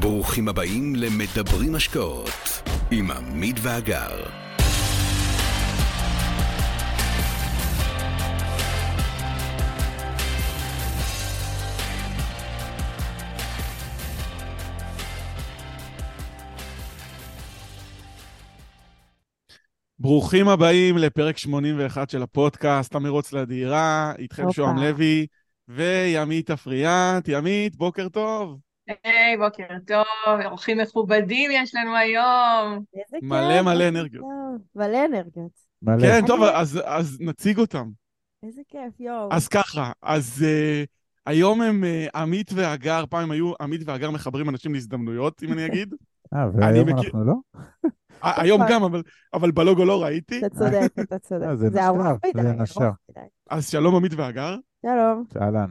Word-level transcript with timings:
ברוכים 0.00 0.48
הבאים 0.48 0.96
למדברים 0.96 1.74
השקעות 1.74 2.30
עם 2.90 3.10
עמית 3.10 3.56
ואגר. 3.62 4.24
ברוכים 19.98 20.48
הבאים 20.48 20.98
לפרק 20.98 21.38
81 21.38 22.10
של 22.10 22.22
הפודקאסט, 22.22 22.94
המרוץ 22.94 23.32
לדירה, 23.32 24.12
איתכם. 24.18 24.52
שוהם 24.52 24.76
לוי 24.76 25.26
וימית 25.68 26.50
אפריאט. 26.50 27.28
ימית, 27.28 27.76
בוקר 27.76 28.08
טוב. 28.08 28.71
היי, 29.04 29.36
בוקר 29.36 29.64
טוב, 29.86 30.04
אורחים 30.44 30.78
מכובדים 30.78 31.50
יש 31.54 31.74
לנו 31.74 31.96
היום. 31.96 32.84
מלא 33.22 33.62
מלא 33.62 33.88
אנרגיות. 33.88 34.22
טוב. 34.24 34.62
מלא 34.76 35.04
אנרגיות. 35.04 35.52
מלא. 35.82 36.00
כן, 36.00 36.14
אני- 36.18 36.26
טוב, 36.26 36.42
אז, 36.42 36.80
אז 36.84 37.18
נציג 37.20 37.58
אותם. 37.58 37.88
איזה 38.42 38.60
כיף, 38.68 39.00
יואו. 39.00 39.28
אז 39.32 39.48
ככה, 39.48 39.92
אז 40.02 40.44
uh, 40.44 40.86
היום 41.26 41.62
הם 41.62 41.84
uh, 41.84 42.18
עמית 42.18 42.50
והגר, 42.54 43.04
פעם 43.10 43.22
הם 43.22 43.30
היו 43.30 43.52
עמית 43.60 43.80
והגר 43.86 44.10
מחברים 44.10 44.48
אנשים 44.48 44.74
להזדמנויות, 44.74 45.42
אם 45.42 45.52
אני 45.52 45.66
אגיד. 45.66 45.94
אה, 46.34 46.46
והיום 46.54 46.88
מכיר- 46.88 46.98
אנחנו 47.04 47.24
לא? 47.24 47.34
היום 48.22 48.60
גם, 48.70 48.82
אבל, 48.82 49.02
אבל 49.34 49.50
בלוגו 49.50 49.84
לא 49.84 50.02
ראיתי. 50.02 50.38
אתה 50.38 50.48
צודק, 50.48 50.92
אתה 51.00 51.18
צודק. 51.18 51.46
אה, 51.46 51.56
זה 51.56 51.68
נשר, 51.70 51.80
ארוך 51.86 52.02
זה 52.02 52.40
מדי, 52.40 52.48
ארוך 52.48 52.60
נשר. 52.60 52.90
מדי. 53.10 53.20
אז 53.50 53.68
שלום 53.70 53.94
עמית 53.96 54.12
והגר. 54.14 54.56
שלום, 54.86 55.24
אהלן. 55.42 55.70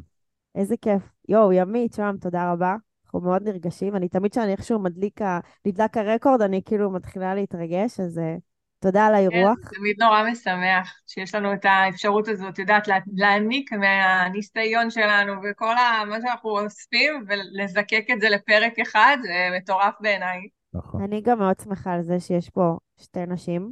איזה 0.55 0.75
כיף. 0.81 1.02
יואו, 1.30 1.53
ימית, 1.53 1.94
שוהם, 1.94 2.17
תודה 2.17 2.52
רבה. 2.52 2.75
אנחנו 3.13 3.30
מאוד 3.30 3.44
נרגשים. 3.44 3.95
אני 3.95 4.09
תמיד 4.09 4.31
כשאני 4.31 4.52
איכשהו 4.52 4.80
מדליק, 4.80 5.22
ה- 5.22 5.39
נדלק 5.66 5.97
הרקורד, 5.97 6.41
אני 6.41 6.61
כאילו 6.66 6.91
מתחילה 6.91 7.36
להתרגש, 7.36 7.99
אז 7.99 8.17
אה, 8.19 8.36
תודה 8.80 9.05
על 9.05 9.16
האירוח. 9.16 9.58
כן, 9.58 9.77
תמיד 9.77 10.03
נורא 10.03 10.23
משמח 10.31 10.94
שיש 11.08 11.36
לנו 11.36 11.53
את 11.53 11.66
האפשרות 11.66 12.27
הזאת, 12.27 12.59
יודעת, 12.59 12.88
לה- 12.88 12.97
להעניק 13.13 13.73
מהניסיון 13.73 14.89
שלנו 14.89 15.33
וכל 15.44 15.77
ה- 15.77 16.05
מה 16.05 16.21
שאנחנו 16.21 16.49
אוספים 16.49 17.25
ולזקק 17.27 18.05
את 18.13 18.21
זה 18.21 18.30
לפרק 18.30 18.80
אחד, 18.80 19.17
זה 19.21 19.58
מטורף 19.58 19.93
בעיניי. 19.99 20.47
נכון. 20.73 21.02
אני 21.03 21.21
גם 21.21 21.39
מאוד 21.39 21.59
שמחה 21.64 21.93
על 21.93 22.02
זה 22.02 22.19
שיש 22.19 22.49
פה 22.49 22.77
שתי 23.02 23.25
נשים 23.25 23.71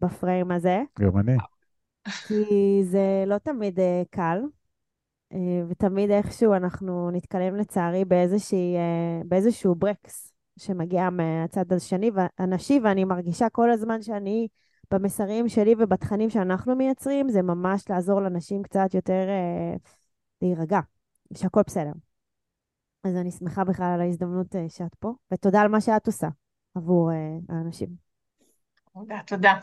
בפריים 0.00 0.50
הזה, 0.50 0.82
גם 1.00 1.18
אני. 1.18 1.36
כי 2.26 2.80
זה 2.84 3.24
לא 3.26 3.38
תמיד 3.38 3.80
אה, 3.80 4.02
קל, 4.10 4.38
ותמיד 5.68 6.10
איכשהו 6.10 6.54
אנחנו 6.54 7.10
נתקלים 7.10 7.56
לצערי 7.56 8.04
באיזושהי, 8.04 8.76
אה, 8.76 9.22
באיזשהו 9.24 9.74
ברקס 9.74 10.32
שמגיע 10.58 11.10
מהצד 11.10 11.72
השני, 11.72 12.10
הנשי, 12.38 12.80
ואני 12.84 13.04
מרגישה 13.04 13.48
כל 13.48 13.70
הזמן 13.70 14.02
שאני, 14.02 14.48
במסרים 14.90 15.48
שלי 15.48 15.74
ובתכנים 15.78 16.30
שאנחנו 16.30 16.76
מייצרים, 16.76 17.28
זה 17.28 17.42
ממש 17.42 17.90
לעזור 17.90 18.20
לנשים 18.20 18.62
קצת 18.62 18.94
יותר 18.94 19.28
אה, 19.28 19.76
להירגע, 20.42 20.80
שהכל 21.34 21.60
בסדר. 21.66 21.92
אז 23.04 23.16
אני 23.16 23.30
שמחה 23.30 23.64
בכלל 23.64 23.92
על 23.94 24.00
ההזדמנות 24.00 24.56
אה, 24.56 24.68
שאת 24.68 24.94
פה, 24.94 25.12
ותודה 25.32 25.60
על 25.60 25.68
מה 25.68 25.80
שאת 25.80 26.06
עושה 26.06 26.28
עבור 26.74 27.10
אה, 27.12 27.16
האנשים. 27.48 27.88
תודה, 28.94 29.20
תודה. 29.26 29.54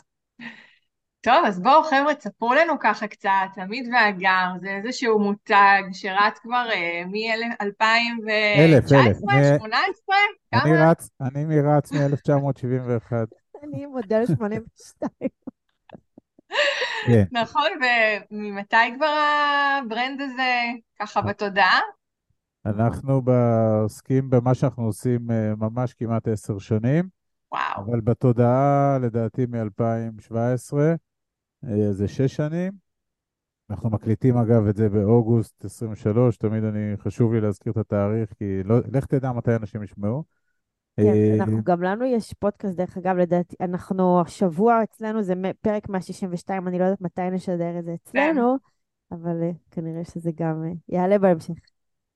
טוב, 1.22 1.46
אז 1.46 1.60
בואו 1.60 1.84
חבר'ה, 1.84 2.16
תספרו 2.16 2.54
לנו 2.54 2.74
ככה 2.80 3.08
קצת, 3.08 3.30
עמית 3.58 3.88
והגר, 3.94 4.48
זה 4.62 4.70
איזשהו 4.70 5.20
מותג 5.20 5.82
שרץ 5.94 6.40
כבר 6.40 6.68
אה, 6.74 7.04
מ-2019, 7.06 8.30
אלף, 8.60 8.92
אלף. 8.92 9.18
מ- 9.24 9.30
2018? 9.30 10.16
אני 10.54 10.62
כמה? 10.62 10.92
רץ, 10.92 11.10
אני 11.22 11.46
מרץ 11.46 11.92
מ-1971. 11.92 13.14
אני 13.64 13.86
מודל 13.86 14.26
82. 14.26 15.30
כן. 17.08 17.24
נכון, 17.32 17.70
וממתי 18.32 18.76
כבר 18.96 19.16
ה 19.86 19.92
brand 19.92 20.22
הזה 20.22 20.62
ככה 21.00 21.22
בתודעה? 21.22 21.80
אנחנו 22.66 23.22
עוסקים 23.84 24.30
במה 24.30 24.56
שאנחנו 24.56 24.84
עושים 24.84 25.32
אה, 25.32 25.54
ממש 25.58 25.94
כמעט 25.94 26.28
עשר 26.28 26.60
שנים, 26.60 27.17
וואו, 27.52 27.86
אבל 27.86 28.02
בתודעה 28.02 28.98
לדעתי 29.02 29.46
מ-2017, 29.46 30.78
זה 31.92 32.08
שש 32.08 32.36
שנים. 32.36 32.88
אנחנו 33.70 33.90
מקליטים 33.90 34.38
אגב 34.38 34.68
את 34.68 34.76
זה 34.76 34.90
באוגוסט 34.90 35.66
23, 35.66 36.38
תמיד 36.38 36.64
אני, 36.64 36.98
חשוב 36.98 37.34
לי 37.34 37.42
להזכיר 37.42 37.72
את 37.72 37.78
התאריך, 37.78 38.34
כי 38.34 38.64
לא, 38.64 38.76
לך 38.92 39.06
תדע 39.06 39.32
מתי 39.32 39.56
אנשים 39.56 39.84
ישמעו. 39.84 40.24
כן, 40.98 41.04
אה, 41.06 41.36
אנחנו, 41.40 41.64
גם 41.64 41.82
לנו 41.82 42.06
יש 42.06 42.34
פודקאסט, 42.34 42.78
דרך 42.78 42.98
אגב, 42.98 43.18
לדעתי, 43.18 43.56
אנחנו, 43.62 44.22
השבוע 44.22 44.84
אצלנו 44.84 45.24
זה 45.24 45.34
פרק 45.62 45.90
162, 45.90 46.68
אני 46.68 46.80
לא 46.80 46.84
יודעת 46.84 47.02
מתי 47.02 47.30
נשדר 47.32 47.80
את 47.80 47.86
זה 47.86 47.94
אצלנו, 47.94 48.58
אבל 49.12 49.44
אה, 49.44 49.52
כנראה 49.72 50.04
שזה 50.04 50.32
גם 50.36 50.64
אה, 50.64 50.72
יעלה 50.90 51.20
בהמשך. 51.20 51.54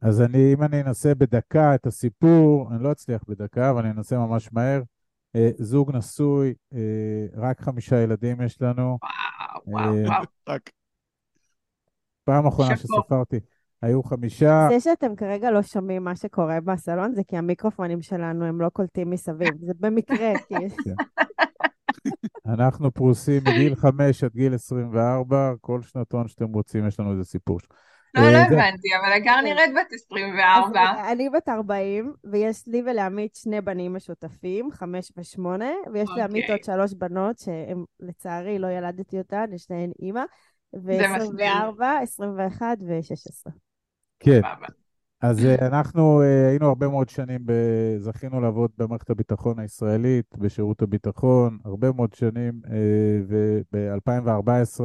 אז 0.02 0.22
אני, 0.22 0.54
אם 0.54 0.64
אני 0.64 0.82
אנסה 0.82 1.16
בדקה 1.16 1.76
את 1.76 1.86
הסיפור, 1.88 2.70
אני 2.72 2.84
לא 2.84 2.92
אצליח 2.92 3.24
בדקה, 3.28 3.70
אבל 3.70 3.86
אני 3.86 3.92
אנסה 3.92 4.18
ממש 4.18 4.50
מהר. 4.54 4.82
אה, 5.36 5.50
זוג 5.58 5.96
נשוי, 5.96 6.54
אה, 6.74 7.26
רק 7.36 7.62
חמישה 7.62 8.02
ילדים 8.02 8.42
יש 8.42 8.62
לנו. 8.62 8.98
וואו, 9.02 9.62
וואו, 9.68 9.98
אה, 9.98 10.10
וואו. 10.10 10.24
רק, 10.50 10.70
פעם 12.24 12.48
אחרונה. 12.48 12.78
שספרתי, 12.78 13.40
היו 13.82 14.04
חמישה. 14.04 14.68
זה 14.70 14.80
שאתם 14.80 15.16
כרגע 15.16 15.52
לא 15.52 15.62
שומעים 15.62 16.04
מה 16.04 16.16
שקורה 16.16 16.62
בסלון, 16.62 17.16
זה 17.16 17.22
כי 17.28 17.38
המיקרופונים 17.38 18.02
שלנו 18.02 18.46
הם 18.46 18.62
לא 18.62 18.70
קולטים 18.70 19.10
מסביב, 19.10 19.54
זה 19.62 19.74
במקרה, 19.80 20.34
כי 20.48 20.54
יש... 20.64 20.74
אנחנו 22.46 22.92
פרוסים 22.92 23.42
מגיל 23.44 23.76
חמש 23.76 24.24
עד 24.24 24.32
גיל 24.34 24.54
24, 24.54 25.54
כל 25.62 25.82
שנתון 25.82 26.28
שאתם 26.28 26.54
רוצים, 26.54 26.88
יש 26.88 27.00
לנו 27.00 27.12
איזה 27.12 27.24
סיפור. 27.24 27.60
לא, 28.14 28.22
אה, 28.22 28.32
לא 28.32 28.38
זה- 28.38 28.46
הבנתי, 28.46 28.88
אבל 29.02 29.12
הגר 29.14 29.42
נראית 29.44 29.72
בת 29.72 29.94
אז 29.94 30.00
24. 30.06 30.70
רגע, 30.70 31.12
אני 31.12 31.30
בת 31.30 31.50
40, 31.50 32.14
ויש 32.24 32.68
לי 32.68 32.82
ולעמית 32.86 33.36
שני 33.36 33.62
בנים 33.62 33.94
משותפים, 33.94 34.72
חמש 34.72 35.12
ושמונה, 35.18 35.72
ויש 35.94 36.10
לעמית 36.18 36.44
אוקיי. 36.44 36.56
עוד 36.56 36.64
שלוש 36.64 36.94
בנות, 36.94 37.40
שהן, 37.40 37.84
לצערי, 38.00 38.60
לא 38.60 38.68
ילדתי 38.68 39.18
אותן, 39.18 39.46
לשניהן 39.52 39.92
אימא, 40.02 40.24
מסביר. 40.74 41.02
ו-24, 41.80 41.84
21 42.02 42.78
ו-16. 42.88 43.52
כן. 44.20 44.42
אז 45.22 45.46
אה, 45.46 45.68
אנחנו 45.68 46.22
אה, 46.22 46.48
היינו 46.50 46.68
הרבה 46.68 46.88
מאוד 46.88 47.10
שנים, 47.10 47.40
ב- 47.46 47.98
זכינו 47.98 48.42
לעבוד 48.42 48.72
במערכת 48.78 49.10
הביטחון 49.10 49.60
הישראלית, 49.60 50.26
בשירות 50.38 50.82
הביטחון, 50.82 51.58
הרבה 51.66 51.92
מאוד 51.92 52.14
שנים, 52.14 52.62
וב-2014 53.28 54.82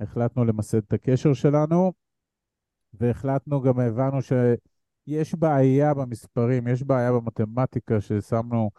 החלטנו 0.00 0.44
למסד 0.44 0.78
את 0.78 0.92
הקשר 0.92 1.32
שלנו, 1.34 1.92
והחלטנו, 2.94 3.62
גם 3.62 3.80
הבנו 3.80 4.18
שיש 4.22 5.34
בעיה 5.34 5.94
במספרים, 5.94 6.68
יש 6.68 6.82
בעיה 6.82 7.12
במתמטיקה, 7.12 8.00
ששמנו 8.00 8.70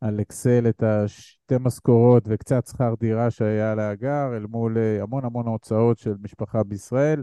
על 0.00 0.20
אקסל 0.20 0.68
את 0.68 0.82
השתי 0.82 1.54
משכורות 1.60 2.22
וקצת 2.26 2.66
שכר 2.66 2.94
דירה 3.00 3.30
שהיה 3.30 3.74
להגר, 3.74 4.36
אל 4.36 4.46
מול 4.46 4.78
אה, 4.78 5.02
המון 5.02 5.24
המון 5.24 5.46
הוצאות 5.46 5.98
של 5.98 6.14
משפחה 6.22 6.62
בישראל. 6.64 7.22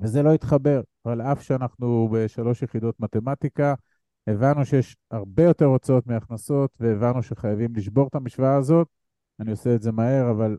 וזה 0.00 0.22
לא 0.22 0.34
התחבר, 0.34 0.80
על 1.04 1.20
אף 1.20 1.42
שאנחנו 1.42 2.08
בשלוש 2.12 2.62
יחידות 2.62 3.00
מתמטיקה, 3.00 3.74
הבנו 4.26 4.64
שיש 4.64 4.96
הרבה 5.10 5.42
יותר 5.42 5.64
הוצאות 5.64 6.06
מהכנסות, 6.06 6.70
והבנו 6.80 7.22
שחייבים 7.22 7.76
לשבור 7.76 8.08
את 8.08 8.14
המשוואה 8.14 8.56
הזאת. 8.56 8.88
אני 9.40 9.50
עושה 9.50 9.74
את 9.74 9.82
זה 9.82 9.92
מהר, 9.92 10.30
אבל 10.30 10.56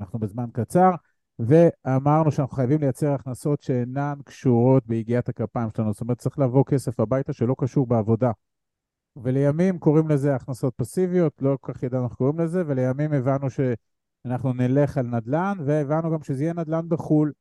אנחנו 0.00 0.18
בזמן 0.18 0.46
קצר, 0.52 0.90
ואמרנו 1.38 2.32
שאנחנו 2.32 2.56
חייבים 2.56 2.80
לייצר 2.80 3.12
הכנסות 3.12 3.62
שאינן 3.62 4.14
קשורות 4.24 4.86
ביגיעת 4.86 5.28
הכפיים 5.28 5.68
שלנו. 5.76 5.92
זאת 5.92 6.00
אומרת, 6.00 6.18
צריך 6.18 6.38
לבוא 6.38 6.64
כסף 6.64 7.00
הביתה 7.00 7.32
שלא 7.32 7.54
קשור 7.58 7.86
בעבודה. 7.86 8.30
ולימים 9.16 9.78
קוראים 9.78 10.08
לזה 10.08 10.34
הכנסות 10.34 10.74
פסיביות, 10.76 11.42
לא 11.42 11.56
כל 11.60 11.72
כך 11.72 11.82
ידענו 11.82 12.04
איך 12.04 12.12
קוראים 12.12 12.40
לזה, 12.40 12.62
ולימים 12.66 13.12
הבנו 13.12 13.46
שאנחנו 13.50 14.52
נלך 14.52 14.98
על 14.98 15.06
נדל"ן, 15.06 15.58
והבנו 15.64 16.10
גם 16.10 16.22
שזה 16.22 16.42
יהיה 16.42 16.52
נדל"ן 16.52 16.88
בחו"ל. 16.88 17.32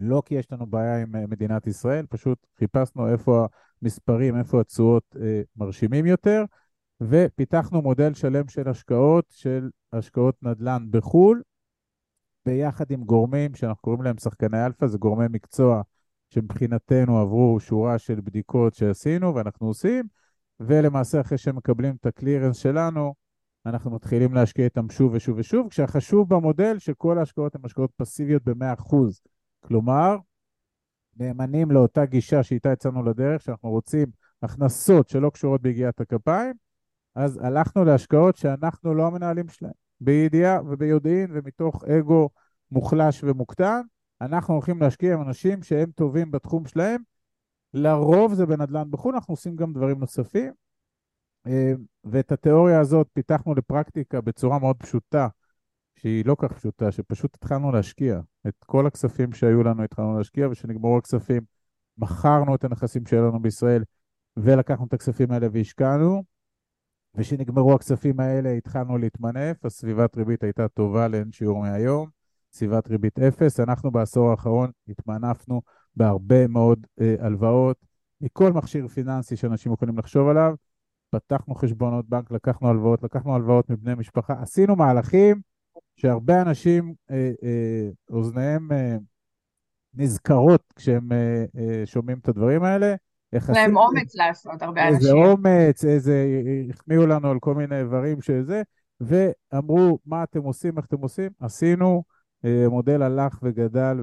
לא 0.00 0.22
כי 0.26 0.34
יש 0.34 0.52
לנו 0.52 0.66
בעיה 0.66 1.02
עם 1.02 1.16
אה, 1.16 1.26
מדינת 1.26 1.66
ישראל, 1.66 2.06
פשוט 2.06 2.38
חיפשנו 2.58 3.08
איפה 3.08 3.46
המספרים, 3.82 4.38
איפה 4.38 4.60
התשואות 4.60 5.16
אה, 5.20 5.42
מרשימים 5.56 6.06
יותר, 6.06 6.44
ופיתחנו 7.00 7.82
מודל 7.82 8.14
שלם 8.14 8.48
של 8.48 8.68
השקעות, 8.68 9.24
של 9.30 9.70
השקעות 9.92 10.42
נדל"ן 10.42 10.86
בחו"ל, 10.90 11.42
ביחד 12.46 12.90
עם 12.90 13.04
גורמים 13.04 13.54
שאנחנו 13.54 13.82
קוראים 13.82 14.02
להם 14.02 14.18
שחקני 14.18 14.66
אלפא, 14.66 14.86
זה 14.86 14.98
גורמי 14.98 15.26
מקצוע 15.30 15.82
שמבחינתנו 16.30 17.18
עברו 17.18 17.60
שורה 17.60 17.98
של 17.98 18.20
בדיקות 18.20 18.74
שעשינו 18.74 19.34
ואנחנו 19.34 19.66
עושים, 19.66 20.04
ולמעשה 20.60 21.20
אחרי 21.20 21.38
שהם 21.38 21.56
מקבלים 21.56 21.96
את 22.00 22.06
ה 22.06 22.11
clearance 22.11 22.56
שלנו, 22.56 23.14
אנחנו 23.66 23.90
מתחילים 23.90 24.34
להשקיע 24.34 24.64
איתם 24.64 24.90
שוב 24.90 25.12
ושוב 25.14 25.38
ושוב, 25.38 25.68
כשהחשוב 25.70 26.34
במודל 26.34 26.78
שכל 26.78 27.18
ההשקעות 27.18 27.54
הן 27.54 27.60
השקעות 27.64 27.90
פסיביות 27.96 28.42
ב-100%. 28.44 28.96
כלומר, 29.60 30.16
נאמנים 31.16 31.70
לאותה 31.70 32.04
גישה 32.04 32.42
שאיתה 32.42 32.72
יצאנו 32.72 33.02
לדרך, 33.02 33.42
שאנחנו 33.42 33.70
רוצים 33.70 34.06
הכנסות 34.42 35.08
שלא 35.08 35.30
קשורות 35.30 35.62
ביגיעת 35.62 36.00
הכפיים, 36.00 36.52
אז 37.14 37.38
הלכנו 37.42 37.84
להשקעות 37.84 38.36
שאנחנו 38.36 38.94
לא 38.94 39.06
המנהלים 39.06 39.48
שלהם. 39.48 39.85
בידיעה 40.00 40.62
וביודעין 40.62 41.30
ומתוך 41.32 41.84
אגו 41.84 42.28
מוחלש 42.70 43.24
ומוקטן, 43.24 43.80
אנחנו 44.20 44.54
הולכים 44.54 44.80
להשקיע 44.80 45.14
עם 45.14 45.22
אנשים 45.22 45.62
שהם 45.62 45.90
טובים 45.90 46.30
בתחום 46.30 46.66
שלהם. 46.66 47.02
לרוב 47.74 48.34
זה 48.34 48.46
בנדל"ן 48.46 48.90
בחו"ל, 48.90 49.14
אנחנו 49.14 49.32
עושים 49.32 49.56
גם 49.56 49.72
דברים 49.72 49.98
נוספים. 49.98 50.52
אה, 51.46 51.72
ואת 52.04 52.32
התיאוריה 52.32 52.80
הזאת 52.80 53.08
פיתחנו 53.12 53.54
לפרקטיקה 53.54 54.20
בצורה 54.20 54.58
מאוד 54.58 54.76
פשוטה, 54.76 55.28
שהיא 55.96 56.24
לא 56.26 56.36
כך 56.38 56.52
פשוטה, 56.52 56.92
שפשוט 56.92 57.34
התחלנו 57.34 57.72
להשקיע. 57.72 58.20
את 58.48 58.64
כל 58.66 58.86
הכספים 58.86 59.32
שהיו 59.32 59.62
לנו 59.62 59.82
התחלנו 59.82 60.18
להשקיע, 60.18 60.48
וכשנגמרו 60.48 60.98
הכספים, 60.98 61.42
מכרנו 61.98 62.54
את 62.54 62.64
הנכסים 62.64 63.06
שהיו 63.06 63.28
לנו 63.28 63.42
בישראל, 63.42 63.84
ולקחנו 64.36 64.86
את 64.86 64.92
הכספים 64.92 65.30
האלה 65.30 65.46
והשקענו. 65.52 66.35
וכשנגמרו 67.16 67.74
הכספים 67.74 68.20
האלה 68.20 68.50
התחלנו 68.50 68.98
להתמנף, 68.98 69.64
הסביבת 69.64 70.16
ריבית 70.16 70.42
הייתה 70.42 70.68
טובה 70.68 71.08
לאין 71.08 71.32
שיעור 71.32 71.60
מהיום, 71.60 72.08
סביבת 72.52 72.88
ריבית 72.88 73.18
אפס. 73.18 73.60
אנחנו 73.60 73.90
בעשור 73.90 74.30
האחרון 74.30 74.70
התמנפנו 74.88 75.62
בהרבה 75.96 76.46
מאוד 76.46 76.86
אה, 77.00 77.14
הלוואות 77.20 77.76
מכל 78.20 78.52
מכשיר 78.52 78.88
פיננסי 78.88 79.36
שאנשים 79.36 79.72
יכולים 79.72 79.98
לחשוב 79.98 80.28
עליו. 80.28 80.54
פתחנו 81.10 81.54
חשבונות 81.54 82.08
בנק, 82.08 82.30
לקחנו 82.30 82.68
הלוואות, 82.68 83.02
לקחנו 83.02 83.34
הלוואות 83.34 83.70
מבני 83.70 83.94
משפחה, 83.94 84.34
עשינו 84.42 84.76
מהלכים 84.76 85.40
שהרבה 85.96 86.42
אנשים, 86.42 86.94
אה, 87.10 87.30
אה, 87.42 87.88
אוזניהם 88.10 88.72
אה, 88.72 88.96
נזכרות 89.94 90.62
כשהם 90.76 91.12
אה, 91.12 91.44
אה, 91.58 91.86
שומעים 91.86 92.18
את 92.18 92.28
הדברים 92.28 92.62
האלה. 92.62 92.94
יש 93.36 93.56
להם 93.56 93.76
אומץ 93.76 94.14
לעשות, 94.14 94.62
הרבה 94.62 94.86
איזה 94.86 94.96
אנשים. 94.96 95.16
איזה 95.16 95.30
אומץ, 95.30 95.84
איזה, 95.84 96.26
החמיאו 96.70 97.06
לנו 97.06 97.30
על 97.30 97.38
כל 97.40 97.54
מיני 97.54 97.78
איברים 97.78 98.22
שזה, 98.22 98.62
ואמרו, 99.00 99.98
מה 100.06 100.22
אתם 100.22 100.42
עושים, 100.42 100.76
איך 100.76 100.86
אתם 100.86 101.00
עושים? 101.00 101.30
עשינו, 101.40 102.02
אה, 102.44 102.68
מודל 102.68 103.02
הלך 103.02 103.38
וגדל 103.42 103.96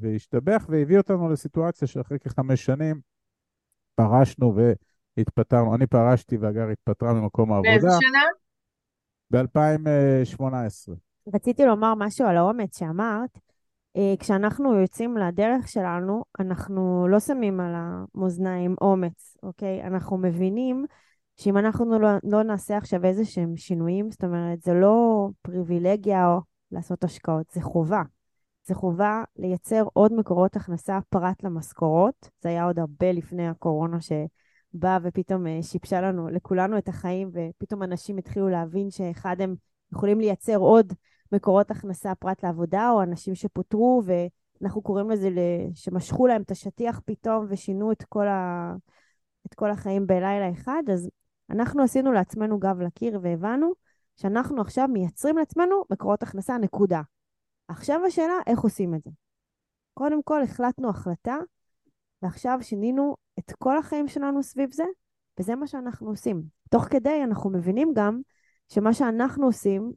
והשתבח, 0.00 0.66
והביא 0.68 0.98
אותנו 0.98 1.28
לסיטואציה 1.28 1.88
שאחרי 1.88 2.18
כחמש 2.18 2.64
שנים 2.64 3.00
פרשנו 3.94 4.54
והתפטרנו. 5.16 5.74
אני 5.74 5.86
פרשתי 5.86 6.36
והגר 6.36 6.68
התפטרה 6.68 7.12
ממקום 7.12 7.52
העבודה. 7.52 7.70
באיזה 7.70 7.88
שנה? 8.00 8.22
ב-2018. 9.30 10.92
רציתי 11.34 11.64
לומר 11.64 11.94
משהו 11.96 12.26
על 12.26 12.36
האומץ 12.36 12.78
שאמרת. 12.78 13.38
אה, 13.98 14.14
כשאנחנו 14.18 14.80
יוצאים 14.80 15.16
לדרך 15.16 15.68
שלנו, 15.68 16.24
אנחנו 16.40 17.08
לא 17.08 17.20
שמים 17.20 17.60
על 17.60 17.72
המאזניים 17.74 18.74
אומץ, 18.80 19.36
אוקיי? 19.42 19.82
אנחנו 19.82 20.18
מבינים 20.18 20.86
שאם 21.36 21.58
אנחנו 21.58 21.98
לא, 21.98 22.08
לא 22.22 22.42
נעשה 22.42 22.76
עכשיו 22.76 23.04
איזה 23.04 23.24
שהם 23.24 23.56
שינויים, 23.56 24.10
זאת 24.10 24.24
אומרת, 24.24 24.62
זה 24.62 24.74
לא 24.74 25.28
פריבילגיה 25.42 26.26
או 26.26 26.40
לעשות 26.72 27.04
השקעות, 27.04 27.50
זה 27.52 27.60
חובה. 27.60 28.02
זה 28.66 28.74
חובה 28.74 29.22
לייצר 29.36 29.84
עוד 29.92 30.12
מקורות 30.12 30.56
הכנסה 30.56 30.98
פרט 31.08 31.42
למשכורות. 31.42 32.28
זה 32.42 32.48
היה 32.48 32.64
עוד 32.64 32.78
הרבה 32.78 33.12
לפני 33.12 33.48
הקורונה 33.48 33.98
שבאה 34.00 34.98
ופתאום 35.02 35.46
אה, 35.46 35.62
שיבשה 35.62 36.00
לנו, 36.00 36.28
לכולנו 36.28 36.78
את 36.78 36.88
החיים, 36.88 37.30
ופתאום 37.32 37.82
אנשים 37.82 38.18
התחילו 38.18 38.48
להבין 38.48 38.90
שאחד 38.90 39.40
הם 39.40 39.54
יכולים 39.92 40.20
לייצר 40.20 40.56
עוד 40.56 40.92
מקורות 41.32 41.70
הכנסה 41.70 42.14
פרט 42.14 42.44
לעבודה, 42.44 42.90
או 42.90 43.02
אנשים 43.02 43.34
שפוטרו, 43.34 44.02
ואנחנו 44.04 44.82
קוראים 44.82 45.10
לזה 45.10 45.30
שמשכו 45.74 46.26
להם 46.26 46.42
את 46.42 46.50
השטיח 46.50 47.00
פתאום 47.04 47.46
ושינו 47.48 47.92
את 47.92 48.02
כל, 48.08 48.28
ה... 48.28 48.74
את 49.46 49.54
כל 49.54 49.70
החיים 49.70 50.06
בלילה 50.06 50.50
אחד, 50.50 50.82
אז 50.92 51.10
אנחנו 51.50 51.82
עשינו 51.82 52.12
לעצמנו 52.12 52.58
גב 52.58 52.80
לקיר 52.80 53.18
והבנו 53.22 53.72
שאנחנו 54.16 54.60
עכשיו 54.60 54.88
מייצרים 54.88 55.38
לעצמנו 55.38 55.84
מקורות 55.90 56.22
הכנסה, 56.22 56.58
נקודה. 56.58 57.02
עכשיו 57.68 58.00
השאלה, 58.06 58.34
איך 58.46 58.60
עושים 58.60 58.94
את 58.94 59.02
זה? 59.04 59.10
קודם 59.94 60.22
כל 60.22 60.42
החלטנו 60.42 60.90
החלטה, 60.90 61.36
ועכשיו 62.22 62.58
שינינו 62.62 63.16
את 63.38 63.52
כל 63.58 63.78
החיים 63.78 64.08
שלנו 64.08 64.42
סביב 64.42 64.72
זה, 64.72 64.84
וזה 65.40 65.54
מה 65.54 65.66
שאנחנו 65.66 66.08
עושים. 66.08 66.42
תוך 66.70 66.84
כדי 66.84 67.24
אנחנו 67.24 67.50
מבינים 67.50 67.92
גם 67.94 68.20
שמה 68.68 68.94
שאנחנו 68.94 69.46
עושים 69.46 69.92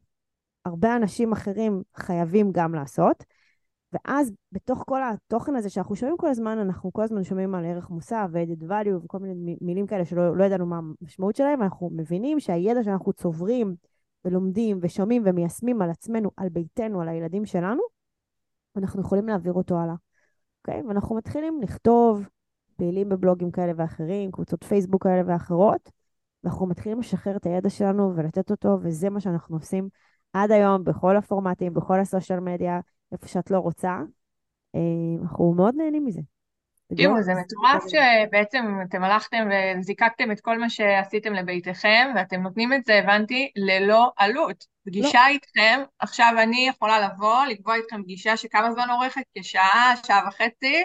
הרבה 0.65 0.95
אנשים 0.95 1.31
אחרים 1.31 1.83
חייבים 1.95 2.51
גם 2.51 2.75
לעשות. 2.75 3.23
ואז 3.93 4.31
בתוך 4.51 4.83
כל 4.87 5.01
התוכן 5.03 5.55
הזה 5.55 5.69
שאנחנו 5.69 5.95
שומעים 5.95 6.17
כל 6.17 6.27
הזמן, 6.27 6.57
אנחנו 6.57 6.93
כל 6.93 7.01
הזמן 7.01 7.23
שומעים 7.23 7.55
על 7.55 7.65
ערך 7.65 7.89
מוסף 7.89 8.27
ו-added 8.31 8.63
value 8.69 9.05
וכל 9.05 9.19
מיני 9.19 9.57
מילים 9.61 9.87
כאלה 9.87 10.05
שלא 10.05 10.37
לא 10.37 10.43
ידענו 10.43 10.65
מה 10.65 10.79
המשמעות 11.01 11.35
שלהם, 11.35 11.59
ואנחנו 11.59 11.89
מבינים 11.93 12.39
שהידע 12.39 12.83
שאנחנו 12.83 13.13
צוברים 13.13 13.75
ולומדים 14.25 14.79
ושומעים 14.81 15.23
ומיישמים 15.25 15.81
על 15.81 15.89
עצמנו, 15.89 16.31
על 16.37 16.49
ביתנו, 16.49 17.01
על 17.01 17.07
הילדים 17.07 17.45
שלנו, 17.45 17.81
אנחנו 18.77 19.01
יכולים 19.01 19.27
להעביר 19.27 19.53
אותו 19.53 19.77
הלאה. 19.77 19.95
אוקיי? 20.61 20.81
Okay? 20.81 20.87
ואנחנו 20.87 21.15
מתחילים 21.15 21.61
לכתוב, 21.61 22.27
פעילים 22.75 23.09
בבלוגים 23.09 23.51
כאלה 23.51 23.73
ואחרים, 23.75 24.31
קבוצות 24.31 24.63
פייסבוק 24.63 25.03
כאלה 25.03 25.21
ואחרות, 25.25 25.91
ואנחנו 26.43 26.65
מתחילים 26.67 26.99
לשחרר 26.99 27.35
את 27.35 27.45
הידע 27.45 27.69
שלנו 27.69 28.15
ולתת 28.15 28.51
אותו, 28.51 28.77
וזה 28.81 29.09
מה 29.09 29.19
שאנחנו 29.19 29.55
עושים 29.55 29.89
עד 30.33 30.51
היום, 30.51 30.83
בכל 30.83 31.17
הפורמטים, 31.17 31.73
בכל 31.73 31.99
הסושיאל 31.99 32.39
מדיה, 32.39 32.79
איפה 33.11 33.27
שאת 33.27 33.51
לא 33.51 33.57
רוצה. 33.57 33.97
אה, 34.75 35.21
אנחנו 35.21 35.53
מאוד 35.53 35.75
נהנים 35.77 36.05
מזה. 36.05 36.21
תראו, 36.97 37.23
זה 37.23 37.31
מטורף 37.33 37.83
שבעצם 37.87 38.77
אתם 38.89 39.03
הלכתם 39.03 39.47
וזיקקתם 39.79 40.31
את 40.31 40.41
כל 40.41 40.59
מה 40.59 40.69
שעשיתם 40.69 41.33
לביתכם, 41.33 42.07
ואתם 42.15 42.41
נותנים 42.41 42.73
את 42.73 42.85
זה, 42.85 42.99
הבנתי, 42.99 43.51
ללא 43.55 44.11
עלות. 44.17 44.65
פגישה 44.85 45.19
לא. 45.27 45.27
איתכם, 45.27 45.81
עכשיו 45.99 46.33
אני 46.43 46.67
יכולה 46.67 46.99
לבוא, 46.99 47.45
לקבוע 47.45 47.75
איתכם 47.75 48.03
פגישה 48.03 48.37
שכמה 48.37 48.71
זמן 48.71 48.89
אורכת? 48.89 49.21
כשעה, 49.37 49.93
שעה 50.07 50.27
וחצי, 50.27 50.83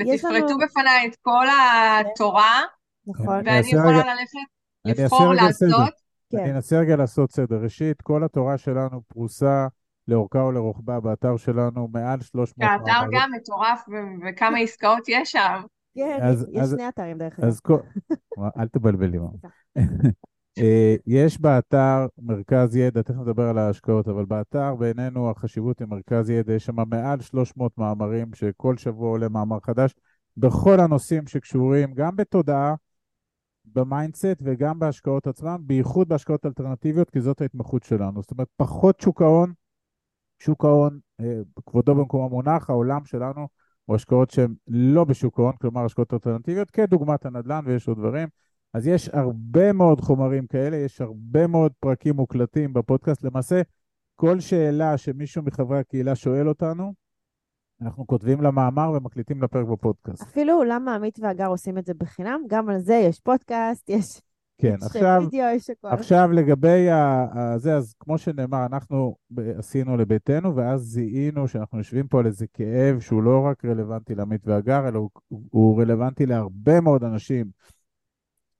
ותפרטו 0.00 0.34
לנו... 0.34 0.58
בפניי 0.58 1.06
את 1.06 1.16
כל 1.22 1.46
התורה, 1.50 2.62
נכון. 3.06 3.42
ואני 3.44 3.68
יכולה 3.68 4.14
ללכת, 4.14 4.38
לבחור 4.84 5.34
לעשות. 5.34 6.07
כן. 6.30 6.38
אני 6.38 6.50
אנסה 6.50 6.78
רגע 6.78 6.96
לעשות 6.96 7.32
סדר. 7.32 7.62
ראשית, 7.62 8.02
כל 8.02 8.24
התורה 8.24 8.58
שלנו 8.58 9.02
פרוסה 9.08 9.66
לאורכה 10.08 10.38
ולרוחבה 10.38 11.00
באתר 11.00 11.36
שלנו, 11.36 11.88
מעל 11.92 12.20
300... 12.20 12.70
האתר 12.70 13.06
גם 13.12 13.30
מטורף, 13.36 13.84
וכמה 14.28 14.58
עסקאות 14.58 15.08
יש 15.08 15.32
שם. 15.32 15.62
כן, 15.94 16.18
אז, 16.22 16.46
יש 16.52 16.62
אז, 16.62 16.70
שני 16.70 16.88
אתרים 16.88 17.18
דרך 17.18 17.40
אגב. 17.40 17.58
כל... 17.62 17.78
אל 18.60 18.68
תבלבלי. 18.68 19.18
אה, 20.58 20.94
יש 21.06 21.40
באתר 21.40 22.06
מרכז 22.18 22.76
ידע, 22.76 23.02
תכף 23.02 23.16
נדבר 23.16 23.48
על 23.48 23.58
ההשקעות, 23.58 24.08
אבל 24.08 24.24
באתר 24.24 24.74
בעינינו 24.74 25.30
החשיבות 25.30 25.78
היא 25.78 25.88
מרכז 25.88 26.30
ידע, 26.30 26.52
יש 26.52 26.64
שם 26.64 26.76
מעל 26.90 27.20
300 27.20 27.78
מאמרים 27.78 28.34
שכל 28.34 28.76
שבוע 28.76 29.08
עולה 29.08 29.28
מאמר 29.28 29.58
חדש 29.60 29.94
בכל 30.36 30.80
הנושאים 30.80 31.26
שקשורים 31.26 31.94
גם 31.94 32.16
בתודעה, 32.16 32.74
ב 33.74 33.82
mindset 33.82 34.36
וגם 34.42 34.78
בהשקעות 34.78 35.26
עצמם, 35.26 35.58
בייחוד 35.60 36.08
בהשקעות 36.08 36.46
אלטרנטיביות, 36.46 37.10
כי 37.10 37.20
זאת 37.20 37.40
ההתמחות 37.40 37.82
שלנו. 37.82 38.22
זאת 38.22 38.30
אומרת, 38.30 38.48
פחות 38.56 39.00
שוק 39.00 39.22
ההון, 39.22 39.52
שוק 40.38 40.64
ההון, 40.64 40.98
אה, 41.20 41.40
כבודו 41.66 41.94
במקום 41.94 42.24
המונח, 42.24 42.70
העולם 42.70 43.04
שלנו 43.04 43.48
הוא 43.84 43.96
השקעות 43.96 44.30
שהן 44.30 44.54
לא 44.68 45.04
בשוק 45.04 45.38
ההון, 45.38 45.52
כלומר 45.60 45.84
השקעות 45.84 46.14
אלטרנטיביות, 46.14 46.70
כדוגמת 46.70 47.26
הנדל"ן 47.26 47.62
ויש 47.66 47.88
עוד 47.88 47.98
דברים. 47.98 48.28
אז 48.74 48.86
יש 48.86 49.08
הרבה 49.08 49.72
מאוד 49.72 50.00
חומרים 50.00 50.46
כאלה, 50.46 50.76
יש 50.76 51.00
הרבה 51.00 51.46
מאוד 51.46 51.72
פרקים 51.80 52.16
מוקלטים 52.16 52.72
בפודקאסט. 52.72 53.24
למעשה, 53.24 53.62
כל 54.14 54.40
שאלה 54.40 54.96
שמישהו 54.96 55.42
מחברי 55.42 55.78
הקהילה 55.78 56.14
שואל 56.14 56.48
אותנו, 56.48 56.94
אנחנו 57.82 58.06
כותבים 58.06 58.42
למאמר 58.42 58.92
ומקליטים 58.96 59.42
לפרק 59.42 59.66
בפודקאסט. 59.66 60.22
אפילו 60.22 60.64
למה 60.64 60.94
עמית 60.94 61.18
והגר 61.20 61.46
עושים 61.46 61.78
את 61.78 61.86
זה 61.86 61.94
בחינם, 61.94 62.40
גם 62.46 62.68
על 62.68 62.78
זה 62.78 62.94
יש 62.94 63.20
פודקאסט, 63.20 63.88
יש... 63.88 64.20
כן, 64.60 64.74
יש 64.78 64.82
עכשיו, 64.82 65.22
וידאו, 65.22 65.46
יש 65.54 65.70
הכל. 65.70 65.88
עכשיו 65.88 66.32
לגבי 66.32 66.86
זה, 67.56 67.76
אז 67.76 67.94
כמו 68.00 68.18
שנאמר, 68.18 68.66
אנחנו 68.66 69.16
עשינו 69.58 69.96
לביתנו, 69.96 70.56
ואז 70.56 70.80
זיהינו 70.80 71.48
שאנחנו 71.48 71.78
יושבים 71.78 72.08
פה 72.08 72.20
על 72.20 72.26
איזה 72.26 72.46
כאב 72.52 73.00
שהוא 73.00 73.22
לא 73.22 73.40
רק 73.40 73.64
רלוונטי 73.64 74.14
לעמית 74.14 74.46
והגר, 74.46 74.88
אלא 74.88 74.98
הוא, 74.98 75.10
הוא 75.28 75.80
רלוונטי 75.80 76.26
להרבה 76.26 76.80
מאוד 76.80 77.04
אנשים 77.04 77.46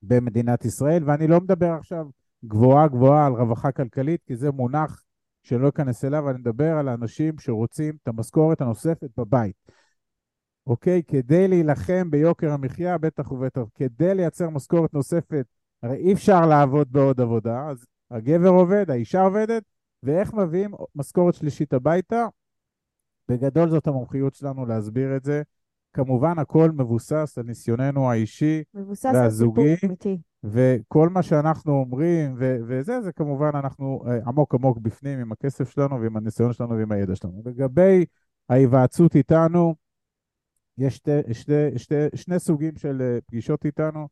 במדינת 0.02 0.64
ישראל, 0.64 1.02
ואני 1.06 1.26
לא 1.26 1.40
מדבר 1.40 1.72
עכשיו 1.72 2.06
גבוהה 2.44 2.88
גבוהה 2.88 3.26
על 3.26 3.32
רווחה 3.32 3.72
כלכלית, 3.72 4.20
כי 4.26 4.36
זה 4.36 4.50
מונח 4.50 5.02
שלא 5.48 5.68
אכנס 5.68 6.04
אליו, 6.04 6.30
אני 6.30 6.38
מדבר 6.38 6.76
על 6.78 6.88
האנשים 6.88 7.38
שרוצים 7.38 7.96
את 8.02 8.08
המשכורת 8.08 8.60
הנוספת 8.60 9.10
בבית. 9.16 9.54
אוקיי? 10.66 11.02
כדי 11.02 11.48
להילחם 11.48 12.10
ביוקר 12.10 12.52
המחיה, 12.52 12.98
בטח 12.98 13.32
ובטח, 13.32 13.62
כדי 13.74 14.14
לייצר 14.14 14.50
משכורת 14.50 14.94
נוספת, 14.94 15.46
הרי 15.82 15.96
אי 15.96 16.12
אפשר 16.12 16.46
לעבוד 16.46 16.92
בעוד 16.92 17.20
עבודה, 17.20 17.68
אז 17.68 17.86
הגבר 18.10 18.48
עובד, 18.48 18.90
האישה 18.90 19.22
עובדת, 19.22 19.62
ואיך 20.02 20.34
מביאים 20.34 20.70
משכורת 20.94 21.34
שלישית 21.34 21.72
הביתה? 21.72 22.26
בגדול 23.28 23.70
זאת 23.70 23.86
המומחיות 23.86 24.34
שלנו 24.34 24.66
להסביר 24.66 25.16
את 25.16 25.24
זה 25.24 25.42
כמובן, 25.92 26.38
הכל 26.38 26.70
מבוסס 26.70 27.38
על 27.38 27.44
ניסיוננו 27.44 28.10
האישי, 28.10 28.62
מבוסס 28.74 29.04
על 29.04 29.12
סיפור 29.12 29.22
והזוגי, 29.22 29.74
אמיתי. 29.84 30.18
וכל 30.44 31.08
מה 31.08 31.22
שאנחנו 31.22 31.72
אומרים, 31.72 32.34
ו- 32.38 32.58
וזה, 32.66 33.00
זה 33.00 33.12
כמובן 33.12 33.50
אנחנו 33.54 34.04
אה, 34.06 34.18
עמוק 34.26 34.54
עמוק 34.54 34.78
בפנים 34.78 35.18
עם 35.18 35.32
הכסף 35.32 35.70
שלנו 35.70 36.00
ועם 36.00 36.16
הניסיון 36.16 36.52
שלנו 36.52 36.70
ועם 36.76 36.92
הידע 36.92 37.16
שלנו. 37.16 37.42
לגבי 37.44 38.04
ההיוועצות 38.48 39.16
איתנו, 39.16 39.74
יש 40.78 40.96
שתי, 40.96 41.34
שתי, 41.34 41.78
שתי, 41.78 41.94
שני 42.14 42.38
סוגים 42.38 42.76
של 42.76 43.02
אה, 43.02 43.18
פגישות 43.26 43.64
איתנו. 43.66 44.08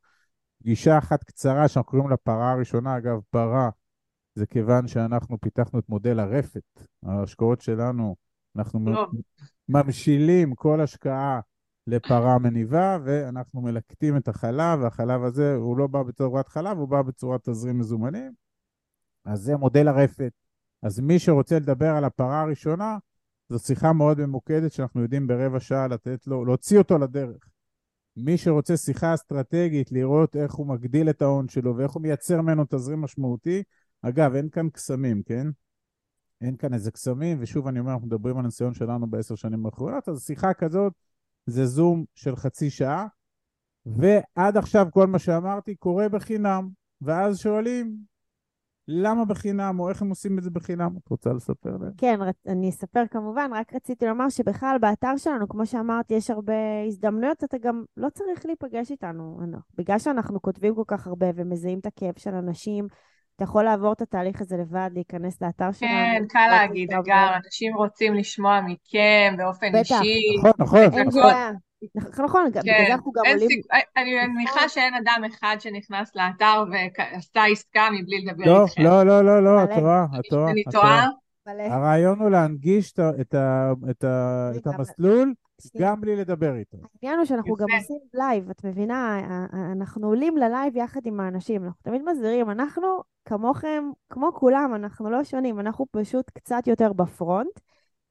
פגישה 0.58 0.98
אחת 0.98 1.24
קצרה 1.24 1.68
שאנחנו 1.68 1.90
קוראים 1.90 2.10
לה 2.10 2.16
פרה 2.16 2.52
הראשונה, 2.52 2.96
אגב, 2.96 3.20
פרה 3.30 3.70
זה 4.34 4.46
כיוון 4.46 4.88
שאנחנו 4.88 5.40
פיתחנו 5.40 5.78
את 5.78 5.88
מודל 5.88 6.20
הרפת. 6.20 6.62
ההשקעות 7.02 7.60
שלנו, 7.60 8.16
אנחנו. 8.56 8.80
ממשילים 9.68 10.54
כל 10.54 10.80
השקעה 10.80 11.40
לפרה 11.86 12.38
מניבה, 12.38 12.98
ואנחנו 13.04 13.60
מלקטים 13.60 14.16
את 14.16 14.28
החלב, 14.28 14.80
והחלב 14.82 15.22
הזה, 15.22 15.54
הוא 15.54 15.78
לא 15.78 15.86
בא 15.86 16.02
בצורת 16.02 16.48
חלב, 16.48 16.78
הוא 16.78 16.88
בא 16.88 17.02
בצורת 17.02 17.48
תזרים 17.48 17.78
מזומנים. 17.78 18.32
אז 19.24 19.40
זה 19.40 19.56
מודל 19.56 19.88
הרפת. 19.88 20.32
אז 20.82 21.00
מי 21.00 21.18
שרוצה 21.18 21.58
לדבר 21.58 21.96
על 21.96 22.04
הפרה 22.04 22.40
הראשונה, 22.40 22.98
זו 23.48 23.58
שיחה 23.58 23.92
מאוד 23.92 24.20
ממוקדת 24.20 24.72
שאנחנו 24.72 25.02
יודעים 25.02 25.26
ברבע 25.26 25.60
שעה 25.60 25.88
לתת 25.88 26.26
לו, 26.26 26.44
להוציא 26.44 26.78
אותו 26.78 26.98
לדרך. 26.98 27.48
מי 28.16 28.38
שרוצה 28.38 28.76
שיחה 28.76 29.14
אסטרטגית, 29.14 29.92
לראות 29.92 30.36
איך 30.36 30.54
הוא 30.54 30.66
מגדיל 30.66 31.10
את 31.10 31.22
ההון 31.22 31.48
שלו 31.48 31.76
ואיך 31.76 31.92
הוא 31.92 32.02
מייצר 32.02 32.40
ממנו 32.40 32.64
תזרים 32.68 33.00
משמעותי, 33.00 33.62
אגב, 34.02 34.34
אין 34.34 34.48
כאן 34.48 34.70
קסמים, 34.70 35.22
כן? 35.22 35.46
אין 36.40 36.56
כאן 36.56 36.74
איזה 36.74 36.90
קסמים, 36.90 37.36
ושוב 37.40 37.66
אני 37.66 37.80
אומר, 37.80 37.92
אנחנו 37.92 38.06
מדברים 38.06 38.36
על 38.38 38.44
הניסיון 38.44 38.74
שלנו 38.74 39.06
בעשר 39.06 39.34
שנים 39.34 39.66
האחרונות, 39.66 40.08
אז 40.08 40.24
שיחה 40.26 40.54
כזאת 40.54 40.92
זה 41.46 41.66
זום 41.66 42.04
של 42.14 42.36
חצי 42.36 42.70
שעה, 42.70 43.06
ועד 43.86 44.56
עכשיו 44.56 44.86
כל 44.90 45.06
מה 45.06 45.18
שאמרתי 45.18 45.74
קורה 45.74 46.08
בחינם, 46.08 46.68
ואז 47.00 47.38
שואלים, 47.38 47.96
למה 48.88 49.24
בחינם, 49.24 49.80
או 49.80 49.88
איך 49.88 50.02
הם 50.02 50.08
עושים 50.08 50.38
את 50.38 50.42
זה 50.42 50.50
בחינם? 50.50 50.96
את 50.96 51.08
רוצה 51.08 51.32
לספר 51.32 51.76
להם? 51.76 51.92
כן, 51.96 52.18
אני 52.46 52.70
אספר 52.70 53.02
כמובן, 53.10 53.50
רק 53.54 53.74
רציתי 53.74 54.06
לומר 54.06 54.28
שבכלל 54.28 54.76
באתר 54.80 55.16
שלנו, 55.16 55.48
כמו 55.48 55.66
שאמרתי, 55.66 56.14
יש 56.14 56.30
הרבה 56.30 56.54
הזדמנויות, 56.86 57.44
אתה 57.44 57.58
גם 57.58 57.84
לא 57.96 58.08
צריך 58.10 58.46
להיפגש 58.46 58.90
איתנו. 58.90 59.40
בגלל 59.78 59.98
שאנחנו 59.98 60.42
כותבים 60.42 60.74
כל 60.74 60.84
כך 60.86 61.06
הרבה 61.06 61.26
ומזהים 61.34 61.78
את 61.78 61.86
הכאב 61.86 62.14
של 62.18 62.34
אנשים, 62.34 62.86
אתה 63.36 63.44
יכול 63.44 63.64
לעבור 63.64 63.92
את 63.92 64.02
התהליך 64.02 64.40
הזה 64.40 64.56
לבד, 64.56 64.90
להיכנס 64.92 65.42
לאתר 65.42 65.72
שלנו. 65.72 65.90
כן, 65.92 66.22
קל 66.28 66.48
להגיד, 66.50 66.92
אגר, 66.92 67.28
אנשים 67.44 67.76
רוצים 67.76 68.14
לשמוע 68.14 68.60
מכם 68.60 69.34
באופן 69.38 69.68
בטח. 69.68 69.78
אישי. 69.78 70.20
נכון, 70.38 70.50
נכון. 70.58 70.80
נכון. 71.06 71.32
נכון, 71.94 72.24
נכון, 72.24 72.50
גם- 72.52 72.62
בגלל 72.62 72.84
זה 72.86 72.92
אנחנו 72.92 73.12
גם 73.12 73.22
עולים... 73.26 73.48
סיכ... 73.48 73.66
אני 73.96 74.26
מניחה 74.26 74.68
שאין 74.68 74.94
אדם 74.94 75.22
אחד 75.26 75.56
שנכנס 75.58 76.16
לאתר 76.16 76.64
ועשה 76.70 77.44
עסקה 77.44 77.88
מבלי 77.92 78.24
לדבר 78.24 78.44
לא, 78.46 78.64
איתכם. 78.64 78.82
לא, 78.82 79.02
לא, 79.02 79.24
לא, 79.24 79.44
לא, 79.44 79.64
את. 79.64 79.68
טועה, 79.78 80.06
את 80.18 80.30
טועה, 80.30 80.50
אני 80.50 80.62
טועה? 80.72 81.08
הרעיון 81.46 82.18
הוא 82.20 82.30
להנגיש 82.30 82.94
את 84.60 84.66
המסלול. 84.66 85.34
גם 85.78 86.00
בלי 86.00 86.16
לדבר 86.16 86.54
איתו. 86.56 86.78
העניין 87.02 87.18
הוא 87.18 87.26
שאנחנו 87.26 87.54
גם. 87.54 87.66
עושים 87.78 87.98
live, 88.14 88.50
את 88.50 88.64
מבינה? 88.64 89.20
אנחנו 89.72 90.06
עולים 90.06 90.36
ל 90.36 90.44
live 90.44 90.76
יחד 90.76 91.00
עם 91.06 91.20
האנשים, 91.20 91.64
אנחנו 91.64 91.82
תמיד 91.82 92.02
מסבירים, 92.02 92.50
אנחנו 92.50 92.86
כמוכם, 93.24 93.84
כמו 94.10 94.32
כולם, 94.34 94.74
אנחנו 94.74 95.10
לא 95.10 95.24
שונים, 95.24 95.60
אנחנו 95.60 95.86
פשוט 95.90 96.30
קצת 96.30 96.66
יותר 96.66 96.92
ב 96.92 97.02
front, 97.02 97.60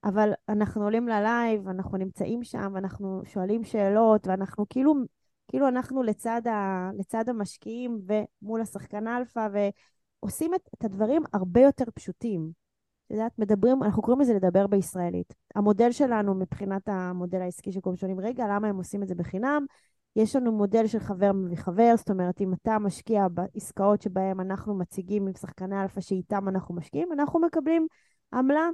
אבל 0.03 0.31
אנחנו 0.49 0.83
עולים 0.83 1.07
ל 1.07 1.17
live, 1.17 1.67
אנחנו 1.67 1.97
נמצאים 1.97 2.43
שם, 2.43 2.71
ואנחנו 2.73 3.21
שואלים 3.25 3.63
שאלות, 3.63 4.27
ואנחנו 4.27 4.65
כאילו, 4.69 4.93
כאילו 5.47 5.67
אנחנו 5.67 6.03
לצד, 6.03 6.41
ה, 6.47 6.89
לצד 6.97 7.29
המשקיעים 7.29 8.01
ומול 8.41 8.61
השחקן 8.61 9.07
אלפא, 9.07 9.47
ועושים 10.21 10.53
את, 10.53 10.69
את 10.75 10.83
הדברים 10.83 11.23
הרבה 11.33 11.61
יותר 11.61 11.85
פשוטים. 11.93 12.64
את 13.05 13.11
יודעת, 13.11 13.39
מדברים, 13.39 13.83
אנחנו 13.83 14.01
קוראים 14.01 14.21
לזה 14.21 14.33
לדבר 14.33 14.67
בישראלית. 14.67 15.33
המודל 15.55 15.91
שלנו 15.91 16.35
מבחינת 16.35 16.89
המודל 16.89 17.41
העסקי 17.41 17.71
של 17.71 17.81
כולם 17.81 17.95
שואלים, 17.95 18.19
רגע, 18.19 18.45
למה 18.49 18.67
הם 18.67 18.77
עושים 18.77 19.03
את 19.03 19.07
זה 19.07 19.15
בחינם? 19.15 19.65
יש 20.15 20.35
לנו 20.35 20.51
מודל 20.51 20.87
של 20.87 20.99
חבר 20.99 21.31
מביא 21.31 21.57
חבר, 21.57 21.93
זאת 21.97 22.09
אומרת, 22.09 22.41
אם 22.41 22.53
אתה 22.53 22.79
משקיע 22.79 23.27
בעסקאות 23.27 24.01
שבהן 24.01 24.39
אנחנו 24.39 24.75
מציגים 24.75 25.27
עם 25.27 25.33
שחקני 25.33 25.81
אלפא 25.81 26.01
שאיתם 26.01 26.49
אנחנו 26.49 26.75
משקיעים, 26.75 27.13
אנחנו 27.13 27.39
מקבלים 27.39 27.87
עמלה 28.33 28.69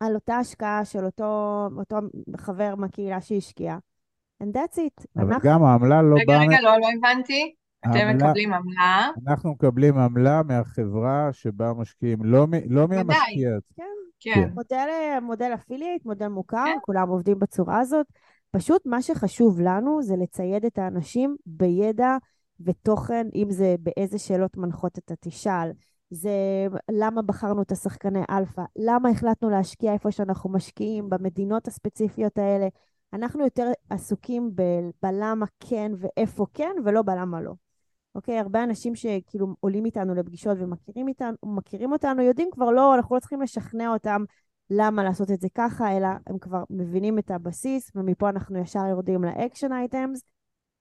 על 0.00 0.14
אותה 0.14 0.36
השקעה 0.36 0.84
של 0.84 1.04
אותו, 1.04 1.68
אותו 1.78 1.96
חבר 2.36 2.74
מהקהילה 2.74 3.20
שהשקיע. 3.20 3.76
And 4.42 4.46
that's 4.46 4.76
it. 4.76 5.04
אבל 5.16 5.32
אנחנו, 5.32 5.50
גם 5.50 5.64
העמלה 5.64 6.02
לא 6.02 6.14
רגע, 6.14 6.24
באה... 6.26 6.40
רגע, 6.40 6.56
מ- 6.60 6.64
לא, 6.64 6.80
לא 6.80 6.86
הבנתי. 6.98 7.54
אתם 7.90 8.16
מקבלים 8.16 8.54
עמלה. 8.54 9.10
אנחנו 9.28 9.50
מקבלים 9.50 9.98
עמלה 9.98 10.42
מהחברה 10.42 11.28
שבה 11.32 11.72
משקיעים, 11.72 12.24
לא 12.24 12.46
מ- 12.46 12.72
לא. 12.74 12.88
מהמשקיע. 12.88 13.50
כן. 14.20 14.48
מודל, 14.54 14.88
מודל 15.22 15.50
affiliate, 15.54 16.04
מודל 16.04 16.28
מוכר, 16.28 16.64
כולם 16.82 17.08
עובדים 17.08 17.38
בצורה 17.38 17.78
הזאת. 17.80 18.06
פשוט 18.50 18.86
מה 18.86 19.02
שחשוב 19.02 19.60
לנו 19.60 20.02
זה 20.02 20.16
לצייד 20.16 20.64
את 20.64 20.78
האנשים 20.78 21.36
בידע 21.46 22.16
ותוכן, 22.60 23.26
אם 23.34 23.46
זה 23.50 23.74
באיזה 23.80 24.18
שאלות 24.18 24.56
מנחות 24.56 24.98
אתה 24.98 25.14
תשאל, 25.20 25.70
זה 26.10 26.66
למה 26.90 27.22
בחרנו 27.22 27.62
את 27.62 27.72
השחקני 27.72 28.22
אלפא, 28.30 28.62
למה 28.76 29.08
החלטנו 29.08 29.50
להשקיע 29.50 29.92
איפה 29.92 30.10
שאנחנו 30.10 30.50
משקיעים, 30.50 31.10
במדינות 31.10 31.68
הספציפיות 31.68 32.38
האלה. 32.38 32.68
אנחנו 33.12 33.44
יותר 33.44 33.70
עסוקים 33.90 34.50
ב- 34.54 34.90
בלמה 35.02 35.46
כן 35.60 35.92
ואיפה 35.98 36.46
כן, 36.54 36.72
ולא 36.84 37.02
בלמה 37.02 37.40
לא. 37.40 37.52
אוקיי? 38.14 38.38
הרבה 38.38 38.64
אנשים 38.64 38.94
שכאילו 38.94 39.46
עולים 39.60 39.84
איתנו 39.84 40.14
לפגישות 40.14 40.56
ומכירים 40.60 41.08
איתנו, 41.08 41.36
מכירים 41.44 41.92
אותנו, 41.92 42.22
יודעים 42.22 42.48
כבר 42.52 42.70
לא, 42.70 42.94
אנחנו 42.94 43.14
לא 43.14 43.20
צריכים 43.20 43.42
לשכנע 43.42 43.92
אותם 43.92 44.24
למה 44.70 45.04
לעשות 45.04 45.30
את 45.30 45.40
זה 45.40 45.48
ככה, 45.54 45.96
אלא 45.96 46.08
הם 46.26 46.38
כבר 46.38 46.64
מבינים 46.70 47.18
את 47.18 47.30
הבסיס, 47.30 47.90
ומפה 47.94 48.28
אנחנו 48.28 48.58
ישר 48.58 48.86
יורדים 48.86 49.24
לאקשן 49.24 49.72
אייטמס, 49.72 50.22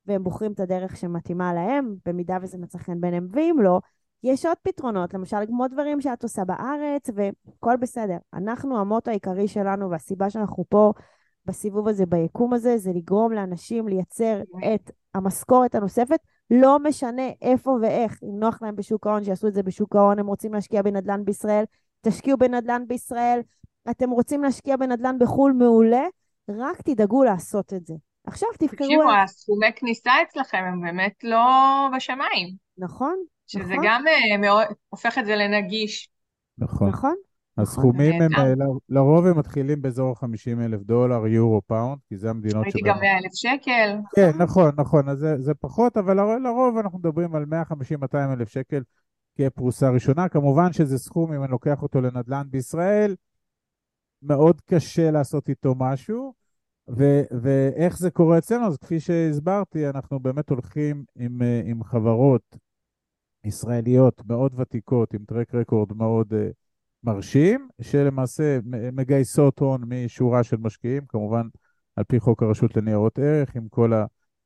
והם 0.06 0.24
בוחרים 0.24 0.52
את 0.52 0.60
הדרך 0.60 0.98
שמתאימה 0.98 1.54
להם, 1.54 1.96
במידה 2.06 2.38
וזה 2.42 2.58
מצא 2.58 2.78
חן 2.78 3.02
בעיניהם, 3.02 3.28
ואם 3.32 3.56
לא, 3.62 3.80
יש 4.24 4.46
עוד 4.46 4.58
פתרונות, 4.63 5.13
למשל 5.13 5.38
כמו 5.48 5.68
דברים 5.68 6.02
שאת 6.02 6.24
עושה 6.24 6.46
בארץ, 6.46 7.10
והכל 7.16 7.75
בסדר. 7.80 8.18
אנחנו, 8.34 8.80
המוטו 8.80 9.12
העיקרי 9.12 9.48
שלנו, 9.48 9.90
והסיבה 9.90 10.30
שאנחנו 10.30 10.66
פה 10.70 10.94
בסיבוב 11.46 11.88
הזה, 11.88 12.06
ביקום 12.06 12.54
הזה, 12.54 12.78
זה 12.78 12.92
לגרום 12.96 13.32
לאנשים 13.32 13.88
לייצר 13.88 14.42
את 14.75 14.92
המשכורת 15.13 15.75
הנוספת, 15.75 16.20
לא 16.52 16.80
משנה 16.80 17.30
איפה 17.42 17.78
ואיך. 17.82 18.20
אם 18.24 18.40
נוח 18.40 18.62
להם 18.62 18.76
בשוק 18.76 19.08
ההון, 19.08 19.24
שיעשו 19.24 19.48
את 19.48 19.54
זה 19.54 19.64
בשוק 19.64 19.96
ההון, 19.96 20.20
הם 20.20 20.28
רוצים 20.28 20.54
להשקיע 20.54 20.82
בנדל"ן 20.82 21.26
בישראל, 21.26 21.64
תשקיעו 22.02 22.38
בנדל"ן 22.38 22.84
בישראל. 22.88 23.40
אתם 23.90 24.10
רוצים 24.10 24.44
להשקיע 24.44 24.78
בנדל"ן 24.78 25.20
בחו"ל, 25.20 25.52
מעולה, 25.52 26.04
רק 26.50 26.82
תדאגו 26.82 27.24
לעשות 27.24 27.74
את 27.74 27.86
זה. 27.86 27.94
עכשיו 28.28 28.50
תבחרו 28.60 28.78
תקשיבו, 28.78 29.02
איך. 29.02 29.24
הסכומי 29.24 29.68
כניסה 29.76 30.12
אצלכם 30.28 30.58
הם 30.58 30.82
באמת 30.82 31.24
לא 31.24 31.40
בשמיים, 31.96 32.56
נכון, 32.78 33.16
שזה 33.48 33.64
נכון. 33.64 33.86
גם 33.86 34.04
מאוד, 34.40 34.66
הופך 34.90 35.18
את 35.18 35.26
זה 35.26 35.36
לנגיש. 35.36 36.10
נכון. 36.58 36.90
נכון. 36.90 37.16
הסכומים 37.57 38.22
הם, 38.22 38.31
נהדר. 38.31 38.41
אה, 38.41 38.55
ל- 38.55 38.79
לרוב 38.89 39.25
הם 39.25 39.39
מתחילים 39.39 39.81
באזור 39.81 40.10
ה-50 40.10 40.62
אלף 40.62 40.81
דולר, 40.81 41.27
יורו, 41.27 41.62
פאונד, 41.67 42.00
כי 42.10 42.17
זה 42.17 42.29
המדינות 42.29 42.65
שבהן... 42.69 42.93
גם 42.93 43.00
100 43.00 43.17
אלף 43.17 43.33
שקל. 43.33 43.98
כן, 44.15 44.31
נכון, 44.38 44.72
נכון, 44.77 45.10
אז 45.10 45.17
זה, 45.17 45.36
זה 45.39 45.53
פחות, 45.53 45.98
אבל 45.98 46.17
לרוב, 46.43 46.77
אנחנו 46.77 47.00
מדברים 47.00 47.36
על 47.36 47.45
150-200 48.13 48.15
אלף 48.33 48.50
שקל 48.50 48.81
כפרוסה 49.38 49.89
ראשונה. 49.89 50.29
כמובן 50.29 50.74
שזה 50.74 50.98
סכום, 50.98 51.33
אם 51.33 51.43
אני 51.43 51.51
לוקח 51.51 51.81
אותו 51.81 52.01
לנדל"ן 52.01 52.43
בישראל, 52.50 53.15
מאוד 54.22 54.62
קשה 54.62 55.12
לעשות 55.12 55.50
איתו 55.50 55.75
משהו. 55.75 56.33
ו- 56.98 57.24
ואיך 57.41 57.98
זה 57.98 58.12
קורה 58.12 58.38
אצלנו? 58.38 58.67
אז 58.67 58.77
כפי 58.77 59.00
שהסברתי, 59.00 59.89
אנחנו 59.89 60.19
באמת 60.19 60.50
הולכים 60.50 61.03
עם, 61.15 61.41
אה, 61.41 61.62
עם 61.65 61.83
חברות 61.83 62.57
ישראליות 63.43 64.22
מאוד 64.27 64.60
ותיקות, 64.60 65.13
עם 65.13 65.25
טרק 65.27 65.55
רקורד 65.55 65.93
מאוד 65.98 66.33
uh, 66.33 66.36
מרשים, 67.03 67.67
שלמעשה 67.81 68.60
מגייסות 68.93 69.60
הון 69.60 69.81
משורה 69.88 70.43
של 70.43 70.57
משקיעים, 70.57 71.03
כמובן 71.07 71.48
על 71.95 72.03
פי 72.03 72.19
חוק 72.19 72.43
הרשות 72.43 72.77
לניירות 72.77 73.19
ערך, 73.19 73.55
עם 73.55 73.67
כל 73.69 73.91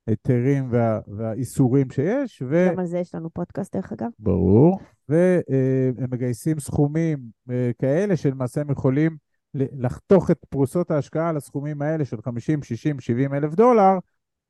ההיתרים 0.07 0.67
וה- 0.71 0.99
והאיסורים 1.07 1.91
שיש, 1.91 2.43
ו... 2.49 2.67
גם 2.71 2.79
על 2.79 2.85
זה 2.85 2.97
יש 2.99 3.15
לנו 3.15 3.29
פודקאסט, 3.29 3.75
דרך 3.75 3.91
אגב. 3.91 4.09
ברור. 4.19 4.79
והם 5.09 6.11
מגייסים 6.11 6.59
סכומים 6.59 7.19
אה, 7.51 7.71
כאלה 7.79 8.17
שלמעשה 8.17 8.61
הם 8.61 8.71
יכולים 8.71 9.17
לחתוך 9.53 10.31
את 10.31 10.37
פרוסות 10.49 10.91
ההשקעה 10.91 11.29
על 11.29 11.37
הסכומים 11.37 11.81
האלה 11.81 12.05
של 12.05 12.21
50, 12.21 12.63
60, 12.63 12.99
70 12.99 13.33
אלף 13.33 13.53
דולר, 13.55 13.97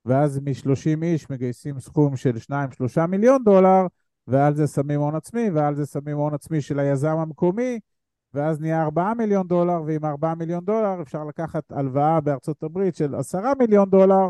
ואז 0.06 0.40
מ-30 0.40 1.04
איש 1.04 1.30
מגייסים 1.30 1.80
סכום 1.80 2.16
של 2.16 2.36
2-3 2.98 3.08
מיליון 3.08 3.44
דולר, 3.44 3.88
ועל 4.28 4.56
זה 4.56 4.68
שמים 4.68 5.00
הון 5.00 5.16
עצמי, 5.16 5.50
ועל 5.50 5.76
זה 5.76 5.86
שמים 5.86 6.18
הון 6.18 6.34
עצמי 6.34 6.62
של 6.62 6.80
היזם 6.80 7.18
המקומי, 7.18 7.80
ואז 8.34 8.60
נהיה 8.62 8.84
4 8.84 9.14
מיליון 9.14 9.48
דולר, 9.48 9.82
ועם 9.86 10.06
4 10.06 10.36
מיליון 10.36 10.66
דולר 10.66 11.02
אפשר 11.02 11.24
לקחת 11.24 11.72
הלוואה 11.72 12.22
בארצות 12.22 12.64
הברית 12.64 12.96
של 12.96 13.16
10 13.16 13.40
מיליון 13.60 13.90
דולר, 13.90 14.30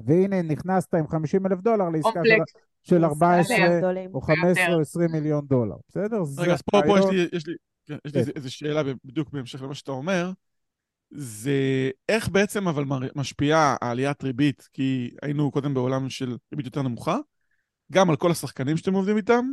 והנה 0.00 0.42
נכנסת 0.42 0.94
עם 0.94 1.08
50 1.08 1.46
אלף 1.46 1.60
דולר 1.60 1.88
לעסקה 1.88 2.20
של. 2.24 2.38
של 2.82 3.04
14 3.04 3.56
גדולים. 3.78 4.14
או 4.14 4.20
15 4.20 4.74
או 4.74 4.80
20 4.80 5.12
מיליון 5.12 5.46
דולר, 5.46 5.76
בסדר? 5.88 6.24
זה 6.24 6.42
רגע, 6.42 6.52
אז 6.52 6.62
פה, 6.62 6.80
פה 6.86 6.98
יש. 6.98 7.04
לי, 7.10 7.28
יש 7.32 7.46
לי, 7.46 7.54
כן, 7.86 7.94
יש 7.94 8.00
לי 8.04 8.12
כן. 8.12 8.18
איזה- 8.18 8.32
איזה 8.36 8.50
שאלה 8.50 8.82
בדיוק 9.04 9.30
בהמשך 9.32 9.62
למה 9.62 9.74
שאתה 9.74 9.92
אומר. 9.92 10.30
זה 11.10 11.90
איך 12.08 12.28
בעצם 12.28 12.68
אבל 12.68 12.84
משפיעה 13.14 13.76
העליית 13.80 14.22
ריבית, 14.24 14.68
כי 14.72 15.14
היינו 15.22 15.50
קודם 15.50 15.74
בעולם 15.74 16.10
של 16.10 16.36
ריבית 16.52 16.66
יותר 16.66 16.82
נמוכה, 16.82 17.18
גם 17.92 18.10
על 18.10 18.16
כל 18.16 18.30
השחקנים 18.30 18.76
שאתם 18.76 18.94
עובדים 18.94 19.16
איתם, 19.16 19.44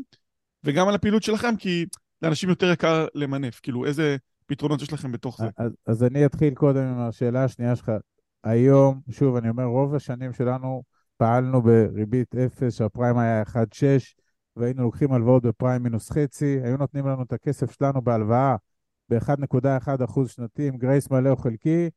וגם 0.64 0.88
על 0.88 0.96
הפעילות 0.96 1.24
שלכם, 1.24 1.56
כי 1.56 1.86
לאנשים 2.22 2.50
יותר 2.50 2.72
יקר 2.72 3.08
למנף. 3.16 3.60
כאילו, 3.60 3.86
איזה 3.86 4.18
פתרונות 4.46 4.82
יש 4.82 4.94
לכם 4.94 5.12
בתוך 5.12 5.38
זה? 5.38 5.48
אז, 5.58 5.72
אז 5.86 6.04
אני 6.04 6.26
אתחיל 6.26 6.54
קודם 6.54 6.84
עם 6.84 7.00
השאלה 7.00 7.44
השנייה 7.44 7.76
שלך. 7.76 7.92
היום, 8.44 9.02
שוב, 9.10 9.36
אני 9.36 9.50
אומר, 9.50 9.64
רוב 9.64 9.96
השנים 9.96 10.34
שלנו 10.34 10.84
פעלנו 11.18 11.62
בריבית 11.62 12.36
אפס, 12.36 12.78
שהפריים 12.78 13.18
היה 13.18 13.44
1.6, 13.44 13.54
והיינו 14.56 14.84
לוקחים 14.84 15.14
הלוואות 15.14 15.44
בפריים 15.44 15.84
מינוס 15.84 16.12
חצי, 16.12 16.60
היו 16.64 16.78
נותנים 16.78 17.08
לנו 17.08 17.24
את 17.24 17.34
הכסף 17.34 17.72
שלנו 17.72 18.02
בהלוואה 18.02 18.56
ב-1.1% 19.10 20.28
שנתי 20.28 20.68
עם 20.68 20.78
גרייס 20.78 21.12
מלא 21.12 21.30
או 21.30 21.38
חלקי, 21.38 21.90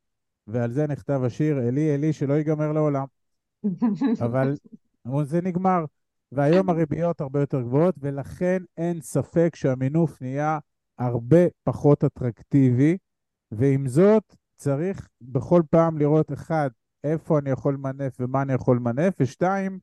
ועל 0.47 0.71
זה 0.71 0.87
נכתב 0.87 1.21
השיר, 1.23 1.59
אלי 1.59 1.95
אלי 1.95 2.13
שלא 2.13 2.33
ייגמר 2.33 2.71
לעולם. 2.71 3.05
אבל 4.21 4.55
אבל 5.05 5.25
זה 5.25 5.41
נגמר. 5.41 5.85
והיום 6.33 6.69
הריביות 6.69 7.21
הרבה 7.21 7.39
יותר 7.39 7.61
גבוהות, 7.61 7.95
ולכן 7.99 8.63
אין 8.77 9.01
ספק 9.01 9.55
שהמינוף 9.55 10.21
נהיה 10.21 10.59
הרבה 10.97 11.39
פחות 11.63 12.03
אטרקטיבי, 12.03 12.97
ועם 13.51 13.87
זאת 13.87 14.35
צריך 14.55 15.07
בכל 15.21 15.61
פעם 15.69 15.97
לראות, 15.97 16.33
אחד, 16.33 16.69
איפה 17.03 17.39
אני 17.39 17.49
יכול 17.49 17.73
למנף 17.73 18.17
ומה 18.19 18.41
אני 18.41 18.53
יכול 18.53 18.77
למנף, 18.77 19.13
ושתיים, 19.19 19.79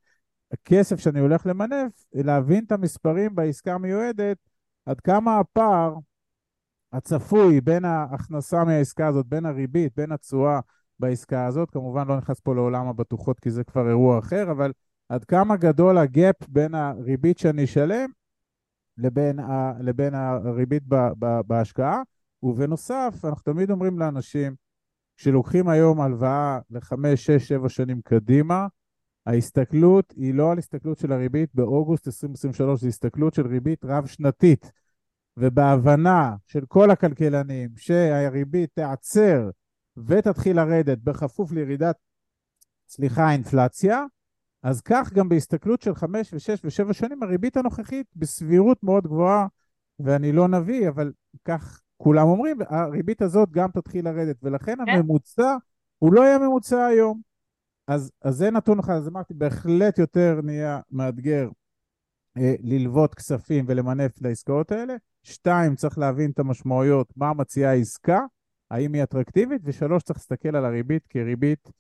הכסף 0.53 1.01
שאני 1.01 1.21
הולך 1.21 1.47
למנף, 1.47 1.93
להבין 2.15 2.65
את 2.65 2.73
המספרים 2.73 3.35
בעסקה 3.35 3.75
המיועדת, 3.75 4.37
עד 4.87 5.01
כמה 5.01 5.39
הפער 5.39 5.95
הצפוי 6.93 7.61
בין 7.61 7.85
ההכנסה 7.85 8.65
מהעסקה 8.65 9.07
הזאת, 9.07 9.27
בין 9.27 9.47
הריבית, 9.47 9.93
בין 9.97 10.13
התשואה 10.13 10.61
בעסקה 10.99 11.47
הזאת, 11.47 11.71
כמובן 11.71 12.09
לא 12.09 12.17
נכנס 12.17 12.41
פה 12.41 12.55
לעולם 12.55 12.89
הבטוחות 12.89 13.41
כי 13.41 13.51
זה 13.51 13.65
כבר 13.65 13.89
אירוע 13.89 14.19
אחר, 14.19 14.51
אבל 14.51 14.73
עד 15.11 15.25
כמה 15.25 15.57
גדול 15.57 15.99
הגאפ 15.99 16.49
בין 16.49 16.75
הריבית 16.75 17.39
שאני 17.39 17.65
אשלם 17.65 18.11
לבין, 18.99 19.39
ה, 19.39 19.73
לבין 19.81 20.15
הריבית 20.15 20.83
ב, 20.89 20.95
ב, 21.19 21.41
בהשקעה. 21.47 22.03
ובנוסף, 22.43 23.25
אנחנו 23.25 23.53
תמיד 23.53 23.71
אומרים 23.71 23.99
לאנשים, 23.99 24.55
כשלוקחים 25.17 25.69
היום 25.69 26.01
הלוואה 26.01 26.59
לחמש, 26.71 27.27
שש, 27.27 27.49
שבע 27.49 27.69
שנים 27.69 28.01
קדימה, 28.05 28.67
ההסתכלות 29.27 30.15
היא 30.17 30.35
לא 30.35 30.53
על 30.53 30.59
הסתכלות 30.59 30.99
של 30.99 31.13
הריבית 31.13 31.55
באוגוסט 31.55 32.07
2023, 32.07 32.81
זו 32.81 32.89
הסתכלות 32.89 33.35
של 33.35 33.47
ריבית 33.47 33.85
רב-שנתית. 33.85 34.73
ובהבנה 35.37 36.37
של 36.47 36.67
כל 36.69 36.91
הכלכלנים 36.91 37.71
שהריבית 37.77 38.71
תיעצר 38.75 39.51
ותתחיל 39.97 40.57
לרדת 40.57 40.99
בכפוף 40.99 41.53
לירידת, 41.53 41.97
סליחה, 42.89 43.23
האינפלציה, 43.23 44.05
אז 44.63 44.81
כך 44.81 45.13
גם 45.13 45.29
בהסתכלות 45.29 45.83
של 45.83 45.95
חמש 45.95 46.35
ושש 46.35 46.61
ושבע 46.65 46.93
שנים, 46.93 47.23
הריבית 47.23 47.57
הנוכחית 47.57 48.07
בסבירות 48.17 48.83
מאוד 48.83 49.05
גבוהה, 49.05 49.47
ואני 50.01 50.33
לא 50.33 50.49
נביא, 50.49 50.89
אבל 50.89 51.13
כך 51.45 51.81
כולם 51.97 52.27
אומרים, 52.27 52.59
הריבית 52.69 53.23
הזאת 53.23 53.51
גם 53.51 53.71
תתחיל 53.71 54.05
לרדת, 54.05 54.37
ולכן 54.43 54.77
כן. 54.87 54.93
הממוצע 54.93 55.57
הוא 55.99 56.13
לא 56.13 56.21
יהיה 56.21 56.39
ממוצע 56.39 56.85
היום. 56.85 57.21
אז, 57.87 58.13
אז 58.23 58.37
זה 58.37 58.51
נתון 58.51 58.79
אחד, 58.79 58.95
אז 58.95 59.09
אמרתי, 59.09 59.35
בהחלט 59.35 59.99
יותר 59.99 60.41
נהיה 60.43 60.81
מאתגר 60.91 61.49
אה, 62.37 62.55
ללוות 62.61 63.15
כספים 63.15 63.65
ולמנף 63.69 64.23
לעסקאות 64.23 64.73
האלה. 64.73 64.95
שתיים, 65.23 65.77
צריך 65.77 65.99
להבין 65.99 66.31
את 66.31 66.39
המשמעויות, 66.39 67.13
מה 67.17 67.35
מציעה 67.35 67.71
העסקה, 67.71 68.21
האם 68.71 68.95
היא 68.95 69.03
אטרקטיבית, 69.03 69.63
ושלוש, 69.65 70.03
צריך 70.03 70.19
להסתכל 70.19 70.57
על 70.57 70.65
הריבית 70.65 71.07
כריבית 71.07 71.71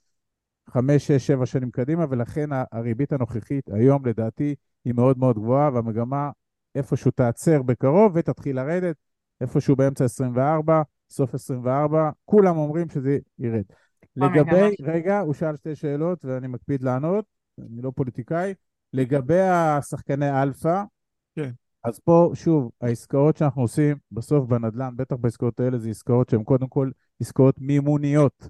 חמש, 0.68 1.06
שש, 1.06 1.26
שבע 1.26 1.46
שנים 1.46 1.70
קדימה, 1.70 2.06
ולכן 2.10 2.48
הריבית 2.72 3.12
הנוכחית 3.12 3.68
היום 3.72 4.06
לדעתי 4.06 4.54
היא 4.84 4.94
מאוד 4.94 5.18
מאוד 5.18 5.36
גבוהה, 5.36 5.70
והמגמה 5.74 6.30
איפשהו 6.74 7.10
תעצר 7.10 7.62
בקרוב 7.62 8.12
ותתחיל 8.14 8.56
לרדת, 8.56 8.96
איפשהו 9.40 9.76
באמצע 9.76 10.04
24, 10.04 10.82
סוף 11.10 11.34
24, 11.34 12.10
כולם 12.24 12.56
אומרים 12.56 12.88
שזה 12.88 13.18
ירד. 13.38 13.64
לגבי. 14.16 14.76
רגע, 14.82 15.20
הוא 15.20 15.34
שאל 15.34 15.56
שתי 15.56 15.74
שאלות 15.74 16.24
ואני 16.24 16.46
מקפיד 16.46 16.82
לענות, 16.82 17.24
אני 17.58 17.82
לא 17.82 17.92
פוליטיקאי. 17.94 18.54
לגבי 18.92 19.40
השחקני 19.40 20.42
אלפא, 20.42 20.82
כן. 21.36 21.50
אז 21.84 21.98
פה, 21.98 22.30
שוב, 22.34 22.70
העסקאות 22.80 23.36
שאנחנו 23.36 23.62
עושים 23.62 23.96
בסוף 24.12 24.48
בנדל"ן, 24.48 24.96
בטח 24.96 25.16
בעסקאות 25.16 25.60
האלה, 25.60 25.78
זה 25.78 25.90
עסקאות 25.90 26.28
שהן 26.28 26.44
קודם 26.44 26.68
כל 26.68 26.90
עסקאות 27.20 27.54
מימוניות. 27.58 28.48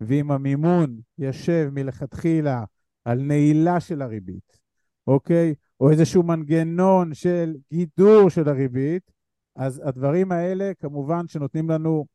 ואם 0.00 0.30
המימון 0.30 1.00
יושב 1.18 1.68
מלכתחילה 1.72 2.64
על 3.04 3.22
נעילה 3.22 3.80
של 3.80 4.02
הריבית, 4.02 4.58
אוקיי? 5.06 5.54
או 5.80 5.90
איזשהו 5.90 6.22
מנגנון 6.22 7.14
של 7.14 7.56
גידור 7.72 8.30
של 8.30 8.48
הריבית, 8.48 9.10
אז 9.56 9.82
הדברים 9.84 10.32
האלה 10.32 10.72
כמובן 10.78 11.28
שנותנים 11.28 11.70
לנו 11.70 12.06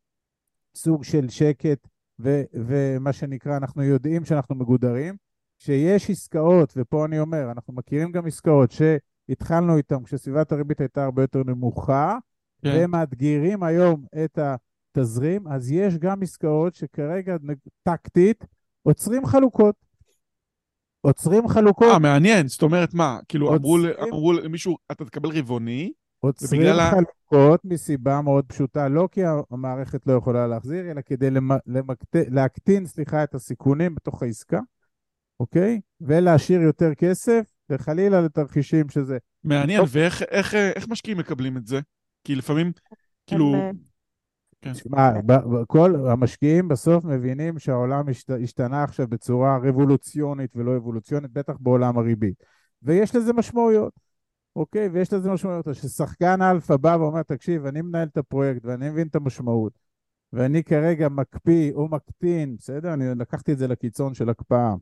סוג 0.76 1.04
של 1.04 1.30
שקט 1.30 1.88
ו- 2.20 2.44
ומה 2.54 3.14
שנקרא, 3.14 3.58
אנחנו 3.58 3.84
יודעים 3.84 4.26
שאנחנו 4.26 4.56
מגודרים. 4.56 5.16
שיש 5.64 6.10
עסקאות, 6.10 6.74
ופה 6.78 7.06
אני 7.06 7.20
אומר, 7.20 7.52
אנחנו 7.52 7.74
מכירים 7.74 8.12
גם 8.12 8.26
עסקאות 8.26 8.72
שהתחלנו 8.72 9.78
איתן 9.78 10.04
כשסביבת 10.04 10.52
הריבית 10.52 10.82
הייתה 10.82 11.04
הרבה 11.04 11.22
יותר 11.22 11.44
נמוכה, 11.44 12.18
כן. 12.62 12.70
והם 12.70 12.92
מאתגרים 12.92 13.64
היום 13.64 14.06
את 14.24 14.40
התזרים, 14.96 15.48
אז 15.48 15.72
יש 15.72 15.98
גם 15.98 16.22
עסקאות 16.22 16.76
שכרגע 16.76 17.36
טקטית 17.84 18.46
עוצרים 18.84 19.26
חלוקות. 19.26 19.76
עוצרים 21.02 21.48
חלוקות, 21.48 21.94
אה, 21.94 22.00
מעניין, 22.00 22.48
זאת 22.48 22.62
אומרת 22.62 22.94
מה? 22.94 23.20
כאילו, 23.28 23.48
עוד 23.48 23.62
אמרו 24.02 24.34
למישהו, 24.34 24.78
אתה 24.92 25.06
תקבל 25.06 25.30
רבעוני, 25.38 25.92
עוצרים 26.20 26.62
ובגלל 26.62 26.80
ה- 26.80 26.92
חלוקות 26.92 27.66
מסיבה 27.66 28.22
מאוד 28.22 28.46
פשוטה, 28.46 28.88
לא 28.88 29.10
כי 29.12 29.22
המערכת 29.52 30.08
לא 30.08 30.14
יכולה 30.14 30.48
להחזיר, 30.48 30.92
אלא 30.92 31.02
כדי 31.02 31.32
למ- 31.32 31.60
למקט... 31.68 32.16
להקטין, 32.30 32.86
סליחה, 32.86 33.24
את 33.24 33.36
הסיכונים 33.36 33.96
בתוך 33.96 34.24
העסקה, 34.24 34.60
אוקיי? 35.40 35.82
ולהשאיר 36.02 36.62
יותר 36.62 36.96
כסף, 36.96 37.42
וחלילה 37.70 38.22
לתרחישים 38.22 38.90
שזה 38.90 39.18
מעניין, 39.44 39.82
ואיך 39.88 40.22
איך, 40.22 40.56
אה, 40.56 40.72
איך 40.76 40.88
משקיעים 40.88 41.18
מקבלים 41.18 41.58
את 41.58 41.68
זה? 41.68 41.80
כי 42.24 42.36
לפעמים, 42.36 42.72
כאילו, 43.28 43.56
אה, 44.66 44.74
תשמע, 44.74 45.12
כל 45.68 45.96
המשקיעים 45.96 46.68
בסוף 46.68 47.06
מבינים 47.06 47.60
שהעולם 47.60 48.10
השת, 48.10 48.30
השתנה 48.30 48.84
עכשיו 48.84 49.08
בצורה 49.08 49.58
רבולוציונית 49.58 50.56
ולא 50.56 50.78
אבולוציונית, 50.78 51.32
בטח 51.32 51.54
בעולם 51.60 51.98
הריבית. 51.98 52.44
ויש 52.84 53.16
לזה 53.16 53.34
משמעויות, 53.34 53.94
אוקיי? 54.56 54.88
ויש 54.88 55.14
לזה 55.14 55.32
משמעויות. 55.32 55.68
אז 55.68 55.80
כששחקן 55.80 56.42
אלפא 56.42 56.78
בא 56.78 56.98
ואומר, 57.00 57.24
תקשיב, 57.24 57.66
אני 57.66 57.82
מנהל 57.82 58.08
את 58.08 58.18
הפרויקט 58.18 58.66
ואני 58.66 58.90
מבין 58.90 59.08
את 59.08 59.16
המשמעות, 59.16 59.74
ואני 60.34 60.64
כרגע 60.64 61.10
מקפיא 61.10 61.74
או 61.74 61.88
מקטין, 61.88 62.56
בסדר? 62.58 62.94
אני 62.94 63.06
לקחתי 63.16 63.54
את 63.54 63.58
זה 63.58 63.68
לקיצון 63.68 64.14
של 64.14 64.30
הקפאה, 64.30 64.74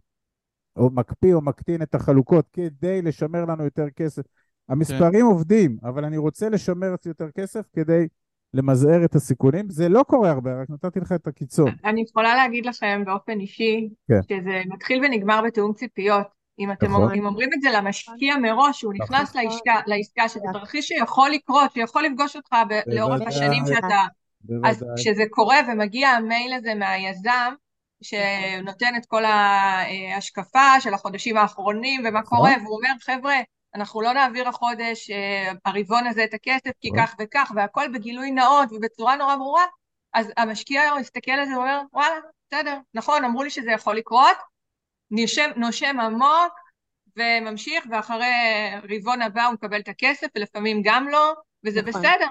או 0.76 0.90
מקפיא 0.90 1.34
או 1.34 1.42
מקטין 1.42 1.82
את 1.82 1.96
החלוקות 1.96 2.48
כדי 2.54 3.02
לשמר 3.02 3.46
לנו 3.46 3.64
יותר 3.64 3.90
כסף. 3.90 4.24
המספרים 4.70 5.26
עובדים, 5.26 5.78
אבל 5.84 6.06
אני 6.06 6.18
רוצה 6.18 6.50
לשמר 6.50 6.96
יותר 7.06 7.32
כסף 7.32 7.66
כדי 7.74 8.08
למזער 8.54 9.06
את 9.06 9.16
הסיכונים. 9.16 9.70
זה 9.70 9.90
לא 9.90 10.04
קורה 10.04 10.30
הרבה, 10.30 10.62
רק 10.62 10.70
נתתי 10.70 11.00
לך 11.00 11.12
את 11.12 11.28
הקיצון. 11.28 11.72
אני 11.86 12.02
יכולה 12.02 12.36
להגיד 12.36 12.66
לכם 12.66 13.04
באופן 13.06 13.40
אישי, 13.40 13.90
כן. 14.08 14.20
שזה 14.30 14.62
מתחיל 14.66 15.06
ונגמר 15.06 15.42
בתיאום 15.46 15.74
ציפיות. 15.74 16.28
אם 16.60 16.72
אתם 16.72 16.86
נכון. 16.86 17.14
אם 17.16 17.26
אומרים 17.26 17.50
את 17.54 17.62
זה 17.62 17.70
למשקיע 17.72 18.38
מראש, 18.38 18.80
שהוא 18.80 18.94
נכנס 18.94 19.30
נכון. 19.30 19.44
לעסקה, 19.44 19.74
לעסקה, 19.88 20.30
שזה 20.30 20.46
תרחיש 20.54 20.88
שיכול 20.88 21.30
לקרות, 21.30 21.72
שיכול 21.72 22.04
לפגוש 22.04 22.36
אותך 22.36 22.56
ב- 22.70 22.94
לאורך. 22.94 23.22
השנים 23.28 23.64
שאתה... 23.68 24.02
אז 24.64 24.80
בוודאי. 24.80 24.96
כשזה 24.98 25.24
קורה 25.30 25.58
ומגיע 25.68 26.10
המייל 26.10 26.54
הזה 26.54 26.76
מהיזם, 26.76 27.54
שנותן 28.02 28.94
את 28.98 29.06
כל 29.06 29.24
ההשקפה 29.26 30.80
של 30.80 30.94
החודשים 30.94 31.38
האחרונים 31.38 32.02
ומה 32.02 32.20
נכון. 32.20 32.38
קורה, 32.38 32.52
והוא 32.64 32.78
אומר, 32.78 32.90
חבר'ה, 33.02 33.36
אנחנו 33.76 34.02
לא 34.02 34.14
נעביר 34.14 34.50
החודש, 34.50 35.10
אה, 35.10 35.52
הרבעון 35.66 36.08
הזה 36.08 36.24
את 36.24 36.34
הכסף, 36.34 36.72
כי 36.82 36.90
נכון. 36.92 37.06
כך 37.06 37.16
וכך, 37.20 37.52
והכל 37.56 37.88
בגילוי 37.94 38.32
נאות 38.32 38.72
ובצורה 38.72 39.16
נורא 39.16 39.36
ברורה, 39.36 39.66
אז 40.14 40.32
המשקיע 40.38 40.82
היום 40.82 41.00
מסתכל 41.00 41.32
על 41.32 41.46
זה 41.46 41.58
ואומר, 41.58 41.82
וואלה, 41.94 42.16
בסדר, 42.48 42.78
נכון, 42.94 43.24
אמרו 43.24 43.44
לי 43.44 43.50
שזה 43.50 43.72
יכול 43.72 43.96
לקרות, 43.96 44.38
נושם, 45.12 45.50
נושם 45.56 46.00
עמוק 46.00 46.54
וממשיך, 47.18 47.86
ואחרי 47.92 48.34
רבעון 48.90 49.22
הבא 49.22 49.46
הוא 49.46 49.54
מקבל 49.54 49.80
את 49.80 49.88
הכסף, 49.88 50.28
ולפעמים 50.36 50.82
גם 50.84 51.08
לא, 51.08 51.34
וזה 51.66 51.82
נכון. 51.82 52.02
בסדר. 52.02 52.28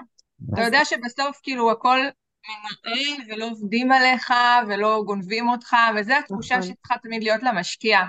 אתה 0.53 0.61
יודע 0.61 0.85
שבסוף 0.85 1.39
כאילו 1.43 1.71
הכל 1.71 1.99
מנהל 2.47 3.31
ולא 3.31 3.45
עובדים 3.45 3.91
עליך 3.91 4.33
ולא 4.67 5.03
גונבים 5.05 5.49
אותך, 5.49 5.75
וזו 5.95 6.13
התחושה 6.13 6.57
נכון. 6.57 6.71
שצריכה 6.71 6.97
תמיד 6.97 7.23
להיות 7.23 7.43
למשקיע. 7.43 7.99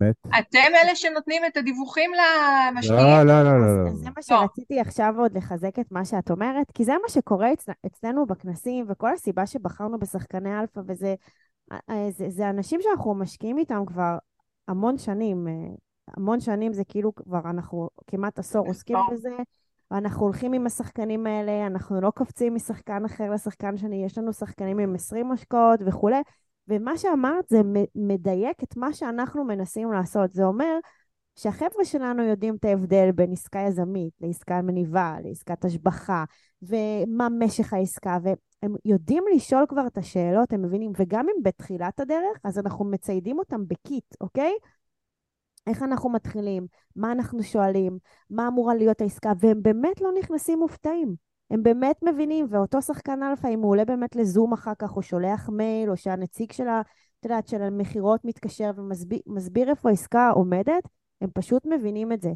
באמת? 0.00 0.14
אתם 0.38 0.58
אלה 0.84 0.96
שנותנים 0.96 1.42
את 1.46 1.56
הדיווחים 1.56 2.10
לא, 2.14 2.22
למשקיעים. 2.70 3.00
לא, 3.00 3.22
לא, 3.22 3.42
לא, 3.42 3.66
אז, 3.66 3.76
לא. 3.76 3.88
אז 3.88 3.94
זה 3.94 4.04
מה 4.04 4.12
לא. 4.16 4.22
שרציתי 4.22 4.80
עכשיו 4.80 5.14
עוד 5.18 5.36
לחזק 5.36 5.78
את 5.78 5.92
מה 5.92 6.04
שאת 6.04 6.30
אומרת, 6.30 6.70
כי 6.74 6.84
זה 6.84 6.92
מה 6.92 7.08
שקורה 7.08 7.52
אצ, 7.52 7.66
אצלנו 7.86 8.26
בכנסים, 8.26 8.86
וכל 8.88 9.12
הסיבה 9.12 9.46
שבחרנו 9.46 9.98
בשחקני 9.98 10.60
אלפא, 10.60 10.80
וזה 10.86 11.14
אה, 11.72 12.10
זה, 12.10 12.30
זה 12.30 12.50
אנשים 12.50 12.80
שאנחנו 12.82 13.14
משקיעים 13.14 13.58
איתם 13.58 13.82
כבר 13.86 14.18
המון 14.68 14.98
שנים. 14.98 15.48
אה, 15.48 15.52
המון 16.16 16.40
שנים 16.40 16.72
זה 16.72 16.84
כאילו 16.84 17.14
כבר, 17.14 17.40
אנחנו 17.44 17.88
כמעט 18.06 18.38
עשור 18.38 18.66
עוסקים 18.66 18.96
עשור. 18.96 19.14
בזה, 19.14 19.36
ואנחנו 19.90 20.24
הולכים 20.24 20.52
עם 20.52 20.66
השחקנים 20.66 21.26
האלה, 21.26 21.66
אנחנו 21.66 22.00
לא 22.00 22.10
קופצים 22.10 22.54
משחקן 22.54 23.04
אחר 23.04 23.30
לשחקן 23.30 23.76
שני, 23.76 24.04
יש 24.04 24.18
לנו 24.18 24.32
שחקנים 24.32 24.78
עם 24.78 24.94
20 24.94 25.32
השקעות 25.32 25.80
וכולי, 25.86 26.20
ומה 26.70 26.98
שאמרת 26.98 27.44
זה 27.48 27.60
מדייק 27.94 28.62
את 28.62 28.76
מה 28.76 28.92
שאנחנו 28.92 29.44
מנסים 29.44 29.92
לעשות. 29.92 30.32
זה 30.32 30.44
אומר 30.44 30.78
שהחבר'ה 31.36 31.84
שלנו 31.84 32.22
יודעים 32.22 32.56
את 32.56 32.64
ההבדל 32.64 33.10
בין 33.12 33.32
עסקה 33.32 33.58
יזמית 33.58 34.14
לעסקה 34.20 34.62
מניבה, 34.62 35.16
לעסקת 35.24 35.64
השבחה, 35.64 36.24
ומה 36.62 37.28
משך 37.28 37.72
העסקה, 37.72 38.18
והם 38.22 38.74
יודעים 38.84 39.24
לשאול 39.34 39.64
כבר 39.68 39.86
את 39.86 39.98
השאלות, 39.98 40.52
הם 40.52 40.62
מבינים, 40.62 40.92
וגם 40.96 41.26
אם 41.28 41.42
בתחילת 41.42 42.00
הדרך, 42.00 42.38
אז 42.44 42.58
אנחנו 42.58 42.84
מציידים 42.84 43.38
אותם 43.38 43.68
בקיט, 43.68 44.14
אוקיי? 44.20 44.52
איך 45.66 45.82
אנחנו 45.82 46.10
מתחילים, 46.10 46.66
מה 46.96 47.12
אנחנו 47.12 47.42
שואלים, 47.42 47.98
מה 48.30 48.48
אמורה 48.48 48.74
להיות 48.74 49.00
העסקה, 49.00 49.32
והם 49.40 49.62
באמת 49.62 50.00
לא 50.00 50.10
נכנסים 50.18 50.58
מופתעים. 50.58 51.29
הם 51.50 51.62
באמת 51.62 51.96
מבינים, 52.02 52.46
ואותו 52.50 52.82
שחקן 52.82 53.22
אלפא, 53.22 53.46
אם 53.46 53.60
הוא 53.60 53.70
עולה 53.70 53.84
באמת 53.84 54.16
לזום 54.16 54.52
אחר 54.52 54.72
כך, 54.78 54.96
או 54.96 55.02
שולח 55.02 55.48
מייל, 55.48 55.90
או 55.90 55.96
שהנציג 55.96 56.52
של 56.52 56.68
ה... 56.68 56.80
את 57.20 57.24
יודעת, 57.24 57.48
של 57.48 57.62
המכירות 57.62 58.24
מתקשר 58.24 58.70
ומסביר 58.76 59.70
איפה 59.70 59.88
העסקה 59.88 60.30
עומדת, 60.30 60.82
הם 61.20 61.28
פשוט 61.34 61.66
מבינים 61.66 62.12
את 62.12 62.22
זה. 62.22 62.30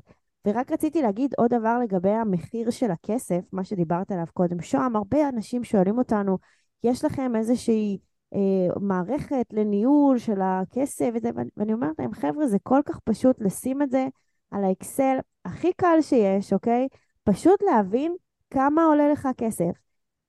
ורק 0.46 0.72
רציתי 0.72 1.02
להגיד 1.02 1.34
עוד 1.38 1.54
דבר 1.54 1.78
לגבי 1.78 2.10
המחיר 2.10 2.70
של 2.70 2.90
הכסף, 2.90 3.40
מה 3.52 3.64
שדיברת 3.64 4.10
עליו 4.10 4.26
קודם. 4.32 4.62
שוהם, 4.62 4.96
הרבה 4.96 5.28
אנשים 5.28 5.64
שואלים 5.64 5.98
אותנו, 5.98 6.38
יש 6.84 7.04
לכם 7.04 7.36
איזושהי 7.36 7.98
אה, 8.34 8.80
מערכת 8.80 9.46
לניהול 9.52 10.18
של 10.18 10.40
הכסף 10.42 11.10
וזה, 11.14 11.30
ואני, 11.56 11.72
אומרת 11.72 11.98
להם, 11.98 12.12
חבר'ה, 12.12 12.46
זה 12.46 12.58
כל 12.62 12.80
כך 12.86 12.98
פשוט 12.98 13.40
לשים 13.40 13.82
את 13.82 13.90
זה 13.90 14.06
על 14.50 14.64
האקסל 14.64 15.16
הכי 15.44 15.72
קל 15.72 15.98
שיש, 16.00 16.52
אוקיי? 16.52 16.88
פשוט 17.24 17.62
להבין 17.62 18.16
כמה 18.50 18.84
עולה 18.84 19.08
לך 19.08 19.28
כסף. 19.36 19.72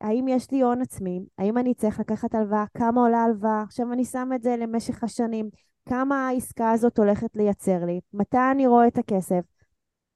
האם 0.01 0.28
יש 0.28 0.51
לי 0.51 0.62
הון 0.62 0.82
עצמי? 0.82 1.19
האם 1.38 1.58
אני 1.58 1.73
צריך 1.73 1.99
לקחת 1.99 2.36
הלוואה? 2.36 2.65
כמה 2.78 3.01
עולה 3.01 3.23
הלוואה? 3.23 3.62
עכשיו 3.62 3.93
אני 3.93 4.06
שם 4.06 4.30
את 4.36 4.43
זה 4.43 4.56
למשך 4.58 5.04
השנים. 5.04 5.49
כמה 5.89 6.28
העסקה 6.28 6.71
הזאת 6.71 6.97
הולכת 6.97 7.36
לייצר 7.36 7.86
לי? 7.86 7.99
מתי 8.13 8.38
אני 8.51 8.67
רואה 8.67 8.88
את 8.88 8.97
הכסף? 8.97 9.41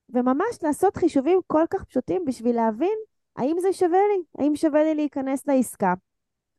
וממש 0.09 0.63
לעשות 0.63 0.97
חישובים 0.97 1.39
כל 1.47 1.63
כך 1.69 1.83
פשוטים 1.83 2.25
בשביל 2.25 2.55
להבין 2.55 2.97
האם 3.35 3.55
זה 3.59 3.73
שווה 3.73 3.99
לי, 4.13 4.43
האם 4.43 4.55
שווה 4.55 4.83
לי 4.83 4.95
להיכנס 4.95 5.47
לעסקה. 5.47 5.93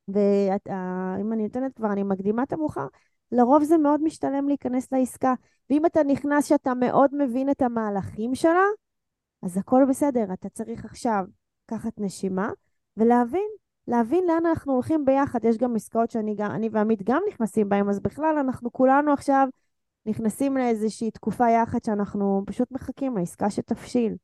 ואם 0.08 1.32
אני 1.32 1.42
נותנת 1.42 1.76
כבר, 1.76 1.92
אני 1.92 2.02
מקדימה 2.02 2.42
את 2.42 2.52
המאוחר, 2.52 2.86
לרוב 3.32 3.62
זה 3.62 3.78
מאוד 3.78 4.02
משתלם 4.02 4.48
להיכנס 4.48 4.92
לעסקה. 4.92 5.34
ואם 5.70 5.86
אתה 5.86 6.02
נכנס 6.02 6.46
שאתה 6.46 6.74
מאוד 6.74 7.10
מבין 7.14 7.50
את 7.50 7.62
המהלכים 7.62 8.34
שלה, 8.34 8.64
אז 9.42 9.56
הכל 9.56 9.84
בסדר. 9.88 10.24
אתה 10.32 10.48
צריך 10.48 10.84
עכשיו 10.84 11.24
לקחת 11.64 11.92
נשימה 11.98 12.50
ולהבין, 12.96 13.48
להבין 13.88 14.24
לאן 14.26 14.46
אנחנו 14.46 14.72
הולכים 14.72 15.04
ביחד. 15.04 15.44
יש 15.44 15.58
גם 15.58 15.76
עסקאות 15.76 16.10
שאני 16.10 16.34
גם, 16.34 16.50
אני 16.50 16.68
ועמית 16.72 17.02
גם 17.02 17.22
נכנסים 17.28 17.68
בהן, 17.68 17.88
אז 17.88 18.00
בכלל 18.00 18.36
אנחנו 18.40 18.72
כולנו 18.72 19.12
עכשיו 19.12 19.48
נכנסים 20.06 20.56
לאיזושהי 20.56 21.10
תקופה 21.10 21.50
יחד 21.50 21.78
שאנחנו 21.86 22.42
פשוט 22.46 22.72
מחכים 22.72 23.16
לעסקה 23.16 23.50
שתבשיל. 23.50 24.14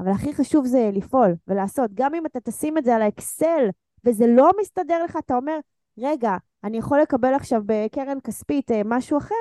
אבל 0.00 0.10
הכי 0.10 0.34
חשוב 0.34 0.66
זה 0.66 0.90
לפעול 0.92 1.34
ולעשות. 1.48 1.90
גם 1.94 2.14
אם 2.14 2.26
אתה 2.26 2.40
תשים 2.40 2.78
את 2.78 2.84
זה 2.84 2.96
על 2.96 3.02
האקסל 3.02 3.68
וזה 4.04 4.26
לא 4.26 4.50
מסתדר 4.60 5.04
לך, 5.04 5.16
אתה 5.16 5.34
אומר, 5.36 5.58
רגע, 5.98 6.36
אני 6.64 6.78
יכול 6.78 7.00
לקבל 7.00 7.34
עכשיו 7.34 7.62
בקרן 7.66 8.18
כספית 8.24 8.70
אה, 8.70 8.82
משהו 8.84 9.18
אחר, 9.18 9.34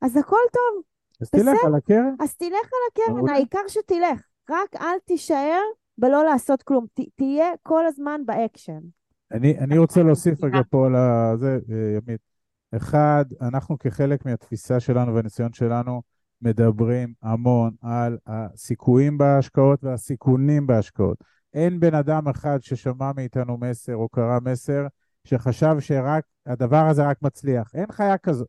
אז 0.00 0.16
הכל 0.16 0.36
טוב, 0.52 0.82
אז 1.20 1.30
תלך 1.30 1.42
בסדר. 1.42 1.66
על 1.66 1.74
הקרן. 1.74 2.14
אז 2.20 2.36
תלך 2.36 2.50
על 2.50 3.12
הקרן. 3.12 3.28
העיקר 3.28 3.68
שתלך. 3.68 4.20
רק 4.50 4.76
אל 4.80 4.98
תישאר 5.04 5.60
בלא 5.98 6.24
לעשות 6.24 6.62
כלום. 6.62 6.86
ת, 6.94 7.00
תהיה 7.16 7.46
כל 7.62 7.86
הזמן 7.86 8.20
באקשן. 8.26 8.80
אני, 9.32 9.58
אני 9.58 9.78
רוצה 9.78 10.02
להוסיף 10.02 10.44
רגע 10.44 10.60
פה 10.70 10.86
על 10.86 10.94
זה, 11.38 11.58
אה, 11.72 11.96
ימית. 11.96 12.20
אחד, 12.76 13.24
אנחנו 13.40 13.78
כחלק 13.78 14.26
מהתפיסה 14.26 14.80
שלנו 14.80 15.14
והניסיון 15.14 15.52
שלנו 15.52 16.02
מדברים 16.42 17.12
המון 17.22 17.74
על 17.82 18.18
הסיכויים 18.26 19.18
בהשקעות 19.18 19.84
והסיכונים 19.84 20.66
בהשקעות. 20.66 21.24
אין 21.54 21.80
בן 21.80 21.94
אדם 21.94 22.28
אחד 22.28 22.58
ששמע 22.62 23.10
מאיתנו 23.16 23.56
מסר 23.56 23.96
או 23.96 24.08
קרא 24.08 24.38
מסר 24.44 24.86
שחשב 25.24 25.76
שרק 25.80 26.24
הדבר 26.46 26.86
הזה 26.90 27.06
רק 27.06 27.16
מצליח. 27.22 27.70
אין 27.74 27.92
חיה 27.92 28.18
כזאת. 28.18 28.48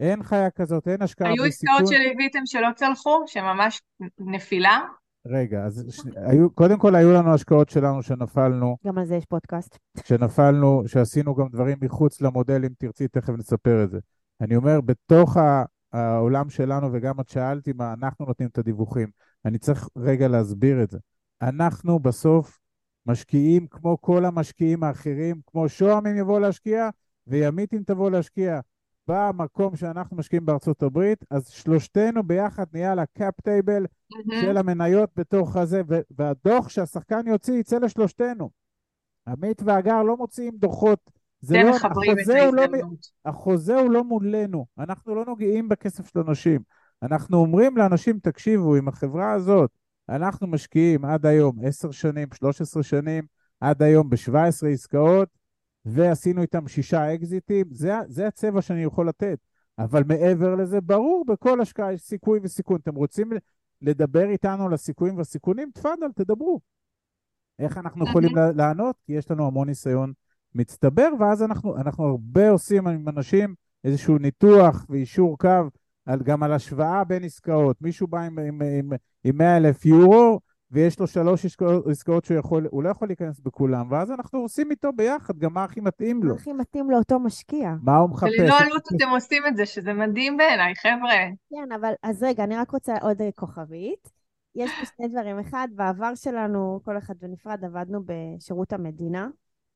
אין 0.00 0.22
חיה 0.22 0.50
כזאת, 0.50 0.88
אין 0.88 1.02
השקעה 1.02 1.28
היו 1.28 1.42
בלי 1.42 1.52
סיכון. 1.52 1.74
עסקאות 1.74 1.92
שליוויתם 1.92 2.40
שלא 2.44 2.68
צלחו, 2.74 3.24
שממש 3.26 3.82
נפילה? 4.18 4.80
רגע, 5.28 5.64
אז 5.64 5.84
ש... 5.90 6.00
היו, 6.16 6.50
קודם 6.50 6.78
כל 6.78 6.94
היו 6.94 7.12
לנו 7.12 7.34
השקעות 7.34 7.68
שלנו 7.68 8.02
שנפלנו, 8.02 8.76
גם 8.86 8.98
על 8.98 9.04
זה 9.04 9.14
יש 9.14 9.24
פודקאסט. 9.24 9.78
שנפלנו, 10.04 10.82
שעשינו 10.86 11.34
גם 11.34 11.48
דברים 11.48 11.78
מחוץ 11.80 12.20
למודל, 12.20 12.64
אם 12.64 12.70
תרצי, 12.78 13.08
תכף 13.08 13.32
נספר 13.38 13.84
את 13.84 13.90
זה. 13.90 13.98
אני 14.40 14.56
אומר, 14.56 14.80
בתוך 14.80 15.36
העולם 15.92 16.50
שלנו, 16.50 16.92
וגם 16.92 17.20
את 17.20 17.28
שאלתי 17.28 17.72
מה 17.72 17.92
אנחנו 17.92 18.26
נותנים 18.26 18.48
את 18.48 18.58
הדיווחים, 18.58 19.08
אני 19.44 19.58
צריך 19.58 19.88
רגע 19.96 20.28
להסביר 20.28 20.82
את 20.82 20.90
זה. 20.90 20.98
אנחנו 21.42 21.98
בסוף 21.98 22.58
משקיעים 23.06 23.66
כמו 23.66 24.00
כל 24.00 24.24
המשקיעים 24.24 24.84
האחרים, 24.84 25.40
כמו 25.46 25.68
שוהם 25.68 26.06
אם 26.06 26.16
יבוא 26.16 26.40
להשקיע, 26.40 26.88
וימית 27.26 27.74
אם 27.74 27.82
תבוא 27.86 28.10
להשקיע. 28.10 28.60
במקום 29.08 29.76
שאנחנו 29.76 30.16
משקיעים 30.16 30.46
בארצות 30.46 30.82
הברית, 30.82 31.24
אז 31.30 31.48
שלושתנו 31.48 32.22
ביחד 32.22 32.64
נהיה 32.72 32.92
על 32.92 32.98
הקאפ 32.98 33.40
טייבל 33.40 33.86
של 34.40 34.56
המניות 34.56 35.10
בתוך 35.16 35.56
הזה, 35.56 35.82
והדוח 36.18 36.68
שהשחקן 36.68 37.26
יוציא 37.26 37.54
יצא 37.54 37.78
לשלושתנו. 37.78 38.50
עמית 39.28 39.62
והגר 39.64 40.02
לא 40.02 40.16
מוציאים 40.16 40.56
דוחות. 40.56 41.10
זה 41.40 41.60
אתם 41.60 41.68
לא, 41.68 41.76
החוזה 41.76 42.46
הוא 42.46 42.54
לא. 42.54 42.62
החוזה 43.24 43.80
הוא 43.80 43.90
לא 43.90 44.04
מולנו, 44.04 44.66
אנחנו 44.78 45.14
לא 45.14 45.24
נוגעים 45.24 45.68
בכסף 45.68 46.12
של 46.12 46.18
אנשים. 46.18 46.60
אנחנו 47.02 47.36
אומרים 47.36 47.76
לאנשים, 47.76 48.18
תקשיבו, 48.22 48.76
עם 48.76 48.88
החברה 48.88 49.32
הזאת, 49.32 49.70
אנחנו 50.08 50.46
משקיעים 50.46 51.04
עד 51.04 51.26
היום 51.26 51.56
10 51.64 51.90
שנים, 51.90 52.28
13 52.34 52.82
שנים, 52.82 53.24
עד 53.60 53.82
היום 53.82 54.10
ב-17 54.10 54.66
עסקאות, 54.72 55.28
ועשינו 55.88 56.42
איתם 56.42 56.68
שישה 56.68 57.14
אקזיטים, 57.14 57.66
זה, 57.70 57.92
זה 58.06 58.26
הצבע 58.26 58.62
שאני 58.62 58.82
יכול 58.82 59.08
לתת. 59.08 59.38
אבל 59.78 60.02
מעבר 60.04 60.54
לזה, 60.54 60.80
ברור, 60.80 61.24
בכל 61.26 61.60
השקעה 61.60 61.92
יש 61.92 62.00
סיכוי 62.00 62.40
וסיכון. 62.42 62.78
אתם 62.82 62.94
רוצים 62.94 63.30
לדבר 63.82 64.30
איתנו 64.30 64.66
על 64.66 64.74
הסיכויים 64.74 65.16
והסיכונים? 65.16 65.70
תפאדל, 65.74 66.12
תדברו. 66.14 66.60
איך 67.58 67.78
אנחנו 67.78 68.04
יכולים 68.08 68.36
לה- 68.36 68.52
לענות? 68.52 68.96
כי 69.06 69.12
יש 69.12 69.30
לנו 69.30 69.46
המון 69.46 69.68
ניסיון 69.68 70.12
מצטבר, 70.54 71.08
ואז 71.20 71.42
אנחנו, 71.42 71.76
אנחנו 71.76 72.04
הרבה 72.04 72.50
עושים 72.50 72.86
עם 72.86 73.08
אנשים 73.08 73.54
איזשהו 73.84 74.18
ניתוח 74.18 74.86
ויישור 74.88 75.38
קו, 75.38 75.48
על, 76.06 76.22
גם 76.22 76.42
על 76.42 76.52
השוואה 76.52 77.04
בין 77.04 77.24
עסקאות. 77.24 77.76
מישהו 77.80 78.06
בא 78.06 78.20
עם, 78.20 78.38
עם, 78.38 78.62
עם, 78.62 78.90
עם 79.24 79.38
100 79.38 79.56
אלף 79.56 79.86
יורו, 79.86 80.40
ויש 80.70 80.98
לו 81.00 81.06
שלוש 81.06 81.44
עסקאות, 81.44 81.86
עסקאות 81.86 82.24
שהוא 82.24 82.38
יכול, 82.38 82.66
הוא 82.70 82.82
לא 82.82 82.88
יכול 82.88 83.08
להיכנס 83.08 83.40
בכולם, 83.40 83.92
ואז 83.92 84.10
אנחנו 84.10 84.38
עושים 84.38 84.70
איתו 84.70 84.92
ביחד 84.92 85.38
גם 85.38 85.54
מה 85.54 85.64
הכי 85.64 85.80
מתאים 85.80 86.20
מה 86.20 86.26
לו, 86.26 86.34
הכי 86.34 86.52
מתאים 86.52 86.90
לאותו 86.90 87.20
משקיע. 87.20 87.74
מה 87.82 87.96
הוא 87.96 88.10
מחפש. 88.10 88.38
וללא 88.38 88.58
עלות 88.58 88.82
אתם 88.96 89.08
עושים 89.08 89.42
את 89.46 89.56
זה, 89.56 89.66
שזה 89.66 89.92
מדהים 89.92 90.36
בעיניי, 90.36 90.74
חבר'ה. 90.74 91.16
כן, 91.50 91.72
אבל 91.72 91.92
אז 92.02 92.22
רגע, 92.22 92.44
אני 92.44 92.56
רק 92.56 92.70
רוצה 92.70 92.94
עוד 93.02 93.22
אה, 93.22 93.28
כוכבית. 93.34 94.18
יש 94.54 94.70
פה 94.80 94.86
שני 94.96 95.08
דברים. 95.08 95.38
אחד, 95.38 95.68
בעבר 95.74 96.14
שלנו, 96.14 96.80
כל 96.84 96.98
אחד 96.98 97.14
בנפרד, 97.20 97.64
עבדנו 97.64 98.00
בשירות 98.04 98.72
המדינה, 98.72 99.28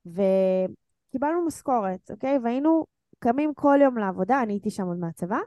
וקיבלנו 0.05 1.45
משכורת, 1.45 2.11
אוקיי? 2.11 2.39
והיינו 2.43 2.85
קמים 3.19 3.53
כל 3.53 3.79
יום 3.81 3.97
לעבודה, 3.97 4.43
אני 4.43 4.53
הייתי 4.53 4.69
שם 4.69 4.87
עוד 4.87 4.97
מהצבא, 4.97 5.39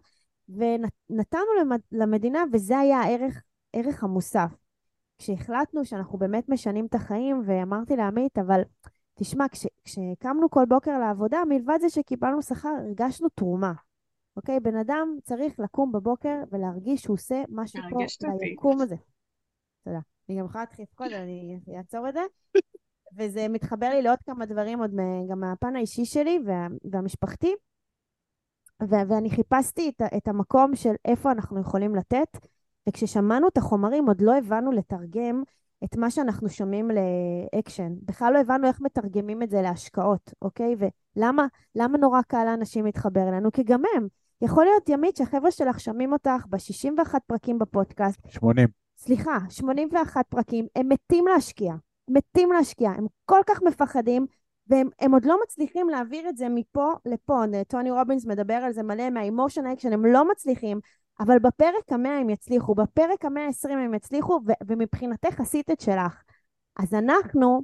ונתנו 0.48 1.54
למד... 1.60 1.80
למדינה, 1.92 2.44
וזה 2.52 2.78
היה 2.78 2.98
הערך, 2.98 3.42
הערך 3.74 4.04
המוסף. 4.04 4.65
כשהחלטנו 5.18 5.84
שאנחנו 5.84 6.18
באמת 6.18 6.48
משנים 6.48 6.86
את 6.86 6.94
החיים, 6.94 7.42
ואמרתי 7.46 7.96
לעמית, 7.96 8.38
אבל 8.38 8.60
תשמע, 9.14 9.48
כש... 9.48 9.66
כשקמנו 9.84 10.50
כל 10.50 10.64
בוקר 10.68 10.98
לעבודה, 10.98 11.38
מלבד 11.48 11.78
זה 11.80 11.88
שקיבלנו 11.90 12.42
שכר, 12.42 12.68
הרגשנו 12.68 13.28
תרומה. 13.28 13.72
אוקיי? 14.36 14.60
בן 14.60 14.76
אדם 14.76 15.16
צריך 15.22 15.60
לקום 15.60 15.92
בבוקר 15.92 16.34
ולהרגיש 16.52 17.02
שהוא 17.02 17.14
עושה 17.14 17.42
משהו 17.48 17.82
פה. 17.90 17.98
ליקום 18.40 18.80
הזה. 18.80 18.96
תודה. 19.84 19.98
אני 20.28 20.38
גם 20.38 20.44
יכולה 20.44 20.64
להתחיל 20.64 20.82
לפקוד, 20.82 21.12
אני 21.12 21.58
אעצור 21.76 22.08
את 22.08 22.14
זה. 22.14 22.20
וזה 23.16 23.48
מתחבר 23.48 23.88
לי 23.88 24.02
לעוד 24.02 24.18
כמה 24.26 24.46
דברים, 24.46 24.80
עוד 24.80 24.90
גם 25.30 25.40
מהפן 25.40 25.76
האישי 25.76 26.04
שלי 26.04 26.38
וה, 26.46 26.66
והמשפחתי. 26.92 27.54
ו- 28.82 29.08
ואני 29.08 29.30
חיפשתי 29.30 29.88
את, 29.88 30.02
את 30.16 30.28
המקום 30.28 30.76
של 30.76 30.94
איפה 31.04 31.32
אנחנו 31.32 31.60
יכולים 31.60 31.94
לתת, 31.94 32.46
וכששמענו 32.88 33.48
את 33.48 33.56
החומרים 33.56 34.06
עוד 34.06 34.20
לא 34.20 34.36
הבנו 34.36 34.72
לתרגם 34.72 35.42
את 35.84 35.96
מה 35.96 36.10
שאנחנו 36.10 36.48
שומעים 36.48 36.90
לאקשן. 36.90 37.92
בכלל 38.02 38.32
לא 38.32 38.38
הבנו 38.38 38.66
איך 38.66 38.80
מתרגמים 38.80 39.42
את 39.42 39.50
זה 39.50 39.62
להשקעות, 39.62 40.32
אוקיי? 40.42 40.74
ולמה 41.16 41.46
למה 41.74 41.98
נורא 41.98 42.22
קל 42.22 42.44
לאנשים 42.44 42.84
להתחבר 42.84 43.28
אלינו? 43.28 43.52
כי 43.52 43.62
גם 43.62 43.82
הם. 43.94 44.06
יכול 44.42 44.64
להיות, 44.64 44.88
ימית, 44.88 45.16
שהחבר'ה 45.16 45.50
שלך 45.50 45.80
שומעים 45.80 46.12
אותך 46.12 46.46
ב-61 46.48 47.14
פרקים 47.26 47.58
בפודקאסט, 47.58 48.20
80. 48.28 48.68
סליחה, 48.98 49.38
81 49.50 50.26
פרקים, 50.28 50.66
הם 50.76 50.88
מתים 50.88 51.26
להשקיע. 51.26 51.74
מתים 52.08 52.52
להשקיע. 52.52 52.90
הם 52.90 53.06
כל 53.24 53.40
כך 53.46 53.62
מפחדים, 53.62 54.26
והם 54.68 54.88
הם 55.00 55.12
עוד 55.12 55.24
לא 55.24 55.38
מצליחים 55.44 55.88
להעביר 55.88 56.28
את 56.28 56.36
זה 56.36 56.48
מפה 56.48 56.92
לפה. 57.06 57.42
טוני 57.68 57.90
רובינס 57.90 58.26
מדבר 58.26 58.54
על 58.54 58.72
זה 58.72 58.82
מלא 58.82 59.10
מה 59.10 59.23
emotion 59.23 59.66
action, 59.66 59.92
הם 59.92 60.06
לא 60.06 60.30
מצליחים, 60.30 60.80
אבל 61.20 61.38
בפרק 61.38 61.92
המאה 61.92 62.18
הם 62.18 62.30
יצליחו, 62.30 62.74
בפרק 62.74 63.24
המאה 63.24 63.44
העשרים 63.44 63.78
הם 63.78 63.94
יצליחו, 63.94 64.40
ו- 64.46 64.52
ומבחינתך 64.66 65.40
עשית 65.40 65.70
את 65.70 65.80
שלך. 65.80 66.22
אז 66.76 66.94
אנחנו 66.94 67.62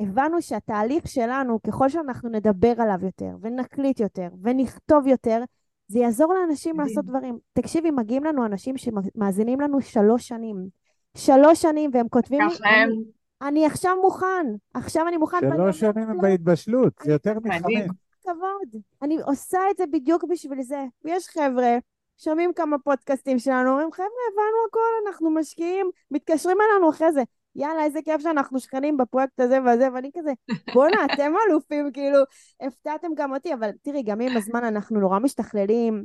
הבנו 0.00 0.42
שהתהליך 0.42 1.08
שלנו, 1.08 1.62
ככל 1.62 1.88
שאנחנו 1.88 2.28
נדבר 2.28 2.72
עליו 2.78 2.98
יותר, 3.02 3.36
ונקליט 3.40 4.00
יותר, 4.00 4.28
ונכתוב 4.42 5.06
יותר, 5.06 5.42
זה 5.88 5.98
יעזור 5.98 6.34
לאנשים 6.34 6.76
מדהים. 6.76 6.88
לעשות 6.88 7.04
דברים. 7.04 7.38
תקשיבי, 7.52 7.90
מגיעים 7.90 8.24
לנו 8.24 8.46
אנשים 8.46 8.76
שמאזינים 8.76 9.60
לנו 9.60 9.80
שלוש 9.80 10.28
שנים. 10.28 10.68
שלוש 11.16 11.62
שנים, 11.62 11.90
והם 11.94 12.08
כותבים 12.08 12.40
לי, 12.40 12.54
אני, 12.84 12.94
אני 13.42 13.66
עכשיו 13.66 13.96
מוכן, 14.02 14.46
עכשיו 14.74 15.08
אני 15.08 15.16
מוכן. 15.16 15.38
שלוש 15.40 15.80
שנים 15.80 16.08
הם 16.08 16.16
לו, 16.16 16.20
בהתבשלות, 16.20 16.92
זה 17.04 17.12
יותר. 17.12 17.34
מחמש. 17.44 17.90
כבוד. 18.22 18.82
אני 19.02 19.20
עושה 19.20 19.58
את 19.70 19.76
זה 19.76 19.84
בדיוק 19.92 20.24
בשביל 20.24 20.62
זה. 20.62 20.84
ויש 21.04 21.28
חבר'ה, 21.28 21.78
שומעים 22.24 22.52
כמה 22.52 22.78
פודקאסטים 22.78 23.38
שלנו, 23.38 23.70
אומרים, 23.70 23.92
חבר'ה, 23.92 24.06
הבנו 24.32 24.56
הכל, 24.68 25.08
אנחנו 25.08 25.30
משקיעים, 25.30 25.90
מתקשרים 26.10 26.56
אלינו 26.60 26.90
אחרי 26.90 27.12
זה. 27.12 27.22
יאללה, 27.56 27.84
איזה 27.84 27.98
כיף 28.04 28.20
שאנחנו 28.22 28.60
שכנים 28.60 28.96
בפרויקט 28.96 29.40
הזה 29.40 29.58
והזה, 29.64 29.88
ואני 29.94 30.10
כזה, 30.18 30.32
בואנה, 30.74 31.04
אתם 31.04 31.32
אלופים, 31.48 31.90
כאילו, 31.92 32.18
הפתעתם 32.60 33.08
גם 33.16 33.34
אותי, 33.34 33.54
אבל 33.54 33.70
תראי, 33.82 34.02
גם 34.02 34.20
עם 34.20 34.36
הזמן 34.36 34.64
אנחנו 34.64 35.00
נורא 35.00 35.18
משתכללים, 35.18 36.04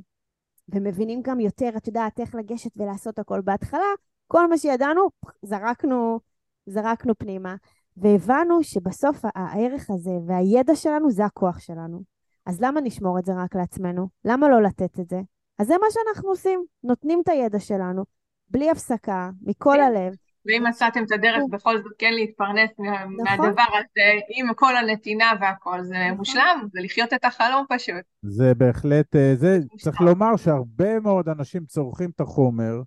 ומבינים 0.69 1.21
גם 1.21 1.39
יותר, 1.39 1.69
את 1.78 1.88
יודעת, 1.88 2.19
איך 2.19 2.36
לגשת 2.36 2.71
ולעשות 2.75 3.19
הכל. 3.19 3.41
בהתחלה, 3.41 3.88
כל 4.28 4.47
מה 4.47 4.58
שידענו, 4.58 5.10
זרקנו, 5.41 6.19
זרקנו 6.65 7.13
פנימה. 7.17 7.56
והבנו 7.97 8.63
שבסוף 8.63 9.17
הערך 9.36 9.89
הזה 9.89 10.12
והידע 10.28 10.75
שלנו 10.75 11.12
זה 11.12 11.25
הכוח 11.25 11.60
שלנו. 11.60 12.01
אז 12.45 12.62
למה 12.62 12.82
נשמור 12.82 13.19
את 13.19 13.25
זה 13.25 13.32
רק 13.43 13.56
לעצמנו? 13.56 14.08
למה 14.25 14.49
לא 14.49 14.62
לתת 14.62 14.99
את 14.99 15.10
זה? 15.10 15.21
אז 15.59 15.67
זה 15.67 15.73
מה 15.81 15.87
שאנחנו 15.89 16.29
עושים, 16.29 16.65
נותנים 16.83 17.21
את 17.23 17.29
הידע 17.29 17.59
שלנו, 17.59 18.03
בלי 18.49 18.69
הפסקה, 18.69 19.29
מכל 19.41 19.73
כן. 19.77 19.81
הלב. 19.83 20.13
ואם 20.47 20.63
מצאתם 20.69 21.03
את 21.03 21.11
הדרך 21.11 21.43
בכל 21.49 21.77
זאת 21.77 21.91
כן 21.97 22.13
להתפרנס 22.13 22.69
נכון. 22.79 23.15
מהדבר 23.23 23.63
הזה, 23.77 24.01
עם 24.35 24.53
כל 24.53 24.77
הנתינה 24.77 25.31
והכל, 25.41 25.83
זה 25.83 25.95
נכון. 26.05 26.17
מושלם, 26.17 26.67
זה 26.73 26.79
לחיות 26.83 27.13
את 27.13 27.25
החלום 27.25 27.65
פשוט. 27.69 28.01
זה 28.21 28.53
בהחלט, 28.53 29.15
אה, 29.15 29.33
זה, 29.35 29.59
צריך 29.81 29.95
מושלם. 30.01 30.07
לומר 30.07 30.35
שהרבה 30.37 30.99
מאוד 30.99 31.29
אנשים 31.29 31.65
צורכים 31.65 32.09
את 32.15 32.21
החומר, 32.21 32.81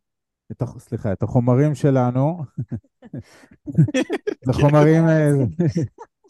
את 0.53 0.63
הח... 0.63 0.79
סליחה, 0.79 1.13
את 1.13 1.23
החומרים 1.23 1.75
שלנו. 1.75 2.39
זה 4.47 4.53
חומרים, 4.53 5.09
אה, 5.09 5.29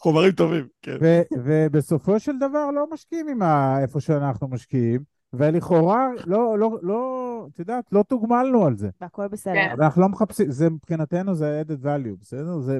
חומרים 0.01 0.31
טובים, 0.31 0.67
כן. 0.81 0.97
ו- 1.01 1.21
ובסופו 1.43 2.19
של 2.19 2.37
דבר 2.37 2.71
לא 2.71 2.85
משקיעים 2.91 3.27
עם 3.27 3.41
ה- 3.41 3.77
איפה 3.81 3.99
שאנחנו 3.99 4.47
משקיעים, 4.47 5.01
ולכאורה, 5.33 6.07
לא, 6.25 6.59
לא, 6.59 6.79
לא, 6.81 7.47
את 7.53 7.59
יודעת, 7.59 7.85
לא 7.91 8.03
תוגמלנו 8.03 8.65
על 8.65 8.75
זה. 8.75 8.89
והכל 9.01 9.27
בסדר. 9.27 9.53
כן. 9.53 9.69
אבל 9.73 9.83
אנחנו 9.83 10.01
לא 10.01 10.09
מחפשים, 10.09 10.51
זה 10.51 10.69
מבחינתנו 10.69 11.35
זה 11.35 11.61
added 11.61 11.85
value, 11.85 12.21
בסדר? 12.21 12.59
זה, 12.59 12.79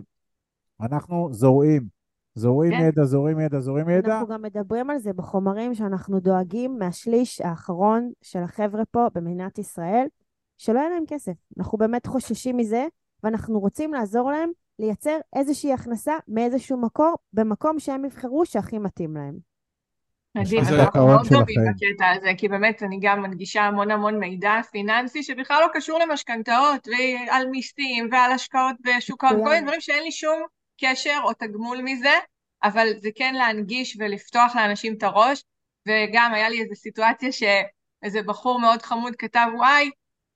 אנחנו 0.82 1.30
זורעים, 1.32 1.88
זורעים 2.36 2.72
כן. 2.72 2.86
ידע, 2.88 3.04
זורעים 3.04 3.40
ידע, 3.40 3.60
זורעים 3.60 3.90
ידע. 3.90 4.14
אנחנו 4.14 4.28
גם 4.28 4.42
מדברים 4.42 4.90
על 4.90 4.98
זה 4.98 5.14
בחומרים 5.14 5.76
שאנחנו 5.76 6.20
דואגים 6.20 6.80
מהשליש 6.80 7.42
האחרון 7.42 8.12
של 8.22 8.40
החבר'ה 8.40 8.86
פה 8.86 9.08
במדינת 9.16 9.60
ישראל, 9.60 10.06
שלא 10.58 10.80
יהיה 10.80 10.90
להם 10.90 11.04
כסף. 11.08 11.34
אנחנו 11.58 11.78
באמת 11.78 12.06
חוששים 12.06 12.58
מזה, 12.58 12.88
ואנחנו 13.24 13.60
רוצים 13.60 13.94
לעזור 13.94 14.32
להם 14.32 14.52
לייצר 14.80 15.18
איזושהי 15.36 15.74
הכנסה 15.74 16.14
מאיזשהו 16.28 16.78
מקור, 16.78 17.16
במקום 17.34 17.80
שהם 17.80 18.06
יבחרו 18.06 18.46
שהכי 18.46 18.80
מתאים 18.80 19.18
להם. 19.18 19.49
מדהים, 20.36 20.62
אז 20.62 20.74
אנחנו 20.74 21.08
מאוד 21.08 21.26
החיים. 21.26 21.46
בקטע 21.46 22.10
הזה, 22.10 22.32
כי 22.38 22.48
באמת 22.48 22.84
אני 22.84 23.00
גם 23.02 23.24
מדגישה 23.24 23.62
המון 23.62 23.92
המון 23.92 24.20
מידע 24.20 24.62
פיננסי 24.72 25.24
שבכלל 25.24 25.62
לא 25.62 25.68
קשור 25.74 26.00
למשכנתאות 26.00 26.88
ועל 26.88 27.48
מיסים 27.48 28.10
ועל 28.12 28.32
השקעות 28.32 28.76
בשוק 28.82 29.24
ההון, 29.24 29.38
כל 29.38 29.44
מיני 29.44 29.56
מצוין. 29.56 29.64
דברים 29.64 29.82
שאין 29.82 30.04
לי 30.04 30.12
שום 30.12 30.44
קשר 30.82 31.20
או 31.24 31.34
תגמול 31.34 31.82
מזה, 31.82 32.14
אבל 32.64 32.88
זה 32.98 33.10
כן 33.16 33.36
להנגיש 33.36 33.98
ולפתוח 34.00 34.56
לאנשים 34.56 34.94
את 34.98 35.04
הראש, 35.04 35.44
וגם 35.88 36.34
היה 36.34 36.50
לי 36.50 36.62
איזו 36.62 36.76
סיטואציה 36.76 37.30
שאיזה 37.32 38.22
בחור 38.22 38.60
מאוד 38.60 38.82
חמוד 38.82 39.16
כתב, 39.16 39.48
וואי, 39.58 39.90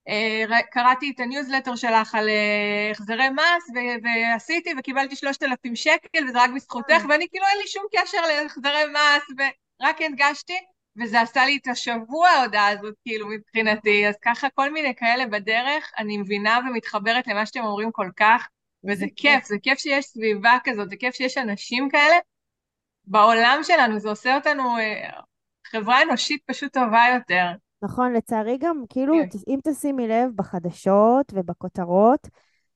אה, 0.08 0.62
קראתי 0.72 1.12
את 1.16 1.20
הניוזלטר 1.20 1.76
שלך 1.76 2.16
על 2.16 2.30
אה, 2.30 2.92
החזרי 2.92 3.30
מס 3.30 3.70
ו- 3.76 4.04
ועשיתי 4.04 4.70
וקיבלתי 4.80 5.16
3,000 5.16 5.76
שקל 5.76 6.28
וזה 6.28 6.42
רק 6.44 6.50
בזכותך 6.56 7.06
ואני 7.10 7.28
כאילו 7.30 7.46
אין 7.46 7.58
לי 7.58 7.68
שום 7.68 7.84
קשר 7.96 8.18
להחזרי 8.28 8.84
מס 8.94 9.36
ורק 9.84 10.02
הנגשתי 10.02 10.58
וזה 11.02 11.22
עשה 11.22 11.46
לי 11.46 11.58
את 11.62 11.68
השבוע 11.68 12.30
ההודעה 12.30 12.70
הזאת 12.70 12.96
כאילו 13.04 13.28
מבחינתי 13.30 14.08
אז 14.08 14.16
ככה 14.22 14.48
כל 14.50 14.74
מיני 14.74 14.96
כאלה 14.96 15.26
בדרך 15.26 15.92
אני 15.98 16.18
מבינה 16.18 16.60
ומתחברת 16.70 17.28
למה 17.28 17.46
שאתם 17.46 17.64
אומרים 17.64 17.92
כל 17.92 18.10
כך 18.18 18.48
וזה 18.90 19.06
כיף, 19.16 19.46
זה 19.46 19.56
כיף 19.62 19.80
שיש 19.80 20.06
סביבה 20.06 20.58
כזאת, 20.64 20.90
זה 20.90 20.96
כיף 20.96 21.16
שיש 21.16 21.38
אנשים 21.38 21.90
כאלה 21.90 22.16
בעולם 23.06 23.60
שלנו, 23.64 24.00
זה 24.00 24.10
עושה 24.10 24.36
אותנו 24.36 24.78
אה, 24.78 25.10
חברה 25.68 26.02
אנושית 26.02 26.44
פשוט 26.46 26.74
טובה 26.74 27.04
יותר. 27.14 27.46
נכון, 27.84 28.14
לצערי 28.14 28.58
גם, 28.58 28.84
כאילו, 28.90 29.14
כן. 29.14 29.38
אם 29.48 29.60
תשימי 29.64 30.08
לב 30.08 30.30
בחדשות 30.36 31.34
ובכותרות, 31.36 32.28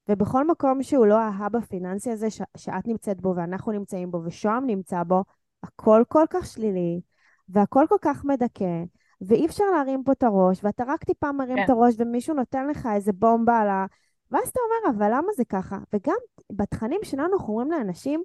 ובכל 0.09 0.47
מקום 0.47 0.83
שהוא 0.83 1.05
לא 1.05 1.19
ההאב 1.19 1.55
הפיננסי 1.55 2.11
הזה 2.11 2.29
ש- 2.29 2.41
שאת 2.57 2.87
נמצאת 2.87 3.21
בו 3.21 3.33
ואנחנו 3.35 3.71
נמצאים 3.71 4.11
בו 4.11 4.21
ושוהם 4.25 4.67
נמצא 4.67 5.03
בו, 5.03 5.23
הכל 5.63 6.03
כל 6.07 6.23
כך 6.29 6.45
שלילי, 6.45 7.01
והכל 7.49 7.85
כל 7.89 7.97
כך 8.01 8.25
מדכא, 8.25 8.83
ואי 9.21 9.45
אפשר 9.45 9.63
להרים 9.75 10.03
פה 10.03 10.11
את 10.11 10.23
הראש, 10.23 10.59
ואתה 10.63 10.83
רק 10.87 11.03
טיפה 11.03 11.31
מרים 11.31 11.57
כן. 11.57 11.63
את 11.63 11.69
הראש 11.69 11.93
ומישהו 11.97 12.35
נותן 12.35 12.67
לך 12.67 12.89
איזה 12.95 13.13
בומבה 13.13 13.59
על 13.59 13.69
ה... 13.69 13.85
ואז 14.31 14.47
אתה 14.47 14.59
אומר, 14.59 14.97
אבל 14.97 15.11
למה 15.11 15.27
זה 15.37 15.45
ככה? 15.45 15.77
וגם 15.93 16.15
בתכנים 16.51 16.99
שלנו 17.03 17.33
אנחנו 17.33 17.47
אומרים 17.47 17.71
לאנשים, 17.71 18.23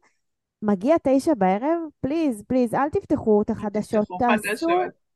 מגיע 0.62 0.96
תשע 1.02 1.34
בערב, 1.34 1.78
please, 2.00 2.42
please, 2.46 2.74
אל 2.74 2.88
תפתחו 2.88 3.42
את 3.42 3.50
החדשות, 3.50 4.06
תעשו. 4.18 4.66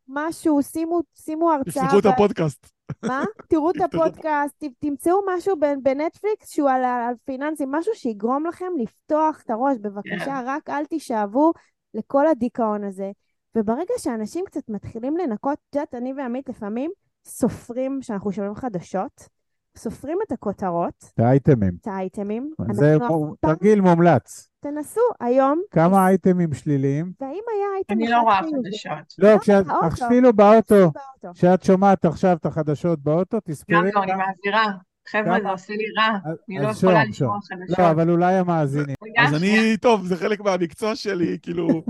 משהו, 0.09 0.63
שימו, 0.63 1.01
שימו 1.15 1.53
הרצאה. 1.53 1.83
תפתחו 1.83 1.99
את 1.99 2.07
ב- 2.07 2.09
הפודקאסט. 2.09 2.67
מה? 3.05 3.25
תראו 3.49 3.71
את. 3.71 3.77
הפודקאסט, 3.87 4.65
תמצאו 4.79 5.21
משהו 5.37 5.57
בנטפליקס 5.83 6.51
שהוא 6.51 6.71
על, 6.71 6.85
על 6.85 7.15
פיננסים, 7.25 7.73
משהו 7.73 7.95
שיגרום 7.95 8.47
לכם 8.47 8.73
לפתוח 8.79 9.43
את 9.45 9.51
הראש, 9.51 9.79
בבקשה, 9.79 10.25
כן. 10.25 10.45
רק 10.45 10.71
אל 10.71 10.85
תישאבו 10.85 11.53
לכל 11.97 12.27
הדיכאון 12.27 12.85
הזה. 12.85 13.11
וברגע 13.55 13.95
שאנשים 13.99 14.45
קצת 14.45 14.69
מתחילים 14.69 15.17
לנקות, 15.17 15.59
את 15.71 15.75
יודעת, 15.75 15.95
אני 15.95 16.13
ועמית 16.13 16.49
לפעמים 16.49 16.91
סופרים, 17.25 17.99
כשאנחנו 18.03 18.33
שומעים 18.33 18.55
חדשות, 18.55 19.29
סופרים 19.77 20.19
את 20.27 20.33
הכותרות, 20.33 21.05
את 21.15 21.21
האייטמים. 21.21 21.73
את 21.81 21.87
האייטמים. 21.87 22.53
זה 22.73 22.97
תרגיל 23.41 23.81
מומלץ. 23.81 24.51
תנסו 24.61 25.01
היום, 25.21 25.63
כמה 25.71 26.09
אייטמים 26.09 26.55
שליליים? 26.55 27.13
והאם 27.21 27.43
היה 27.55 27.67
אייטם 27.77 27.95
אני 27.95 28.05
אחד 28.05 28.13
לא 28.13 28.21
רואה 28.21 28.41
חיובי? 28.43 28.71
חדשות. 28.71 29.15
לא, 29.19 29.39
כשאת, 29.39 29.67
באוטו. 29.67 30.07
אפילו 30.07 30.33
באוטו. 30.33 30.91
כשאת 31.35 31.65
שומעת 31.65 32.05
עכשיו 32.05 32.37
את 32.37 32.47
החדשות 32.47 33.03
באוטו, 33.03 33.39
תספרי. 33.45 33.77
גם 33.77 33.85
לא, 33.95 34.03
אני 34.03 34.13
מעבירה. 34.13 34.73
חבר'ה, 35.11 35.39
זה 35.43 35.49
עושה 35.49 35.73
לי 35.73 35.85
רע. 35.99 36.19
אז- 36.25 36.37
אני 36.49 36.59
לא 36.59 36.69
אז 36.69 36.77
יכולה 36.83 37.05
לשמוע. 37.05 37.39
חדשות. 37.43 37.79
לא, 37.79 37.91
אבל 37.91 38.11
אולי 38.11 38.35
המאזינים. 38.35 38.95
אז. 39.19 39.35
אני, 39.35 39.77
טוב, 39.77 40.07
זה 40.07 40.17
חלק 40.17 40.41
מהמקצוע 40.41 40.97
שלי, 40.97 41.39
כאילו, 41.43 41.83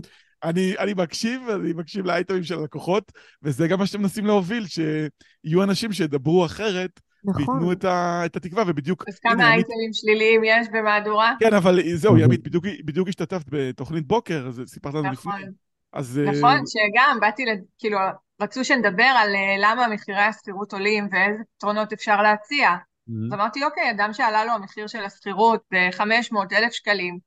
אני, 0.44 0.74
אני 0.79 0.94
מקשיב, 0.94 1.48
אני 1.48 1.72
מקשיב 1.72 2.07
לאייטמים 2.07 2.42
של 2.44 2.59
הלקוחות, 2.59 3.12
וזה 3.42 3.68
גם 3.68 3.79
מה 3.79 3.87
שאתם 3.87 4.00
מנסים 4.02 4.26
להוביל, 4.26 4.66
שיהיו 4.66 5.62
אנשים 5.62 5.92
שידברו 5.92 6.44
אחרת, 6.46 7.00
נכון. 7.24 7.42
וייתנו 7.55 7.72
את, 7.72 7.85
ה, 7.85 8.22
את 8.26 8.37
התקווה, 8.37 8.64
ובדיוק... 8.66 9.05
אז 9.09 9.18
כמה 9.18 9.52
אייטמים 9.52 9.90
שליליים 9.92 10.40
יש 10.44 10.66
במהדורה? 10.72 11.35
כן, 11.40 11.55
אבל 11.55 11.81
זהו, 11.94 12.11
אוקיי. 12.12 12.24
ימית, 12.24 12.42
בדיוק, 12.42 12.64
בדיוק 12.85 13.09
השתתפת 13.09 13.44
בתוכנית 13.48 14.07
בוקר, 14.07 14.44
אז 14.48 14.62
סיפרת 14.66 14.94
לנו 14.94 15.11
נכון. 15.12 15.33
לפני. 15.40 15.50
אז... 15.92 16.20
אה, 16.26 16.31
נכון, 16.33 16.61
שגם 16.66 17.18
באתי, 17.20 17.44
לד- 17.44 17.64
כאילו, 17.79 17.98
רצו 18.42 18.64
שנדבר 18.64 19.12
על 19.16 19.35
אה, 19.35 19.57
למה 19.59 19.88
מחירי 19.94 20.20
השכירות 20.20 20.72
עולים 20.72 21.09
ואיזה 21.12 21.42
פתרונות 21.57 21.92
אפשר 21.92 22.22
להציע. 22.22 22.70
אז 23.09 23.33
אמרתי, 23.33 23.64
אוקיי, 23.64 23.90
אדם 23.90 24.12
שעלה 24.12 24.45
לו 24.45 24.53
המחיר 24.53 24.87
של 24.87 25.05
השכירות 25.05 25.62
ב-500 25.71 26.37
אלף 26.53 26.73
שקלים, 26.73 27.19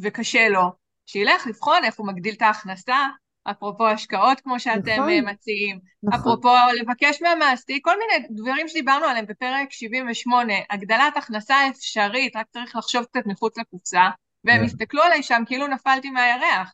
וקשה 0.00 0.48
לו, 0.48 0.72
שילך 1.06 1.46
לבחון 1.46 1.84
איך 1.84 1.98
הוא 1.98 2.06
מגדיל 2.06 2.34
את 2.34 2.42
ההכנסה, 2.42 3.06
אפרופו 3.50 3.88
השקעות 3.88 4.40
כמו 4.40 4.60
שאתם 4.60 4.92
נכון. 4.92 5.08
אה, 5.10 5.20
מציעים, 5.20 5.80
נכון. 6.02 6.20
אפרופו 6.20 6.54
לבקש 6.80 7.22
מהמעסיק, 7.22 7.84
כל 7.84 7.94
מיני 7.98 8.28
דברים 8.30 8.68
שדיברנו 8.68 9.04
עליהם 9.04 9.26
בפרק 9.26 9.72
78, 9.72 10.52
הגדלת 10.70 11.16
הכנסה 11.16 11.54
אפשרית, 11.70 12.36
רק 12.36 12.46
צריך 12.50 12.76
לחשוב 12.76 13.04
קצת 13.04 13.26
מחוץ 13.26 13.58
לקופסה, 13.58 14.08
והם 14.44 14.58
כן. 14.58 14.64
הסתכלו 14.64 15.02
עליי 15.02 15.22
שם 15.22 15.42
כאילו 15.46 15.66
נפלתי 15.66 16.10
מהירח. 16.10 16.72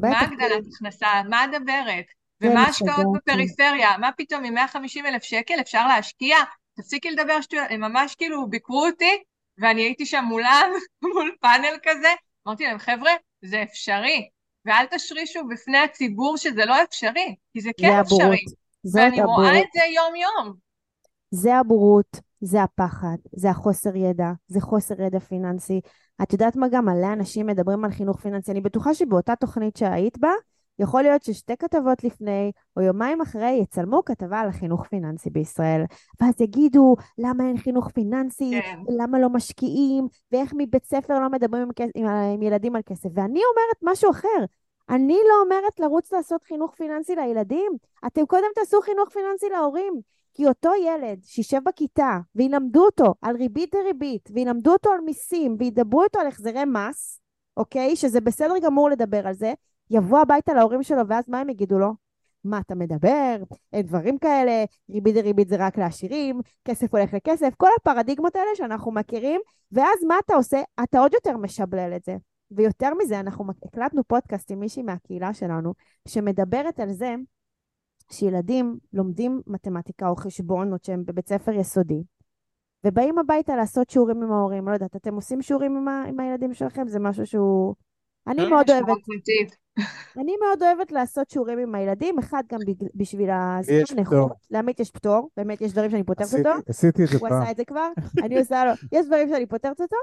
מה. 0.00 0.20
הגדלת 0.20 0.64
הכנסה? 0.74 1.08
מה 1.28 1.42
הדברת? 1.42 2.04
כן, 2.40 2.48
ומה 2.48 2.62
משגע 2.62 2.70
השקעות 2.70 3.06
אותי. 3.06 3.30
בפריפריה? 3.32 3.98
מה 3.98 4.10
פתאום 4.16 4.44
עם 4.44 4.54
150 4.54 5.06
אלף 5.06 5.22
שקל 5.22 5.54
אפשר 5.60 5.86
להשקיע? 5.86 6.36
תפסיקי 6.80 7.10
לדבר 7.10 7.40
שטויות, 7.40 7.66
הם 7.70 7.80
ממש 7.80 8.14
כאילו 8.14 8.48
ביקרו 8.48 8.86
אותי, 8.86 9.22
ואני 9.58 9.82
הייתי 9.82 10.06
שם 10.06 10.24
מולם, 10.28 10.70
מול 11.14 11.32
פאנל 11.40 11.76
כזה, 11.82 12.08
אמרתי 12.46 12.64
להם, 12.64 12.78
חבר'ה, 12.78 13.10
זה 13.44 13.62
אפשרי, 13.62 14.28
ואל 14.64 14.86
תשרישו 14.86 15.40
בפני 15.50 15.78
הציבור 15.78 16.36
שזה 16.36 16.64
לא 16.64 16.82
אפשרי, 16.82 17.34
כי 17.52 17.60
זה 17.60 17.70
כן 17.76 17.88
זה 17.88 17.98
הבורות. 17.98 18.22
אפשרי, 18.22 18.44
זאת 18.82 19.02
ואני 19.02 19.22
רואה 19.22 19.48
הבורות. 19.48 19.64
את 19.64 19.72
זה 19.74 19.80
יום-יום. 19.94 20.54
זה 21.30 21.56
הבורות, 21.56 22.20
זה 22.40 22.62
הפחד, 22.62 23.16
זה 23.32 23.50
החוסר 23.50 23.96
ידע, 23.96 24.30
זה 24.48 24.60
חוסר 24.60 25.02
ידע 25.02 25.18
פיננסי. 25.18 25.80
את 26.22 26.32
יודעת 26.32 26.56
מה 26.56 26.68
גם 26.68 26.84
מלא 26.84 27.12
אנשים 27.12 27.46
מדברים 27.46 27.84
על 27.84 27.90
חינוך 27.90 28.20
פיננסי? 28.20 28.50
אני 28.50 28.60
בטוחה 28.60 28.94
שבאותה 28.94 29.36
תוכנית 29.36 29.76
שהיית 29.76 30.18
בה, 30.18 30.30
יכול 30.80 31.02
להיות 31.02 31.22
ששתי 31.22 31.56
כתבות 31.56 32.04
לפני 32.04 32.52
או 32.76 32.82
יומיים 32.82 33.20
אחרי 33.20 33.58
יצלמו 33.62 34.04
כתבה 34.04 34.40
על 34.40 34.48
החינוך 34.48 34.86
פיננסי 34.86 35.30
בישראל. 35.30 35.82
ואז 36.20 36.40
יגידו 36.40 36.96
למה 37.18 37.48
אין 37.48 37.58
חינוך 37.58 37.88
פיננסי, 37.88 38.50
כן. 38.62 38.80
ולמה 38.86 39.18
לא 39.18 39.28
משקיעים, 39.28 40.08
ואיך 40.32 40.52
מבית 40.56 40.84
ספר 40.84 41.20
לא 41.20 41.28
מדברים 41.28 41.62
עם, 41.62 41.70
עם, 41.94 42.06
עם 42.06 42.42
ילדים 42.42 42.76
על 42.76 42.82
כסף. 42.86 43.08
ואני 43.14 43.40
אומרת 43.40 43.78
משהו 43.82 44.10
אחר. 44.10 44.44
אני 44.90 45.18
לא 45.28 45.42
אומרת 45.44 45.80
לרוץ 45.80 46.12
לעשות 46.12 46.44
חינוך 46.44 46.74
פיננסי 46.74 47.16
לילדים. 47.16 47.72
אתם 48.06 48.26
קודם 48.26 48.48
תעשו 48.54 48.80
חינוך 48.80 49.08
פיננסי 49.08 49.48
להורים. 49.48 49.92
כי 50.34 50.46
אותו 50.46 50.70
ילד 50.84 51.18
שישב 51.22 51.60
בכיתה 51.66 52.18
וילמדו 52.34 52.84
אותו 52.84 53.14
על 53.22 53.36
ריבית 53.36 53.74
דריבית, 53.74 54.28
וילמדו 54.34 54.72
אותו 54.72 54.90
על 54.90 55.00
מיסים, 55.00 55.56
וידברו 55.58 56.04
איתו 56.04 56.20
על 56.20 56.26
החזרי 56.26 56.64
מס, 56.64 57.20
אוקיי? 57.56 57.96
שזה 57.96 58.20
בסדר 58.20 58.54
גמור 58.62 58.90
לדבר 58.90 59.26
על 59.26 59.34
זה, 59.34 59.52
יבוא 59.90 60.18
הביתה 60.18 60.54
להורים 60.54 60.82
שלו, 60.82 61.08
ואז 61.08 61.28
מה 61.28 61.40
הם 61.40 61.48
יגידו 61.48 61.78
לו? 61.78 61.94
מה 62.44 62.58
אתה 62.58 62.74
מדבר? 62.74 63.36
אין 63.72 63.86
דברים 63.86 64.18
כאלה, 64.18 64.64
ריבית 64.90 65.14
דריבית 65.14 65.48
זה 65.48 65.56
רק 65.58 65.78
לעשירים, 65.78 66.40
כסף 66.64 66.94
הולך 66.94 67.14
לכסף, 67.14 67.54
כל 67.56 67.68
הפרדיגמות 67.80 68.36
האלה 68.36 68.50
שאנחנו 68.54 68.92
מכירים, 68.92 69.40
ואז 69.72 70.04
מה 70.08 70.14
אתה 70.26 70.34
עושה? 70.34 70.62
אתה 70.82 70.98
עוד 70.98 71.12
יותר 71.12 71.36
משבלל 71.36 71.92
את 71.96 72.04
זה. 72.04 72.16
ויותר 72.50 72.94
מזה, 72.94 73.20
אנחנו 73.20 73.44
הקלטנו 73.66 74.04
פודקאסט 74.04 74.50
עם 74.50 74.60
מישהי 74.60 74.82
מהקהילה 74.82 75.34
שלנו, 75.34 75.74
שמדברת 76.08 76.80
על 76.80 76.92
זה 76.92 77.14
שילדים 78.12 78.78
לומדים 78.92 79.40
מתמטיקה 79.46 80.08
או 80.08 80.16
חשבון, 80.16 80.72
עוד 80.72 80.84
שהם 80.84 81.04
בבית 81.04 81.28
ספר 81.28 81.52
יסודי, 81.52 82.02
ובאים 82.84 83.18
הביתה 83.18 83.56
לעשות 83.56 83.90
שיעורים 83.90 84.22
עם 84.22 84.32
ההורים. 84.32 84.68
לא 84.68 84.72
יודעת, 84.72 84.96
אתם 84.96 85.14
עושים 85.14 85.42
שיעורים 85.42 85.76
עם, 85.76 85.88
ה- 85.88 86.04
עם 86.08 86.20
הילדים 86.20 86.54
שלכם? 86.54 86.88
זה 86.88 86.98
משהו 86.98 87.26
שהוא... 87.26 87.74
אני 88.26 88.42
כן, 88.42 88.50
מאוד 88.50 88.70
אוהבת. 88.70 88.96
אני 90.16 90.32
מאוד 90.36 90.62
אוהבת 90.62 90.92
לעשות 90.92 91.30
שיעורים 91.30 91.58
עם 91.58 91.74
הילדים, 91.74 92.18
אחד 92.18 92.42
גם 92.52 92.58
בשביל 92.94 93.30
הזמן. 93.30 94.00
נכות, 94.00 94.32
לעמית 94.50 94.80
יש 94.80 94.90
פטור, 94.90 95.30
באמת 95.36 95.60
יש 95.60 95.72
דברים 95.72 95.90
שאני 95.90 96.04
פותרת 96.04 96.34
אותו, 96.38 96.50
עשיתי 96.68 97.04
את 97.04 97.08
זה 97.08 97.18
הוא 97.18 97.28
פעם. 97.28 97.42
עשה 97.42 97.50
את 97.50 97.56
זה 97.56 97.64
כבר, 97.64 97.88
אני 98.22 98.38
עושה 98.38 98.64
לו, 98.64 98.70
יש 98.98 99.06
דברים 99.06 99.28
שאני 99.28 99.46
פותרת 99.46 99.80
אותו, 99.80 99.96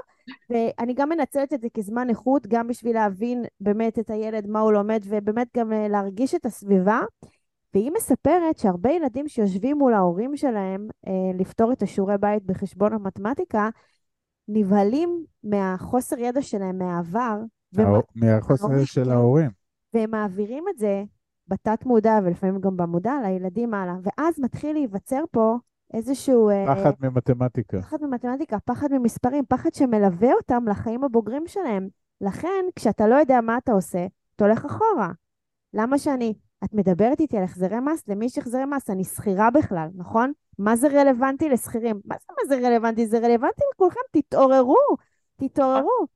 ואני 0.50 0.94
גם 0.94 1.08
מנצלת 1.08 1.52
את 1.52 1.60
זה 1.60 1.68
כזמן 1.74 2.10
איכות, 2.10 2.46
גם 2.46 2.68
בשביל 2.68 2.94
להבין 2.94 3.44
באמת 3.60 3.98
את 3.98 4.10
הילד, 4.10 4.46
מה 4.46 4.60
הוא 4.60 4.72
לומד, 4.72 5.00
ובאמת 5.04 5.46
גם 5.56 5.72
אה, 5.72 5.88
להרגיש 5.88 6.34
את 6.34 6.46
הסביבה. 6.46 7.00
והיא 7.74 7.90
מספרת 7.96 8.58
שהרבה 8.58 8.90
ילדים 8.90 9.28
שיושבים 9.28 9.78
מול 9.78 9.94
ההורים 9.94 10.36
שלהם 10.36 10.88
אה, 11.06 11.12
לפתור 11.38 11.72
את 11.72 11.82
השיעורי 11.82 12.18
בית 12.18 12.42
בחשבון 12.42 12.92
המתמטיקה, 12.92 13.68
נבהלים 14.48 15.24
מהחוסר 15.44 16.18
ידע 16.18 16.42
שלהם 16.42 16.78
מהעבר, 16.78 17.36
ומה- 17.72 17.98
מהחוסר 18.14 18.84
של. 18.84 19.10
ההורים. 19.10 19.50
והם 19.94 20.10
מעבירים 20.10 20.64
את 20.70 20.78
זה 20.78 21.04
בתת 21.48 21.86
מודע 21.86 22.18
ולפעמים 22.24 22.60
גם 22.60 22.76
במודע 22.76 23.12
לילדים 23.22 23.74
הלאה, 23.74 23.94
ואז 24.02 24.40
מתחיל 24.40 24.72
להיווצר 24.72 25.24
פה 25.30 25.56
איזשהו... 25.94 26.50
אה, 26.50 26.74
פחד 26.76 26.92
ממתמטיקה. 27.00 27.82
פחד 27.82 27.96
ממתמטיקה, 28.02 28.58
פחד 28.64 28.88
ממספרים, 28.92 29.44
פחד 29.48 29.74
שמלווה 29.74 30.32
אותם 30.32 30.64
לחיים 30.68 31.04
הבוגרים 31.04 31.46
שלהם. 31.46 31.88
לכן, 32.20 32.64
כשאתה 32.76 33.06
לא 33.06 33.14
יודע 33.14 33.40
מה 33.40 33.58
אתה 33.58 33.72
עושה, 33.72 34.06
אתה 34.36 34.44
הולך 34.44 34.64
אחורה. 34.64 35.10
למה 35.74 35.98
שאני... 35.98 36.34
את 36.64 36.74
מדברת 36.74 37.20
איתי 37.20 37.36
על 37.38 37.44
החזרי 37.44 37.80
מס? 37.80 38.08
למי 38.08 38.24
יש 38.26 38.38
החזרי 38.38 38.64
מס? 38.64 38.90
אני 38.90 39.04
שכירה 39.04 39.50
בכלל, 39.50 39.88
נכון? 39.94 40.32
מה 40.58 40.76
זה 40.76 40.88
רלוונטי 40.88 41.48
לשכירים? 41.48 42.00
מה 42.04 42.14
זה, 42.20 42.26
מה 42.30 42.48
זה 42.56 42.68
רלוונטי? 42.68 43.06
זה 43.06 43.18
רלוונטי 43.18 43.62
לכולכם, 43.74 44.00
תתעוררו, 44.12 44.76
תתעוררו. 45.36 46.06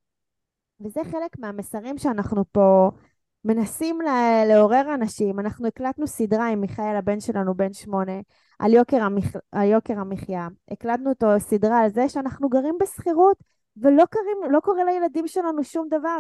וזה 0.85 1.01
חלק 1.05 1.39
מהמסרים 1.39 1.99
שאנחנו 1.99 2.45
פה 2.53 2.91
מנסים 3.45 4.01
לה- 4.01 4.45
לעורר 4.45 4.95
אנשים. 4.95 5.41
אנחנו 5.41 5.67
הקלטנו 5.67 6.07
סדרה 6.07 6.49
עם 6.49 6.61
מיכאל, 6.61 6.97
הבן 6.97 7.21
שלנו, 7.21 7.55
בן 7.55 7.73
שמונה, 7.73 8.21
על 8.59 8.75
יוקר, 8.75 9.03
המח... 9.03 9.37
על 9.53 9.69
יוקר 9.69 9.99
המחיה. 9.99 10.49
הקלטנו 10.71 11.11
אותו 11.11 11.27
סדרה 11.39 11.79
על 11.81 11.91
זה 11.91 12.09
שאנחנו 12.09 12.49
גרים 12.49 12.75
בשכירות, 12.81 13.37
ולא 13.77 14.05
קרים, 14.11 14.53
לא 14.53 14.61
קורה 14.61 14.85
לילדים 14.85 15.29
שלנו 15.29 15.65
שום 15.65 15.89
דבר. 15.91 16.19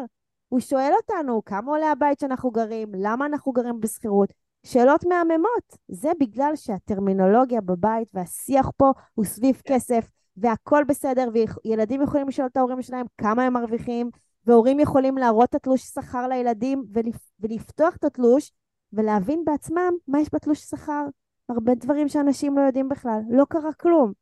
הוא 0.48 0.60
שואל 0.60 0.92
אותנו 0.96 1.42
כמה 1.44 1.70
עולה 1.70 1.90
הבית 1.90 2.20
שאנחנו 2.20 2.50
גרים, 2.50 2.88
למה 2.94 3.26
אנחנו 3.26 3.52
גרים 3.52 3.80
בשכירות. 3.80 4.32
שאלות 4.66 5.04
מהממות. 5.04 5.76
זה 5.88 6.10
בגלל 6.20 6.56
שהטרמינולוגיה 6.56 7.60
בבית 7.60 8.08
והשיח 8.14 8.70
פה 8.76 8.92
הוא 9.14 9.24
סביב 9.24 9.62
כסף, 9.64 10.10
והכל 10.36 10.84
בסדר, 10.88 11.28
וילדים 11.64 12.02
יכולים 12.02 12.28
לשאול 12.28 12.46
את 12.46 12.56
ההורים 12.56 12.82
שלהם 12.82 13.06
כמה 13.18 13.42
הם 13.42 13.52
מרוויחים, 13.52 14.10
והורים 14.46 14.80
יכולים 14.80 15.18
להראות 15.18 15.48
את 15.48 15.54
התלוש 15.54 15.82
שכר 15.82 16.28
לילדים 16.28 16.84
ולפ... 16.92 17.30
ולפתוח 17.40 17.96
את 17.96 18.04
התלוש 18.04 18.52
ולהבין 18.92 19.44
בעצמם 19.44 19.92
מה 20.08 20.20
יש 20.20 20.28
בתלוש 20.32 20.60
שכר. 20.60 21.04
הרבה 21.48 21.74
דברים 21.74 22.08
שאנשים 22.08 22.58
לא 22.58 22.62
יודעים 22.62 22.88
בכלל. 22.88 23.20
לא 23.30 23.44
קרה 23.48 23.72
כלום. 23.72 24.12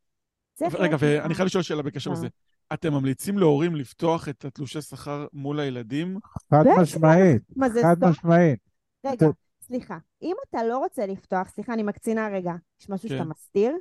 רגע, 0.61 0.97
ואני 1.01 1.35
חייב 1.35 1.47
לשאול 1.47 1.63
שאלה 1.63 1.83
בקשר 1.83 2.11
אה. 2.11 2.15
לזה. 2.15 2.29
אתם 2.73 2.93
ממליצים 2.93 3.39
להורים 3.39 3.77
לפתוח 3.77 4.29
את 4.29 4.45
התלושי 4.45 4.83
שכר 4.83 5.27
מול 5.33 5.61
הילדים? 5.61 6.19
חד. 6.51 6.65
משמעית, 6.81 7.43
חד? 7.83 8.05
משמעית. 8.05 8.59
רגע. 9.07 9.27
סליחה. 9.63 9.99
אם 10.23 10.37
אתה 10.49 10.65
לא 10.65 10.79
רוצה 10.79 11.07
לפתוח, 11.07 11.49
סליחה, 11.49 11.75
אני 11.75 11.83
מקצינה 11.83 12.29
רגע. 12.29 12.53
יש 12.81 12.91
משהו 12.91 13.09
כן. 13.09 13.15
שאתה 13.19 13.29
מסתיר? 13.29 13.77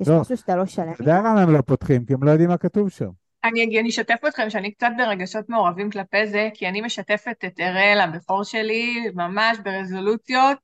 יש 0.00 0.08
לא. 0.08 0.20
משהו 0.20 0.36
שאתה 0.36 0.56
לא 0.56 0.66
שלם 0.66 0.92
אתה 0.92 1.02
יודע? 1.02 1.18
למה 1.18 1.42
הם 1.42 1.50
לא 1.50 1.60
פותחים? 1.60 2.04
כי 2.04 2.14
הם 2.14 2.22
לא 2.22 2.30
יודעים 2.30 2.48
מה 2.50 2.58
כתוב 2.58 2.88
שם. 2.88 3.10
אני 3.44 3.62
אגיד- 3.64 3.78
אני 3.78 3.88
אשתף 3.88 4.18
אתכם 4.28 4.50
שאני 4.50 4.72
קצת 4.72 4.90
ברגשות 4.98 5.48
מעורבים 5.48 5.90
כלפי 5.90 6.26
זה, 6.26 6.48
כי 6.54 6.68
אני 6.68 6.80
משתפת 6.80 7.44
את 7.44 7.60
אראל, 7.60 8.00
הבכור 8.00 8.44
שלי, 8.44 9.04
ממש 9.14 9.58
ברזולוציות, 9.58 10.58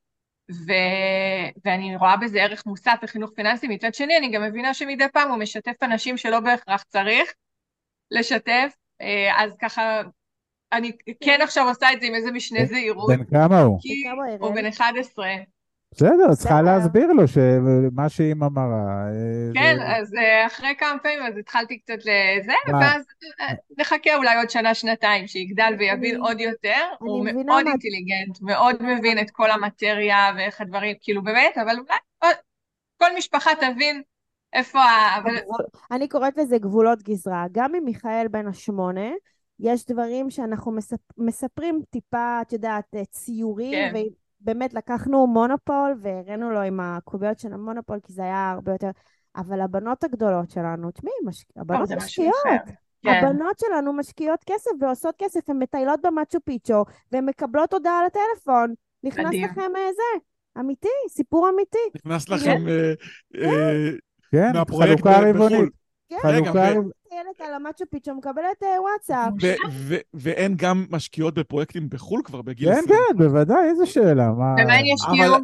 ו... 0.51 0.71
ואני 1.65 1.95
רואה 1.95 2.17
בזה 2.17 2.43
ערך 2.43 2.65
מוסף 2.65 2.95
בחינוך 3.01 3.31
פיננסי. 3.35 3.67
מצד 3.67 3.93
שני, 3.93 4.17
אני 4.17 4.31
גם 4.31 4.43
מבינה 4.43 4.73
שמדי 4.73 5.05
פעם 5.13 5.29
הוא 5.29 5.37
משתף 5.37 5.83
אנשים 5.83 6.17
שלא 6.17 6.39
בהכרח 6.39 6.83
צריך 6.83 7.33
לשתף, 8.11 8.73
אה, 9.01 9.43
אז 9.43 9.57
ככה, 9.61 10.01
אני 10.71 10.91
כן 11.23 11.39
עכשיו 11.41 11.67
עושה 11.67 11.93
את 11.93 12.01
זה 12.01 12.07
עם 12.07 12.15
איזה 12.15 12.31
משנה 12.31 12.65
זהירות, 12.65 13.09
בן 13.17 13.23
כמה 13.25 13.61
הוא? 13.61 13.79
כי 13.81 14.03
הוא? 14.39 14.55
בן 14.55 14.65
11. 14.65 15.27
בסדר, 15.93 16.33
צריכה. 16.35 16.61
להסביר 16.61 17.11
לו 17.13 17.27
שמה 17.27 18.09
שאימא 18.09 18.47
מראה... 18.51 19.07
אה, 19.07 19.53
כן, 19.53 19.75
זה- 19.79 19.95
אז 19.95 20.13
אה, 20.15 20.45
אחרי 20.47 20.75
כמה 20.79 20.99
פעמים 21.03 21.19
אז 21.23 21.37
התחלתי 21.37 21.79
קצת 21.79 21.97
לזה, 21.99 22.51
מה? 22.71 22.77
ואז 22.79 23.05
אה, 23.41 23.53
נחכה 23.77 24.15
אולי 24.15 24.37
עוד 24.37 24.49
שנה, 24.49 24.73
שנתיים, 24.73 25.27
שיגדל 25.27 25.73
ויבין 25.79 26.15
אני- 26.15 26.23
עוד 26.29 26.39
יותר. 26.39 26.81
הוא 26.99 27.25
מאוד 27.25 27.45
מה- 27.45 27.57
אינטליגנט, 27.71 28.41
מאוד 28.41 28.75
מבין 28.83 29.19
את 29.19 29.31
כל 29.31 29.51
המטריה 29.51 30.31
ואיך 30.37 30.61
הדברים, 30.61 30.95
כאילו 31.01 31.23
באמת, 31.23 31.57
אבל 31.57 31.71
אולי 31.79 31.97
עוד- 32.23 32.35
כל 32.97 33.09
משפחה 33.17 33.51
תבין 33.59 34.01
איפה 34.53 34.79
ה... 34.79 35.19
אני 35.91 36.07
קוראת 36.07 36.37
לזה 36.37 36.57
גבולות 36.57 37.03
גזרה. 37.03 37.45
גם 37.51 37.75
עם 37.75 37.83
מיכאל 37.85 38.27
בן 38.27 38.47
השמונה, 38.47 39.09
יש 39.59 39.85
דברים 39.85 40.29
שאנחנו 40.29 40.71
מספ... 40.71 40.99
מספרים 41.17 41.81
טיפה, 41.89 42.39
את 42.41 42.53
יודעת, 42.53 42.95
ציורים, 43.09 43.93
ובאמת 44.41 44.73
לקחנו 44.73 45.27
מונופול 45.27 45.95
והראינו 46.01 46.51
לו 46.51 46.61
עם 46.61 46.79
הקוביות 46.79 47.39
של 47.39 47.53
המונופול, 47.53 47.99
כי 48.03 48.13
זה 48.13 48.23
היה 48.23 48.51
הרבה 48.51 48.71
יותר... 48.71 48.89
אבל 49.35 49.61
הבנות 49.61 50.03
הגדולות 50.03 50.49
שלנו, 50.49 50.91
תשמעי, 50.91 51.13
מש... 51.25 51.45
הבנות 51.55 51.91
משקיעות. 51.91 52.35
כן. 53.01 53.09
הבנות 53.09 53.59
שלנו 53.59 53.93
משקיעות 53.93 54.39
כסף 54.45 54.71
ועושות 54.79 55.15
כסף, 55.17 55.49
הן 55.49 55.59
מטיילות 55.59 55.99
במצ'ו 56.03 56.39
פיצ'ו, 56.45 56.85
והן 57.11 57.25
מקבלות 57.25 57.73
הודעה 57.73 58.01
לטלפון. 58.05 58.73
נכנס 59.03 59.25
מדהים. 59.25 59.45
לכם 59.45 59.75
אה, 59.75 59.93
זה. 59.95 60.19
אמיתי, 60.59 60.87
סיפור 61.09 61.49
אמיתי. 61.49 61.77
נכנס 61.95 62.25
כן. 62.25 62.33
לכם 62.33 62.67
אה, 62.67 62.93
אה, 63.35 63.89
כן, 64.31 64.51
מהפרויקט 64.53 64.91
חלוקה 64.91 65.21
ב- 65.21 65.23
רבעונית. 65.23 65.57
בחו"ל. 65.59 65.69
כן, 66.09 66.17
חלוקה... 66.21 66.69
על 67.39 67.53
המצ'ו 67.53 67.85
פיצ'ו 67.89 68.15
מקבלת 68.15 68.63
אה, 68.63 68.81
וואטסאפ. 68.81 69.33
ואין 70.13 70.55
גם 70.57 70.85
משקיעות 70.89 71.33
בפרויקטים 71.33 71.89
בחו"ל 71.89 72.21
כבר 72.23 72.41
בגיל 72.41 72.73
כן, 72.73 72.79
20. 72.79 72.87
כן, 73.09 73.17
בוודאי, 73.17 73.69
איזה 73.69 73.85
שאלה. 73.85 74.31
מה... 74.31 74.55
ומה 74.63 74.73
הן 74.73 74.85
ישקיעו? 74.85 75.35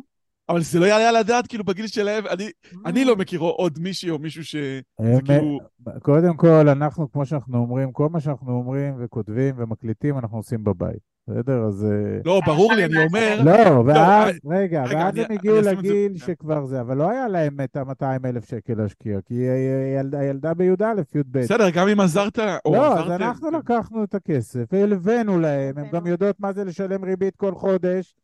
אבל- 0.49 0.61
זה 0.61 0.79
לא 0.79 0.85
יעלה 0.85 1.09
על 1.09 1.15
הדעת, 1.15 1.47
כאילו, 1.47 1.63
בגיל 1.63 1.87
שלהם, 1.87 2.27
אני, 2.27 2.49
אני 2.85 3.05
לא 3.05 3.15
מכיר 3.15 3.39
עוד 3.39 3.79
מישהי 3.79 4.09
או 4.09 4.19
מישהו 4.19 4.43
ש... 4.45 4.55
הם- 4.99 5.15
זה 5.15 5.21
כאילו... 5.25 5.59
קודם 6.01 6.37
כל, 6.37 6.69
אנחנו, 6.69 7.11
כמו 7.11 7.25
שאנחנו 7.25 7.57
אומרים, 7.57 7.91
כל 7.91 8.09
מה 8.09 8.19
שאנחנו 8.19 8.51
אומרים 8.51 8.95
וכותבים 8.99 9.55
ומקליטים, 9.57 10.17
אנחנו 10.17 10.37
עושים 10.37 10.63
בבית. 10.63 11.12
בסדר? 11.29 11.63
אז... 11.67 11.85
אה, 11.85 12.19
לא, 12.25 12.41
ברור 12.45 12.73
לי, 12.73 12.85
אני 12.85 13.05
אומר... 13.05 13.41
לא, 13.43 13.79
ואז, 13.85 14.29
אני- 14.29 14.57
רגע, 14.57 14.83
ואז 14.91 15.13
אני- 15.15 15.25
הם 15.25 15.31
הגיעו 15.31 15.61
לגיל. 15.61 16.17
שכבר 16.17 16.65
זה, 16.65 16.81
אבל 16.81 16.97
לא 16.97 17.09
היה 17.09 17.27
להם 17.27 17.57
את 17.63 17.77
ה-200 17.77 18.05
אלף 18.25 18.49
שקל 18.49 18.73
להשקיע, 18.77 19.19
כי 19.21 19.33
הילדה- 19.33 20.19
הילדה 20.19 20.53
בי"א, 20.53 20.93
י"ב. 21.15 21.37
בסדר, 21.39 21.69
גם 21.69 21.87
אם 21.87 21.99
עזרת, 21.99 22.39
או 22.65 22.73
לא, 22.73 22.99
אז. 22.99 23.11
אנחנו. 23.11 23.51
לקחנו 23.51 24.03
את 24.03 24.15
הכסף, 24.15 24.63
והלווינו 24.71 25.39
להם, 25.39 25.77
הן 25.77 25.89
גם. 25.91 26.07
יודעות 26.07 26.39
מה 26.39 26.53
זה 26.53 26.63
לשלם 26.63 27.03
ריבית 27.03 27.35
כל 27.35 27.55
חודש, 27.55 28.15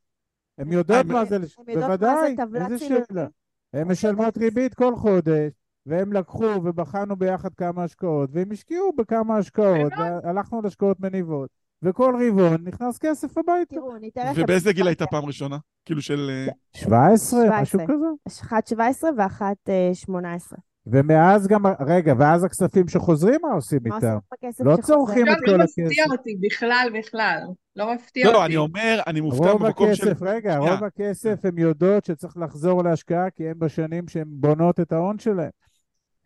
הן 0.58 0.72
יודעות 0.72 1.06
אה, 1.06 1.14
מה 1.14 1.20
הם- 1.20 1.26
יודעות 1.26 1.42
מה 1.68 1.74
זה 1.76 1.82
בוודאי, 1.88 2.36
איזה. 2.72 2.78
שאלה. 3.10 3.28
הן 3.74 3.88
משלמות 3.88 4.38
ריבית 4.38 4.74
כל 4.74 4.96
חודש, 4.96 5.52
והם 5.86 6.14
לקחו 6.14 6.44
ובחנו 6.64 7.16
ביחד 7.16 7.54
כמה 7.54 7.84
השקעות, 7.84 8.30
והם 8.34 8.52
השקיעו 8.52 8.92
בכמה 8.98 9.38
השקעות, 9.38 9.94
והלכנו 10.00 10.62
להשקעות 10.62 11.00
מניבות, 11.00 11.50
וכל 11.84 12.16
רבעון 12.28 12.64
נכנס 12.64 12.98
כסף 12.98 13.38
הביתה. 13.38 13.76
תראו, 13.76 13.96
אני 13.96 14.10
אתן 14.10 14.32
לכם... 14.32 14.42
ובאיזה 14.44 14.74
גיל 14.74 14.88
הייתה 14.88 15.06
פעם 15.06 15.26
ראשונה? 15.26 15.58
כאילו 15.86 16.02
של... 16.02 16.30
אה, 16.48 16.54
17, 16.74 17.40
משהו 17.62 17.80
17. 17.80 17.96
כזה. 17.96 18.42
אחת 18.42 18.68
17 18.68 19.10
ואחת 19.18 19.70
אה, 19.70 19.90
18. 19.94 20.60
ומאז 20.92 21.48
גם, 21.48 21.62
רגע, 21.88 22.14
ואז 22.18 22.44
הכספים 22.44 22.88
שחוזרים, 22.88 23.40
מה 23.44 23.54
עושים 23.54 23.80
מה 23.86 23.96
עושים 23.96 24.10
איתם? 24.10 24.18
בכסף 24.34 24.66
לא 24.66 24.76
שחוזר? 24.76 24.88
צורכים 24.88 25.28
את 25.28 25.32
עכשיו 25.32 25.46
כל 25.46 25.52
לא 25.52 25.64
מפתיע 25.64 25.86
הכסף. 25.86 26.12
אותי 26.12 26.36
בכלל, 26.48 26.90
בכלל. 27.00 27.40
לא 27.76 27.94
מפתיע 27.94 28.26
לא, 28.26 28.30
אותי. 28.30 28.40
לא, 28.40 28.46
אני 28.46 28.58
אומר, 28.58 29.00
אני 29.08 29.22
מופתע 29.22 29.52
רוב 29.52 29.66
במקום 29.66 29.96
של... 29.96 30.10
הכסף, 30.10 30.22
רגע. 30.22 30.58
רוב 30.58 30.84
הכסף 30.84 31.46
הן 31.46 31.58
יודעות 31.58 32.06
שצריך 32.06 32.38
לחזור 32.38 32.84
להשקעה 32.84 33.30
כי 33.30 33.50
הן 33.50 33.60
בשנים 33.60 34.08
שהן 34.08 34.28
בונות 34.28 34.80
את 34.80 34.92
ההון 34.92 35.20
שלהן. 35.20 35.50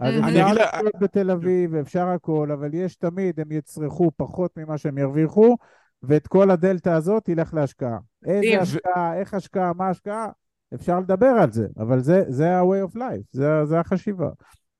אז 0.08 0.14
אני 0.14 0.30
אפשר 0.30 0.46
אגיד 0.46 0.56
לה- 0.56 0.66
לחיות 0.66 0.94
בתל 1.00 1.32
אביב 1.32 1.70
ואפשר 1.74 2.08
הכל, 2.08 2.50
אבל 2.54 2.70
יש 2.74 2.96
תמיד, 2.96 3.40
הם 3.40 3.52
יצרכו 3.52 4.12
פחות 4.18 4.58
ממה 4.58 4.78
שהם 4.78 4.98
ירוויחו, 4.98 5.58
ואת 6.04 6.28
כל 6.28 6.52
הדלתא 6.52 6.90
הזאת 6.90 7.30
ילך 7.30 7.54
להשקעה. 7.54 7.98
איזה. 8.26 8.62
השקעה, 8.62 9.20
איך 9.20 9.34
השקעה, 9.34 9.72
מה 9.78 9.90
השקעה, 9.90 10.28
אפשר 10.74 11.00
לדבר 11.00 11.26
על 11.42 11.52
זה, 11.52 11.68
אבל 11.78 12.00
זה, 12.00 12.24
זה 12.28 12.58
ה-way 12.58 12.92
of 12.92 12.96
life, 12.96 13.24
זה, 13.32 13.66
זה 13.66 13.80
החשיבה. 13.80 14.30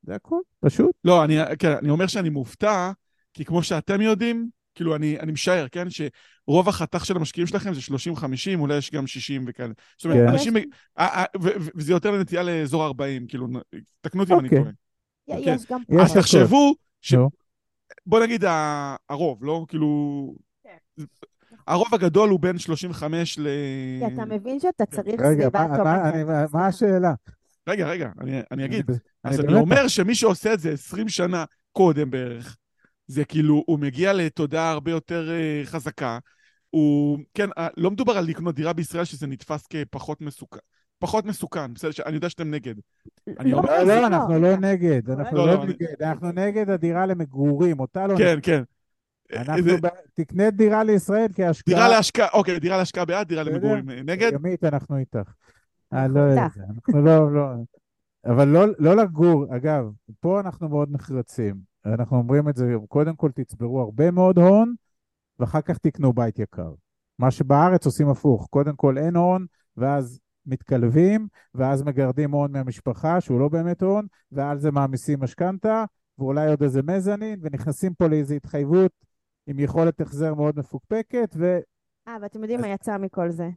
זה 0.04 0.16
הכל, 0.16 0.40
פשוט. 0.60 0.92
לא, 1.06 1.24
אני, 1.24 1.38
כן, 1.60 1.72
אני 1.72 1.90
אומר 1.90 2.08
שאני 2.08 2.30
מופתע, 2.30 2.92
כי 3.34 3.46
כמו 3.46 3.64
שאתם 3.64 4.02
יודעים, 4.02 4.50
כאילו, 4.76 4.96
אני, 4.96 5.20
אני 5.20 5.32
משער, 5.32 5.68
כן, 5.72 5.88
שרוב 5.90 6.70
החתך 6.70 7.06
של 7.06 7.16
המשקיעים 7.16 7.48
שלכם 7.48 7.74
זה 7.74 7.80
30-50, 7.82 8.60
אולי 8.60 8.78
יש 8.78 8.92
גם 8.92 9.08
60 9.08 9.46
וכאלה. 9.48 9.74
זאת 9.98 10.06
אומרת, 10.06 10.18
כן. 10.18 10.28
אנשים... 10.28 10.54
ו- 10.56 10.60
ו- 11.42 11.70
וזה 11.76 11.92
יותר 11.92 12.12
לנטייה 12.12 12.44
לאזור 12.44 12.86
40, 12.86 13.28
כאילו, 13.28 13.48
תקנו 14.02 14.22
אותי 14.22 14.34
אם 14.34 14.40
אני 14.40 14.48
אוקיי. 14.48 14.60
טועה. 14.60 14.72
כן. 15.28 15.40
יש 15.42 15.66
גם... 15.72 15.82
אז. 16.02 16.14
תחשבו, 16.18 16.76
ש... 17.02 17.16
בוא 18.06 18.24
נגיד 18.24 18.44
הרוב, 19.10 19.44
לא? 19.44 19.66
כאילו... 19.70 20.36
כן. 20.64 21.04
הרוב 21.68 21.94
הגדול 21.94 22.30
הוא 22.30 22.40
בין 22.40 22.58
35 22.58 23.40
ל... 23.40 23.48
כי 24.00 24.14
אתה 24.14 24.26
מבין 24.26 24.60
שאתה 24.60 24.86
צריך 24.86 25.22
רגע, 25.22 25.42
סביבה 25.42 25.68
מה, 25.68 25.78
טובה. 25.78 25.84
מה, 25.84 26.10
אני, 26.10 26.24
מה, 26.54 26.68
השאלה? 26.68 27.14
רגע, 27.68 27.88
רגע, 27.88 28.10
אני, 28.22 28.42
אני 28.52 28.66
אגיד. 28.66 28.90
אני, 28.90 29.00
אז 29.24 29.40
אני 29.40 29.54
אומר 29.54 29.88
שמי 29.88 30.16
שעושה 30.16 30.54
את 30.54 30.60
זה 30.60 30.72
20 30.72 31.10
שנה 31.10 31.46
קודם 31.72 32.10
בערך, 32.10 32.58
זה 33.08 33.26
כאילו, 33.26 33.64
הוא 33.68 33.80
מגיע 33.80 34.14
לתודעה 34.14 34.72
הרבה 34.72 34.92
יותר 34.92 35.32
אה, 35.32 35.62
חזקה. 35.66 36.20
הוא, 36.70 37.20
כן, 37.34 37.50
לא 37.78 37.92
מדובר 37.92 38.18
על 38.18 38.26
לקנות 38.26 38.56
דירה 38.56 38.74
בישראל 38.74 39.06
שזה 39.06 39.28
נתפס 39.28 39.68
כפחות 39.68 40.22
מסוכן. 40.22 40.60
פחות 41.04 41.26
מסוכן, 41.26 41.74
בסדר, 41.74 41.92
אני 42.06 42.16
יודע 42.16 42.30
שאתם 42.30 42.52
נגד. 42.52 42.76
אני 43.40 43.52
לא, 43.52 43.58
אומר- 43.58 43.84
לא, 43.84 44.02
לא, 44.02 44.08
אנחנו 44.08 44.40
לא 44.40 44.58
נגד, 44.58 45.10
אנחנו 45.10 45.38
לא, 45.38 45.48
לא 45.48 45.54
לא, 45.54 45.66
נגד, 45.66 46.02
אנחנו 46.04 46.32
נגד 46.32 46.70
הדירה 46.70 47.06
למגורים, 47.06 47.80
אותה 47.80 48.08
לא 48.08 48.18
כן, 48.18 48.40
כן. 48.42 48.64
אנחנו, 49.36 49.64
זה- 49.64 49.78
ב... 49.82 49.88
תקנה 50.14 50.50
דירה 50.52 50.84
לישראל 50.84 51.28
כהשקעה. 51.36 51.76
דירה 51.76 51.90
להשקעה, 51.90 52.28
אוקיי, 52.34 52.60
דירה 52.60 52.78
להשקעה 52.78 53.06
בעד, 53.06 53.28
דירה. 53.28 53.44
למגורים 53.44 53.90
אה, 53.90 54.02
נגד. 54.04 54.32
ימית, 54.34 54.64
אנחנו 54.64 54.98
איתך. 54.98 55.34
אה, 55.94 56.08
לא. 56.08 56.34
זה, 56.34 56.40
אנחנו 56.70 57.02
לא, 57.06 57.34
לא. 57.34 57.46
אבל 58.26 58.48
לא, 58.48 58.66
לא 58.80 58.96
לגור, 58.96 59.56
אגב, 59.56 59.86
פה 60.20 60.40
אנחנו 60.40 60.70
מאוד 60.70 60.92
נחרצים. 60.92 61.56
אנחנו 61.86 62.18
אומרים 62.18 62.50
את 62.50 62.56
זה, 62.56 62.74
קודם 62.88 63.16
כל 63.16 63.32
תצברו 63.32 63.82
הרבה 63.82 64.12
מאוד 64.12 64.38
הון, 64.38 64.74
ואחר 65.40 65.62
כך 65.62 65.78
תקנו 65.78 66.14
בית 66.14 66.40
יקר. 66.40 66.72
מה 67.20 67.32
שבארץ 67.32 67.86
עושים 67.86 68.10
הפוך, 68.10 68.48
קודם 68.50 68.76
כל 68.76 68.98
אין 68.98 69.16
הון, 69.16 69.46
ואז 69.78 70.20
מתקלבים, 70.46 71.28
ואז 71.54 71.84
מגרדים 71.84 72.32
הון 72.32 72.52
מהמשפחה, 72.52 73.22
שהוא 73.22 73.40
לא 73.40 73.50
באמת 73.50 73.82
הון, 73.82 74.08
ועל 74.32 74.60
זה 74.60 74.72
מעמיסים 74.72 75.20
משכנתה, 75.20 75.86
ואולי 76.18 76.50
עוד 76.50 76.64
איזה 76.64 76.82
מזנין, 76.84 77.40
ונכנסים 77.42 77.94
פה 77.94 78.08
לאיזו 78.08 78.34
התחייבות 78.36 78.92
עם 79.48 79.60
יכולת 79.60 80.02
החזר 80.02 80.34
מאוד 80.34 80.60
מפוקפקת, 80.60 81.34
ו... 81.38 81.60
אה, 82.08 82.18
ואתם 82.22 82.42
יודעים 82.42 82.62
מה 82.62 82.68
יצא 82.68 82.98
מכל 82.98 83.32
זה? 83.32 83.50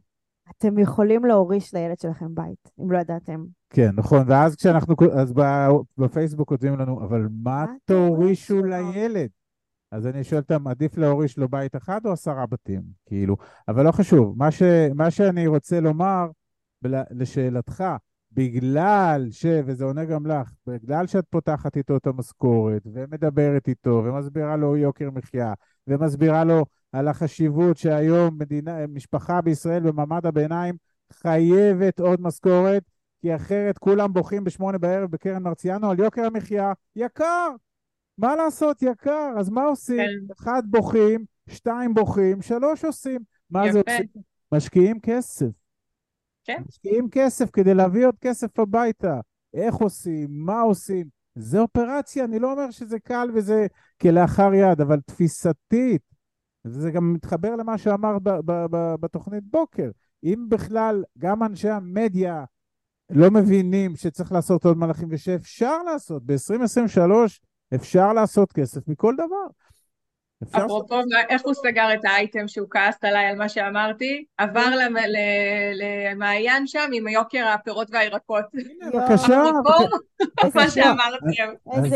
אתם 0.57 0.79
יכולים 0.79 1.25
להוריש 1.25 1.73
לילד 1.73 1.99
שלכם 1.99 2.35
בית, 2.35 2.71
אם 2.79 2.91
לא 2.91 2.97
ידעתם. 2.97 3.45
כן, 3.69 3.89
נכון, 3.95 4.23
ואז 4.27 4.55
כשאנחנו, 4.55 4.95
אז 5.13 5.33
בפייסבוק 5.97 6.49
כותבים 6.49 6.79
לנו, 6.79 7.03
אבל 7.03 7.27
מה 7.43 7.65
תורישו? 7.85 8.63
לילד? 8.63 9.29
אז 9.91 10.07
אני 10.07 10.23
שואל 10.23 10.41
אותם, 10.41 10.67
עדיף 10.67 10.97
להוריש 10.97 11.37
לו 11.37 11.49
בית 11.49 11.75
אחד 11.75 12.05
או 12.05 12.11
עשרה 12.11 12.45
בתים? 12.45 12.81
כאילו, 13.05 13.37
אבל 13.67 13.85
לא 13.85 13.91
חשוב. 13.91 14.37
מה, 14.37 14.51
ש, 14.51 14.61
מה 14.95 15.11
שאני 15.11 15.47
רוצה 15.47 15.79
לומר, 15.79 16.27
לשאלתך, 17.11 17.83
בגלל 18.31 19.27
ש, 19.31 19.45
וזה 19.65 19.85
עונה 19.85 20.05
גם 20.05 20.27
לך, 20.27 20.51
בגלל 20.67 21.07
שאת 21.07 21.25
פותחת 21.29 21.77
איתו 21.77 21.97
את 21.97 22.07
המשכורת, 22.07 22.81
ומדברת 22.85 23.67
איתו, 23.67 24.01
ומסבירה 24.05 24.55
לו 24.55 24.77
יוקר 24.77 25.11
מחיה, 25.11 25.53
ומסבירה 25.87 26.43
לו 26.43 26.65
על 26.91 27.07
החשיבות 27.07 27.77
שהיום 27.77 28.37
מדינה, 28.39 28.87
משפחה 28.87 29.41
בישראל 29.41 29.83
במעמד 29.83 30.25
הביניים 30.25 30.75
חייבת 31.13 31.99
עוד 31.99 32.21
משכורת, 32.21 32.83
כי 33.21 33.35
אחרת 33.35 33.77
כולם 33.77 34.13
בוכים 34.13 34.43
בשמונה 34.43 34.77
בערב 34.77 35.11
בקרן 35.11 35.43
מרציאנו 35.43 35.91
על 35.91 35.99
יוקר 35.99 36.25
המחיה, 36.25 36.73
יקר! 36.95 37.49
מה 38.17 38.35
לעשות, 38.35 38.81
יקר? 38.81 39.33
אז 39.37 39.49
מה 39.49 39.63
עושים? 39.63 39.97
כן. 39.97 40.33
אחד 40.33 40.61
בוכים, 40.65 41.25
שתיים 41.49 41.93
בוכים, 41.93 42.41
שלוש 42.41 42.85
עושים. 42.85 43.19
מה 43.49 43.71
זה 43.71 43.79
יפה. 43.79 43.91
עושים? 43.91 44.07
משקיעים 44.51 44.99
כסף. 44.99 45.66
כן. 46.47 46.63
משקיעים 46.67 47.09
כסף 47.11 47.49
כדי 47.53 47.73
להביא 47.73 48.05
עוד 48.05 48.15
כסף 48.21 48.59
הביתה. 48.59 49.19
איך 49.53 49.75
עושים? 49.75 50.27
מה 50.29 50.61
עושים? 50.61 51.07
זה 51.35 51.59
אופרציה, 51.59 52.23
אני 52.25 52.39
לא 52.39 52.51
אומר 52.51 52.71
שזה 52.71 52.99
קל 52.99 53.29
וזה 53.33 53.67
כלאחר 54.01 54.53
יד, 54.53 54.81
אבל 54.81 54.99
תפיסתית, 55.05 56.01
זה 56.63 56.91
גם 56.91 57.13
מתחבר 57.13 57.55
למה 57.55 57.77
שאמרת 57.77 58.21
בתוכנית 58.99 59.43
בוקר. 59.43 59.89
אם 60.23 60.45
בכלל 60.49 61.03
גם 61.17 61.43
אנשי 61.43 61.69
המדיה 61.69 62.43
לא 63.09 63.31
מבינים 63.31 63.95
שצריך 63.95 64.31
לעשות 64.31 64.65
עוד 64.65 64.77
מהלכים 64.77 65.07
ושאפשר 65.11 65.83
לעשות, 65.83 66.23
ב-2023 66.25 67.11
אפשר 67.75 68.13
לעשות 68.13 68.51
כסף 68.51 68.87
מכל 68.87 69.13
דבר. 69.15 69.47
אפרופו, 70.43 70.99
איך 71.29 71.41
הוא 71.45 71.53
סגר 71.53 71.93
את 71.93 72.05
האייטם 72.05 72.47
שהוא 72.47 72.67
כעס 72.69 72.95
עליי 73.03 73.25
על 73.25 73.35
מה 73.37 73.49
שאמרתי? 73.49 74.25
עבר 74.37 74.65
ל- 74.75 74.97
למעיין 76.11 76.67
שם 76.67 76.89
עם 76.93 77.07
יוקר 77.07 77.47
הפירות 77.47 77.87
והירקות. 77.91 78.45
בבקשה, 78.93 79.43
אפרופו 80.39 80.59
מה 80.95 81.03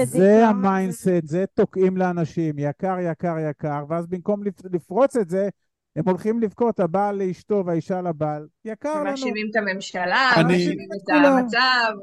אז 0.01 0.09
זה. 0.09 0.47
ה 0.47 0.54
mindset, 0.54 1.07
זה 1.23 1.45
תוקעים 1.53 1.97
לאנשים, 1.97 2.59
יקר, 2.59 2.95
יקר, 2.99 3.35
יקר, 3.49 3.83
ואז 3.89 4.07
במקום 4.07 4.43
לפ- 4.43 4.65
לפרוץ 4.73 5.15
את 5.17 5.29
זה, 5.29 5.49
הם 5.95 6.03
הולכים 6.07 6.39
לבכות, 6.39 6.79
הבעל 6.79 7.15
לאשתו 7.23 7.63
והאישה 7.65 8.01
לבעל, 8.01 8.47
יקר 8.65 8.95
לנו. 8.95 9.03
מאשימים 9.03 9.47
את 9.51 9.55
הממשלה, 9.55 10.31
מאשימים 10.47 10.89
את. 11.03 11.09
המצב. 11.09 11.93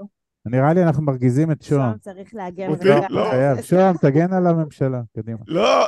נראה 0.49 0.73
לי 0.73 0.83
אנחנו 0.83 1.03
מרגיזים 1.03 1.51
את 1.51 1.63
שוהם. 1.63 1.81
שוהם 1.81 1.99
צריך 1.99 2.35
להגן. 2.35 2.69
אותי-. 2.69 2.89
לא. 3.11 3.31
חייב, 3.31 3.63
שוהם, 3.63 3.97
תגן 3.97 4.33
על 4.33 4.47
הממשלה, 4.47 5.01
קדימה. 5.17 5.39
לא, 5.47 5.81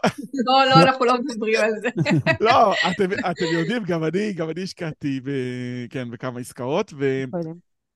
לא, 0.46 0.64
לא, 0.70 0.82
אנחנו 0.82 1.04
לא 1.04 1.14
מדברים 1.20 1.60
על 1.60 1.70
זה. 1.80 1.88
לא, 2.46 2.72
אתם, 2.90 3.44
יודעים, 3.52 3.84
גם 3.84 4.04
אני, 4.04 4.32
גם 4.32 4.50
אני 4.50 4.62
השקעתי 4.62 5.20
כן, 5.90 6.10
בכמה 6.10 6.40
עסקאות. 6.40 6.94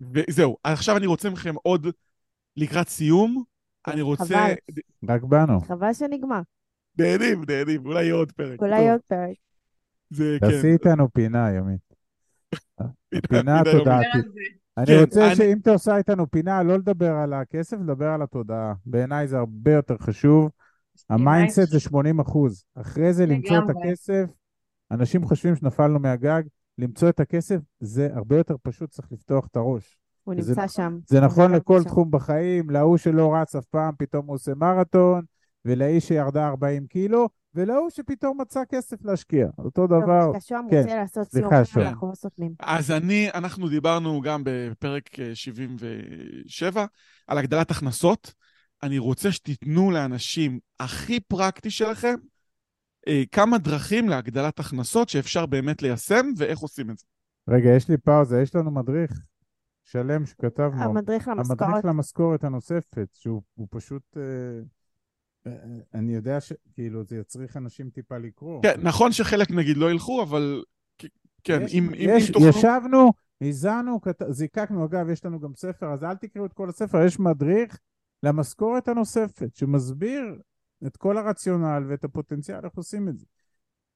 וזהו. 0.00 0.56
עכשיו 0.64 0.96
אני 0.96 1.06
רוצה 1.06 1.30
מכם 1.30 1.54
עוד, 1.62 1.86
לקראת 2.56 2.88
סיום, 2.88 3.44
אני 3.86 4.02
רוצה... 4.02 4.24
חבל. 4.24 4.54
רק 5.08 5.22
באנו. 5.22 5.60
חבל 5.60 5.92
שנגמר. 5.92 6.40
נהנים, 6.98 7.42
נהנים, 7.48 7.86
אולי 7.86 8.02
יהיה 8.04 8.14
עוד 8.14 8.32
פרק. 8.32 8.60
אולי 8.60 8.76
טוב, 8.76 8.90
עוד 8.90 9.00
פרק. 9.06 9.36
זה, 10.10 10.36
כן. 10.40 10.50
תעשי 10.50 10.72
איתנו 10.72 11.12
פינה, 11.12 11.50
ימית. 11.50 11.94
פינה 13.28 13.62
תודעתית. 13.72 14.24
אני 14.78 14.86
כן, 14.86 15.00
רוצה 15.00 15.26
אני- 15.26 15.36
שאם 15.36 15.58
אתה 15.62 15.70
עושה 15.70 15.96
איתנו 15.96 16.30
פינה, 16.30 16.62
לא 16.62 16.78
לדבר 16.78 17.12
על 17.14 17.32
הכסף, 17.32 17.76
לדבר 17.80 18.08
על 18.08 18.22
התודעה. 18.22 18.74
בעיניי 18.86 19.28
זה 19.28 19.38
הרבה 19.38 19.72
יותר 19.72 19.96
חשוב. 19.98 20.50
ה 21.10 21.17
mindset 21.18 21.68
זה 21.68 21.80
80 21.80 22.20
אחוז. 22.20 22.64
אחרי 22.74 23.12
זה 23.12 23.26
למצוא 23.26 23.56
את. 23.58 23.76
הכסף, 23.76 24.24
אנשים 24.90 25.24
חושבים 25.24 25.56
שנפלנו 25.56 25.98
מהגג, 25.98 26.42
למצוא 26.78 27.08
את 27.08 27.20
הכסף 27.20 27.56
זה 27.80 28.08
הרבה 28.14 28.36
יותר 28.36 28.54
פשוט, 28.62 28.90
צריך 28.90 29.12
לפתוח 29.12 29.46
את 29.46 29.56
הראש. 29.56 29.98
הוא 30.24 30.34
זה 30.34 30.40
נמצא 30.40 30.52
נכון- 30.52 30.68
שם. 30.68 30.98
זה 31.08 31.20
נכון 31.20 31.52
לכל 31.52 31.78
שם. 31.82 31.88
תחום 31.88 32.10
בחיים, 32.10 32.70
להוא 32.70 32.96
שלא 32.96 33.34
רץ 33.34 33.56
אף 33.56 33.64
פעם, 33.64 33.94
פתאום 33.98 34.26
הוא 34.26 34.34
עושה 34.34 34.54
מרתון, 34.54 35.24
ולאיש 35.64 36.08
שירדה 36.08 36.48
40 36.48 36.86
קילו, 36.86 37.28
ולהוא 37.54 37.90
שפתאום 37.90 38.40
מצא 38.40 38.60
כסף 38.68 39.04
להשקיע. 39.04 39.48
אותו 39.58 39.70
טוב, 39.70 39.86
דבר. 39.86 40.26
דווקא 40.26 40.40
שוהם 40.40 40.66
כן, 40.70 40.82
רוצה 40.82 40.96
לעשות 40.96 41.30
סליחה, 41.30 41.48
סיום, 41.48 41.64
שוהם. 41.64 41.86
אנחנו 41.86 42.08
לא 42.08 42.14
סותמים. 42.14 42.54
אז 42.60 42.90
אני, 42.90 43.28
אנחנו 43.34 43.68
דיברנו 43.68 44.20
גם 44.20 44.42
בפרק 44.44 45.20
אה, 45.20 45.34
77 45.34 46.84
על 47.26 47.38
הגדלת 47.38 47.70
הכנסות. 47.70 48.34
אני 48.82 48.98
רוצה 48.98 49.32
שתיתנו 49.32 49.90
לאנשים 49.90 50.58
הכי 50.80 51.20
פרקטי 51.20 51.70
שלכם 51.70 52.14
אה, 53.08 53.22
כמה 53.32 53.58
דרכים 53.58 54.08
להגדלת 54.08 54.60
הכנסות 54.60 55.08
שאפשר 55.08 55.46
באמת 55.46 55.82
ליישם 55.82 56.26
ואיך 56.36 56.58
עושים 56.58 56.90
את 56.90 56.98
זה. 56.98 57.04
רגע, 57.48 57.70
יש 57.70 57.88
לי 57.88 57.96
פאוזה, 57.96 58.42
יש 58.42 58.54
לנו 58.54 58.70
מדריך 58.70 59.12
שלם 59.84 60.26
שכתבנו. 60.26 60.82
המדריך 60.82 61.28
המדריך 61.28 61.60
למשכורת. 61.60 61.84
למשכורת 61.84 62.44
הנוספת, 62.44 63.08
שהוא 63.12 63.42
הוא 63.54 63.68
פשוט... 63.70 64.16
אני 65.94 66.14
יודע 66.14 66.40
שכאילו 66.40 67.04
זה 67.04 67.16
יצריך 67.16 67.56
אנשים 67.56 67.90
טיפה 67.90 68.18
לקרוא. 68.18 68.62
כן, 68.62 68.74
נכון 68.82 69.12
שחלק 69.12 69.50
נגיד 69.50 69.76
לא 69.76 69.90
ילכו, 69.90 70.22
אבל 70.22 70.62
כן, 71.44 71.62
יש- 71.62 71.74
אם, 71.74 71.88
אם, 71.88 71.94
יש, 72.16 72.28
אם 72.28 72.32
תוכלו... 72.32 72.48
ישבנו, 72.48 73.10
הזענו, 73.40 74.00
כת- 74.00 74.22
זיקקנו, 74.30 74.84
אגב, 74.84 75.08
יש 75.10 75.24
לנו 75.24 75.40
גם 75.40 75.54
ספר, 75.56 75.92
אז 75.92 76.04
אל 76.04 76.14
תקראו 76.16 76.46
את 76.46 76.52
כל 76.52 76.68
הספר, 76.68 77.04
יש 77.06 77.20
מדריך 77.20 77.78
למשכורת 78.22 78.88
הנוספת, 78.88 79.56
שמסביר 79.56 80.24
את 80.86 80.96
כל 80.96 81.18
הרציונל 81.18 81.82
ואת 81.88 82.04
הפוטנציאל, 82.04 82.60
איך 82.64 82.72
עושים 82.74 83.08
את 83.08 83.18
זה. 83.18 83.26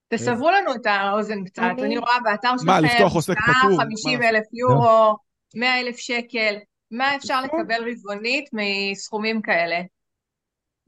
תסברו 0.08 0.50
לנו 0.50 0.74
את 0.74 0.86
האוזן 0.86 1.44
קצת. 1.44 1.62
אני- 1.62 1.82
אני 1.82 1.98
רואה 1.98 2.20
באתר 2.24 2.48
שלכם, 2.58 2.66
מה, 2.66 2.80
לפתוח 2.80 3.14
עוסק 3.14 3.34
פטור? 3.38 3.76
מה 3.76 3.82
50 3.84 4.20
לעשות? 4.20 4.34
אלף 4.34 4.44
יורו, 4.52 5.16
100 5.56 5.80
אלף 5.80 5.96
שקל. 5.96 6.54
מה 6.90 7.16
אפשר 7.16 7.40
כן. 7.50 7.58
לקבל 7.60 7.90
רבעונית 7.90 8.44
מסכומים 8.52 9.42
כאלה? 9.42 9.76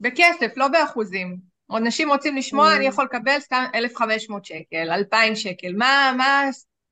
בכסף, 0.01 0.57
לא 0.57 0.67
באחוזים. 0.67 1.37
אנשים 1.77 2.09
רוצים 2.09 2.35
לשמוע, 2.35 2.67
אה. 2.69 2.77
אני 2.77 2.85
יכול 2.85 3.05
לקבל 3.05 3.39
סתם 3.39 3.63
1,500 3.75 4.45
שקל, 4.45 4.89
2,000 4.91 5.35
שקל. 5.35 5.73
מה 5.77 6.11
מה 6.17 6.43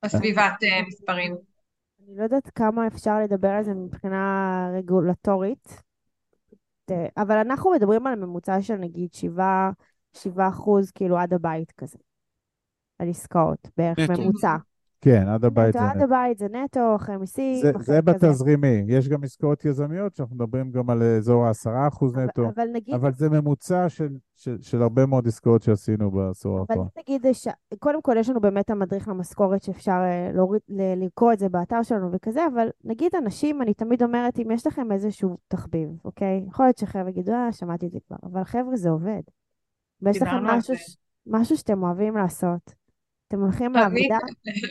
הסביבת 0.04 0.64
אה, 0.64 0.82
מספרים? 0.88 1.36
אני 2.08 2.18
לא 2.18 2.24
יודעת 2.24 2.50
כמה 2.56 2.88
אפשר 2.88 3.20
לדבר 3.20 3.48
על 3.50 3.64
זה 3.64 3.74
מבחינה 3.74 4.70
רגולטורית, 4.78 5.82
ת- 6.86 6.92
אבל 7.18 7.38
אנחנו 7.38 7.72
מדברים 7.72 8.08
על 8.08 8.16
ממוצע 8.16 8.62
של 8.62 8.76
נגיד 8.76 9.14
7, 9.14 9.70
7 10.14 10.48
אחוז, 10.48 10.92
כאילו 10.92 11.18
עד 11.18 11.34
הבית 11.34 11.72
כזה, 11.72 11.98
על 13.00 13.10
עסקאות, 13.10 13.68
בערך. 13.78 14.00
ממוצע. 14.10 14.56
כן, 15.02 15.28
עד 15.28 15.46
הבית 15.46 15.76
נטו, 15.76 15.80
זה 15.80 15.90
עד 15.90 15.96
נטו. 15.98 16.04
הבית 16.06 16.38
זה 16.38 16.48
נטו, 16.48 16.96
אחרי 16.96 17.18
מיסים, 17.18 17.62
זה, 17.62 17.70
אחרי 17.72 17.84
זה. 17.84 18.02
בתזרימי, 18.02 18.84
יש 18.88 19.10
גם 19.10 19.24
עסקאות 19.24 19.66
יזמיות, 19.66 20.16
שאנחנו 20.16 20.36
מדברים 20.36 20.72
גם 20.72 20.90
על 20.90 21.04
אזור 21.04 21.46
ה-10% 21.46 21.70
אבל- 21.70 22.26
נטו, 22.26 22.50
אבל 22.56 22.68
נגיד, 22.74 22.96
אבל 22.96 23.14
זה 23.14 23.30
ממוצע 23.30 23.90
של, 23.90 24.18
של, 24.36 24.58
של 24.62 24.82
הרבה 24.82 25.06
מאוד 25.06 25.28
עסקאות 25.28 25.62
שעשינו 25.62 26.12
בעשור 26.12 26.58
אבל 26.58 26.66
האחרון. 26.70 26.88
אם 26.98 27.02
נגיד, 27.02 27.34
ש... 27.34 27.48
קודם 27.80 28.02
כל 28.02 28.16
יש 28.20 28.30
לנו 28.30 28.42
באמת 28.42 28.70
המדריך 28.70 29.08
למשכורת 29.08 29.64
שאפשר 29.64 29.92
אה, 30.04 30.32
להוריד, 30.34 30.62
לקרוא 30.98 31.34
את 31.34 31.40
זה 31.40 31.50
באתר 31.50 31.84
שלנו 31.84 32.10
וכזה, 32.12 32.42
אבל 32.54 32.68
נגיד 32.84 33.12
אנשים, 33.24 33.62
אני 33.62 33.74
תמיד 33.74 34.04
אומרת, 34.04 34.40
אם 34.40 34.52
יש 34.52 34.68
לכם 34.68 34.92
איזשהו 34.92 35.38
תחביב, 35.48 35.90
אוקיי? 36.06 36.44
יכול 36.48 36.66
להיות 36.66 36.78
שחבר'ה 36.78 37.10
יגידו, 37.10 37.32
אה, 37.32 37.52
שמעתי 37.52 37.86
את 37.88 37.92
זה 37.92 38.00
כבר, 38.08 38.18
אבל 38.24 38.44
חבר'ה, 38.44 38.76
זה 38.76 38.90
עובד. 38.90 39.22
ויש 40.02 40.22
לכם 40.22 40.44
משהו. 40.44 40.76
משהו 41.28 41.58
שאתם 41.58 41.84
אוהבים 41.84 42.18
לעשות. 42.18 42.79
אתם 43.30 43.42
הולכים 43.42 43.74
לעבודה, 43.74 44.18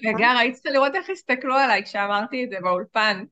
רגע, 0.08 0.30
היית 0.38 0.54
צריכה 0.54 0.70
לראות 0.70 0.94
איך 0.94 1.10
הסתכלו 1.10 1.54
עליי 1.54 1.82
כשאמרתי 1.82 2.44
את 2.44 2.50
זה 2.50 2.56
באולפן. 2.62 3.24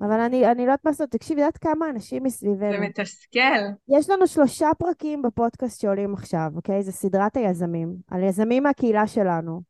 אבל 0.00 0.20
אני, 0.20 0.46
אני 0.46 0.56
לא 0.56 0.62
יודעת 0.62 0.84
מה 0.84 0.90
לעשות. 0.90 1.10
תקשיבי, 1.10 1.40
יודעת 1.40 1.58
כמה 1.58 1.90
אנשים 1.90 2.18
זה 2.18 2.26
מסביבנו. 2.26 2.80
מתסכל. 2.80 3.40
יש 3.88 4.10
לנו 4.10 4.26
שלושה 4.26 4.68
פרקים 4.78 5.22
בפודקאסט 5.22 5.80
שעולים 5.80 6.14
עכשיו, 6.14 6.50
אוקיי? 6.56 6.82
זה 6.82 6.92
סדרת 6.92 7.36
היזמים, 7.36 7.96
על 8.10 8.22
יזמים 8.22 8.62
מהקהילה 8.62 9.06
שלנו, 9.06 9.62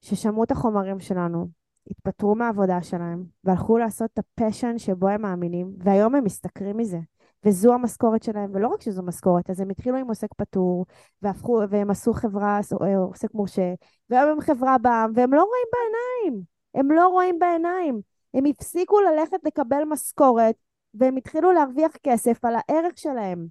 ששמעו 0.00 0.44
את 0.44 0.50
החומרים 0.50 1.00
שלנו, 1.00 1.48
התפטרו 1.90 2.34
מהעבודה 2.34 2.82
שלהם, 2.82 3.24
והלכו 3.44 3.78
לעשות 3.78 4.10
את 4.12 4.18
הפשן 4.18 4.78
שבו 4.78 5.08
הם 5.08 5.22
מאמינים, 5.22 5.72
והיום 5.78 6.14
הם 6.14 6.24
משתכרים 6.24 6.76
מזה. 6.76 6.98
וזו 7.44 7.74
המשכורת 7.74 8.22
שלהם, 8.22 8.50
ולא 8.54 8.68
רק 8.68 8.82
שזו 8.82 9.02
משכורת, 9.02 9.50
אז 9.50 9.60
הם 9.60 9.70
התחילו 9.70 9.96
עם 9.96 10.08
עוסק 10.08 10.34
פטור, 10.36 10.86
והפכו, 11.22 11.60
והם 11.70 11.90
עשו 11.90 12.12
חברה, 12.12 12.60
אה, 12.82 12.96
עוסק 12.96 13.34
מורשה, 13.34 13.74
והיום 14.10 14.30
הם 14.30 14.40
חברה 14.40 14.78
בעם, 14.78 15.12
והם 15.14 15.34
לא 15.34 15.42
רואים 15.42 15.66
בעיניים. 15.72 16.44
הם 16.74 16.90
לא 16.90 17.08
רואים 17.08 17.38
בעיניים. 17.38 18.00
הם 18.34 18.44
הפסיקו 18.44 19.00
ללכת 19.00 19.38
לקבל 19.44 19.84
משכורת, 19.84 20.54
והם 20.94 21.16
התחילו 21.16 21.52
להרוויח 21.52 21.92
כסף 22.02 22.44
על 22.44 22.54
הערך 22.56 22.98
שלהם. 22.98 23.46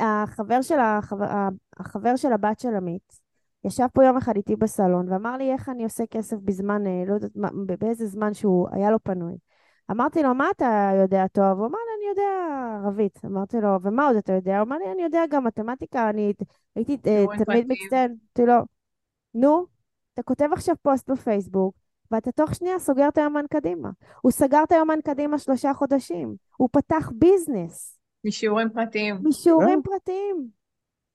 החבר 0.00 0.62
של, 0.62 0.78
החבר, 0.78 1.26
החבר 1.76 2.16
של 2.16 2.32
הבת 2.32 2.60
של 2.60 2.74
עמית 2.76 3.20
ישב 3.64 3.86
פה 3.92 4.04
יום 4.04 4.16
אחד 4.16 4.36
איתי 4.36 4.56
בסלון 4.56 5.12
ואמר 5.12 5.36
לי 5.36 5.52
איך 5.52 5.68
אני 5.68 5.84
עושה 5.84 6.04
כסף 6.06 6.36
בזמן, 6.44 6.86
אה, 6.86 7.02
לא 7.06 7.14
יודעת, 7.14 7.30
באיזה 7.78 8.06
זמן 8.06 8.34
שהוא 8.34 8.68
היה 8.72 8.90
לו 8.90 8.98
פנוי. 9.02 9.36
אמרתי 9.90 10.22
לו, 10.22 10.34
מה 10.34 10.50
אתה 10.50 10.90
יודע 11.02 11.26
טוב? 11.26 11.58
הוא 11.58 11.66
אמר 11.66 11.78
לי, 11.78 11.92
אני 11.98 12.08
יודע 12.10 12.84
ערבית. 12.84 13.20
אמרתי 13.24 13.56
לו, 13.60 13.68
ומה 13.82 14.06
עוד 14.06 14.16
אתה 14.16 14.32
יודע? 14.32 14.58
הוא 14.58 14.66
אמר 14.66 14.76
לי, 14.76 14.92
אני 14.92 15.02
יודע 15.02 15.22
גם 15.30 15.44
מתמטיקה, 15.44 16.10
אני 16.10 16.32
הייתי 16.76 16.96
אה, 17.06 17.24
תלמיד. 17.44 17.66
מצטיין. 17.68 18.16
אמרתי 18.38 18.52
לו, 18.52 18.64
נו, 19.34 19.66
אתה 20.14 20.22
כותב 20.22 20.48
עכשיו 20.52 20.74
פוסט 20.82 21.10
בפייסבוק, 21.10 21.74
ואתה 22.10 22.32
תוך 22.32 22.54
שנייה 22.54 22.78
סוגר 22.78 23.08
את 23.08 23.18
היומן 23.18 23.44
קדימה. 23.50 23.90
הוא 24.20 24.32
סגר 24.32 24.62
את 24.62 24.72
היומן 24.72 24.98
קדימה 25.04 25.38
שלושה 25.38 25.74
חודשים. 25.74 26.34
הוא 26.56 26.68
פתח 26.72 27.10
ביזנס 27.14 27.98
משיעורים 28.24 28.70
פרטיים. 28.70 29.16
משיעורים 29.22 29.82
פרטיים. 29.82 30.48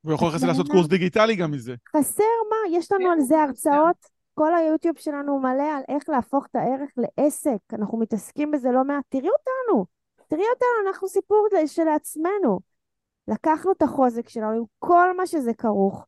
הוא 0.02 0.14
יכול 0.14 0.30
לעשות? 0.48 0.68
קורס 0.72 0.88
דיגיטלי 0.88 1.36
גם 1.36 1.52
מזה. 1.52 1.76
חסר 1.98 2.24
מה? 2.50 2.78
יש 2.78 2.92
לנו 2.92 3.06
כן, 3.06 3.12
על 3.12 3.22
זה. 3.22 3.42
הרצאות. 3.44 4.19
כל 4.34 4.56
היוטיוב 4.56 4.98
שלנו 4.98 5.40
מלא 5.40 5.64
על 5.78 5.84
איך 5.88 6.10
להפוך 6.10 6.46
את 6.46 6.56
הערך 6.56 6.90
לעסק. 6.98 7.58
אנחנו 7.74 7.98
מתעסקים 7.98 8.52
בזה 8.52 8.72
לא 8.72 8.84
מעט. 8.84 9.04
תראי 9.10 9.30
אותנו. 9.30 9.86
תראי 10.28 10.44
אותנו, 10.54 10.88
אנחנו 10.88 11.08
סיפור 11.08 11.48
של 11.66 11.88
עצמנו. 11.88 12.60
לקחנו 13.28 13.72
את 13.72 13.82
החוזק 13.82 14.30
שלנו 14.30 14.58
עם 14.58 14.64
כל 14.80 15.18
מה 15.18 15.28
שזה 15.28 15.54
כרוך, 15.54 16.06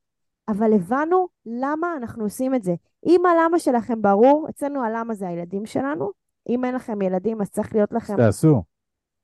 אבל 0.47 0.73
הבנו 0.73 1.27
למה 1.45 1.93
אנחנו 1.97 2.23
עושים 2.23 2.55
את 2.55 2.63
זה. 2.63 2.73
אם 3.05 3.25
הלמה 3.25 3.59
שלכם 3.59 4.01
ברור, 4.01 4.47
אצלנו 4.49 4.83
הלמה 4.83 5.13
זה 5.13 5.27
הילדים 5.27 5.65
שלנו. 5.65 6.11
אם 6.49 6.65
אין 6.65 6.75
לכם 6.75 7.01
ילדים, 7.01 7.41
אז 7.41 7.49
צריך 7.49 7.75
להיות 7.75 7.91
לכם 7.91 8.17
תעשו. 8.17 8.63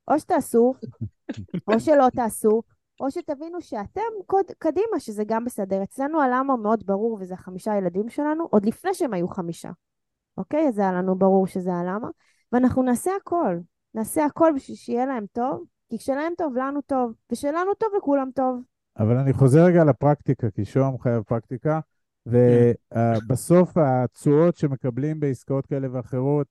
או 0.07 0.19
שתעשו, 0.19 0.73
או 1.67 1.79
שלא 1.79 2.05
תעשו, 2.15 2.61
או 2.99 3.11
שתבינו 3.11 3.61
שאתם 3.61 4.01
קוד, 4.25 4.45
קדימה, 4.57 4.99
שזה 4.99 5.23
גם 5.27 5.45
בסדר. 5.45 5.83
אצלנו 5.83 6.21
הלמה 6.21 6.57
מאוד 6.57 6.83
ברור, 6.85 7.17
וזה 7.21 7.33
החמישה 7.33 7.75
ילדים 7.75 8.09
שלנו, 8.09 8.47
עוד 8.51 8.65
לפני 8.65 8.93
שהם 8.93 9.13
היו 9.13 9.27
חמישה. 9.27 9.71
אוקיי? 10.37 10.67
אז 10.67 10.75
זה 10.75 10.81
היה 10.81 10.91
לנו 10.91 11.15
ברור 11.15 11.47
שזה 11.47 11.73
הלמה. 11.73 12.09
ואנחנו 12.51 12.83
נעשה 12.83 13.11
הכל. 13.21 13.57
נעשה 13.93 14.25
הכל 14.25 14.51
בשביל 14.55 14.77
שיהיה 14.77 15.05
להם 15.05 15.25
טוב, 15.31 15.63
כי 15.89 15.97
כשלהם 15.97 16.33
טוב, 16.37 16.57
לנו 16.57 16.81
טוב, 16.81 17.13
ושלנו 17.31 17.73
טוב, 17.73 17.89
לכולם 17.97 18.29
טוב. 18.35 18.61
אבל 18.99 19.17
אני 19.17 19.33
חוזר 19.33 19.65
רגע 19.65 19.83
לפרקטיקה, 19.83 20.49
כי 20.49 20.65
שוהם 20.65 20.97
חייב 20.97 21.23
פרקטיקה, 21.23 21.79
ובסוף 22.25 23.77
התשואות 23.77 24.57
שמקבלים 24.57 25.19
בעסקאות 25.19 25.65
כאלה 25.65 25.87
ואחרות, 25.91 26.47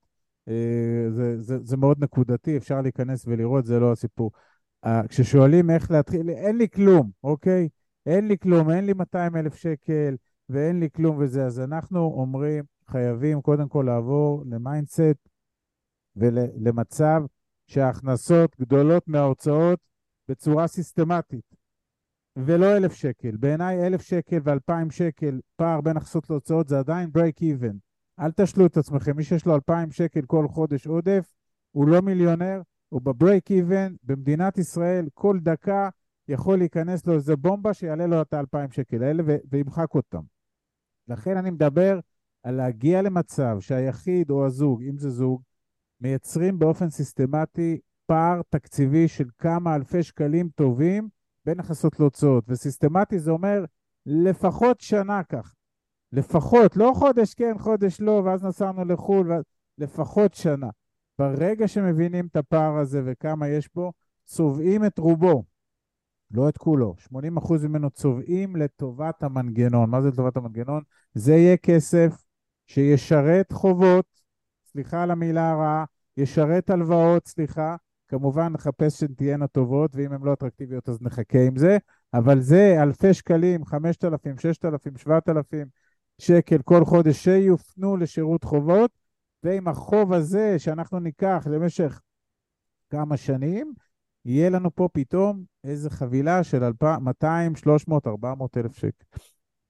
אה, 0.47 1.05
זה, 1.09 1.41
זה, 1.41 1.57
זה 1.63 1.77
מאוד 1.77 2.03
נקודתי, 2.03 2.57
אפשר 2.57 2.81
להיכנס 2.81 3.27
ולראות, 3.27 3.65
זה 3.65 3.79
לא 3.79 3.91
הסיפור. 3.91 4.31
אה, 4.85 5.07
כששואלים 5.07 5.69
איך 5.69 5.91
להתחיל, 5.91 6.29
אין 6.29 6.57
לי 6.57 6.69
כלום, 6.69 7.11
אוקיי? 7.23 7.69
אין 8.05 8.27
לי 8.27 8.37
כלום, 8.37 8.69
אין 8.69 8.85
לי 8.85 8.93
200 8.93 9.35
אלף 9.35 9.55
שקל 9.55 10.15
ואין 10.49 10.79
לי 10.79 10.89
כלום 10.95 11.17
וזה, 11.19 11.45
אז 11.45 11.59
אנחנו 11.59 11.99
אומרים, 11.99 12.63
חייבים 12.87 13.41
קודם 13.41 13.69
כל 13.69 13.83
לעבור 13.87 14.43
ל 14.45 14.55
mindset 14.55 15.29
ולמצב 16.15 17.21
שההכנסות 17.67 18.55
גדולות 18.59 19.07
מההוצאות 19.07 19.79
בצורה 20.27 20.67
סיסטמטית. 20.67 21.57
ולא 22.45 22.77
אלף 22.77 22.93
שקל. 22.93 23.37
בעיניי 23.37 23.87
אלף 23.87 24.01
שקל 24.01 24.37
ואלפיים 24.43 24.91
שקל, 24.91 25.39
פער 25.55 25.81
בין 25.81 25.97
הכנסות 25.97 26.29
להוצאות 26.29 26.67
זה 26.67 26.79
עדיין 26.79 27.09
break 27.17 27.41
even. 27.41 27.75
אל 28.19 28.31
תשלו 28.31 28.65
את 28.65 28.77
עצמכם, 28.77 29.15
מי 29.15 29.23
שיש 29.23 29.45
לו 29.45 29.55
אלפיים 29.55 29.91
שקל 29.91 30.21
כל 30.21 30.47
חודש 30.47 30.87
עודף, 30.87 31.33
הוא 31.71 31.87
לא 31.87 32.01
מיליונר, 32.01 32.61
הוא 32.89 33.01
בברייק 33.01 33.51
איבן, 33.51 33.95
במדינת 34.03 34.57
ישראל 34.57 35.07
כל 35.13 35.39
דקה 35.39 35.89
יכול 36.27 36.57
להיכנס 36.57 37.07
לו 37.07 37.13
איזה 37.13 37.35
בומבה 37.35 37.73
שיעלה 37.73 38.07
לו 38.07 38.21
את 38.21 38.33
האלפיים 38.33 38.71
שקל 38.71 39.03
האלה 39.03 39.23
ו- 39.25 39.37
וימחק 39.49 39.95
אותם. 39.95 40.21
לכן 41.07 41.37
אני 41.37 41.49
מדבר 41.49 41.99
על 42.43 42.55
להגיע 42.55 43.01
למצב 43.01 43.57
שהיחיד 43.59 44.29
או 44.29 44.45
הזוג, 44.45 44.83
אם 44.83 44.97
זה 44.97 45.09
זוג, 45.09 45.41
מייצרים 46.01 46.59
באופן 46.59 46.89
סיסטמטי 46.89 47.79
פער 48.05 48.41
תקציבי 48.49 49.07
של 49.07 49.27
כמה 49.37 49.75
אלפי 49.75 50.03
שקלים 50.03 50.49
טובים 50.55 51.09
בין 51.45 51.59
הכנסות 51.59 51.99
להוצאות. 51.99 52.43
וסיסטמטי 52.47 53.19
זה 53.19 53.31
אומר 53.31 53.65
לפחות 54.05 54.79
שנה 54.79 55.23
כך. 55.23 55.53
לפחות, 56.11 56.77
לא 56.77 56.91
חודש 56.95 57.33
כן, 57.33 57.57
חודש 57.57 58.01
לא, 58.01 58.21
ואז 58.25 58.43
נסענו 58.43 58.85
לחו"ל, 58.85 59.31
ואז... 59.31 59.43
לפחות 59.77 60.33
שנה. 60.33 60.69
ברגע 61.19 61.67
שמבינים 61.67 62.27
את 62.27 62.35
הפער 62.35 62.77
הזה 62.77 63.01
וכמה 63.05 63.47
יש 63.47 63.69
בו, 63.75 63.93
צובעים 64.25 64.85
את 64.85 64.97
רובו, 64.97 65.43
לא 66.31 66.49
את 66.49 66.57
כולו. 66.57 66.95
80% 66.99 67.67
ממנו 67.67 67.89
צובעים 67.89 68.55
לטובת 68.55 69.23
המנגנון. 69.23 69.89
מה 69.89 70.01
זה 70.01 70.07
לטובת 70.07 70.37
המנגנון? 70.37 70.83
זה 71.13 71.33
יהיה 71.33 71.57
כסף 71.57 72.23
שישרת 72.67 73.51
חובות, 73.51 74.05
סליחה 74.71 75.03
על 75.03 75.11
המילה 75.11 75.51
הרעה, 75.51 75.85
ישרת 76.17 76.69
הלוואות, 76.69 77.27
סליחה, 77.27 77.75
כמובן 78.07 78.47
נחפש 78.47 78.99
שהן 78.99 79.13
תהיינה 79.13 79.47
טובות, 79.47 79.91
ואם 79.95 80.11
הן 80.11 80.21
לא 80.23 80.33
אטרקטיביות 80.33 80.89
אז 80.89 81.01
נחכה 81.01 81.39
עם 81.47 81.55
זה, 81.55 81.77
אבל 82.13 82.41
זה 82.41 82.83
אלפי 82.83 83.13
שקלים, 83.13 83.65
5,000, 83.65 84.37
6,000, 84.37 84.97
7,000 84.97 85.67
שקל 86.17 86.57
כל 86.61 86.85
חודש 86.85 87.23
שיופנו 87.23 87.97
לשירות 87.97 88.43
חובות, 88.43 88.91
ועם 89.43 89.67
החוב 89.67 90.13
הזה 90.13 90.59
שאנחנו 90.59 90.99
ניקח 90.99 91.47
למשך 91.51 92.01
כמה 92.89 93.17
שנים, 93.17 93.73
יהיה 94.25 94.49
לנו 94.49 94.75
פה 94.75 94.89
פתאום 94.93 95.43
איזו 95.63 95.89
חבילה 95.89 96.43
של 96.43 96.63
200, 97.01 97.55
300, 97.55 98.07
400 98.07 98.57
אלף 98.57 98.75
שקל. 98.75 99.05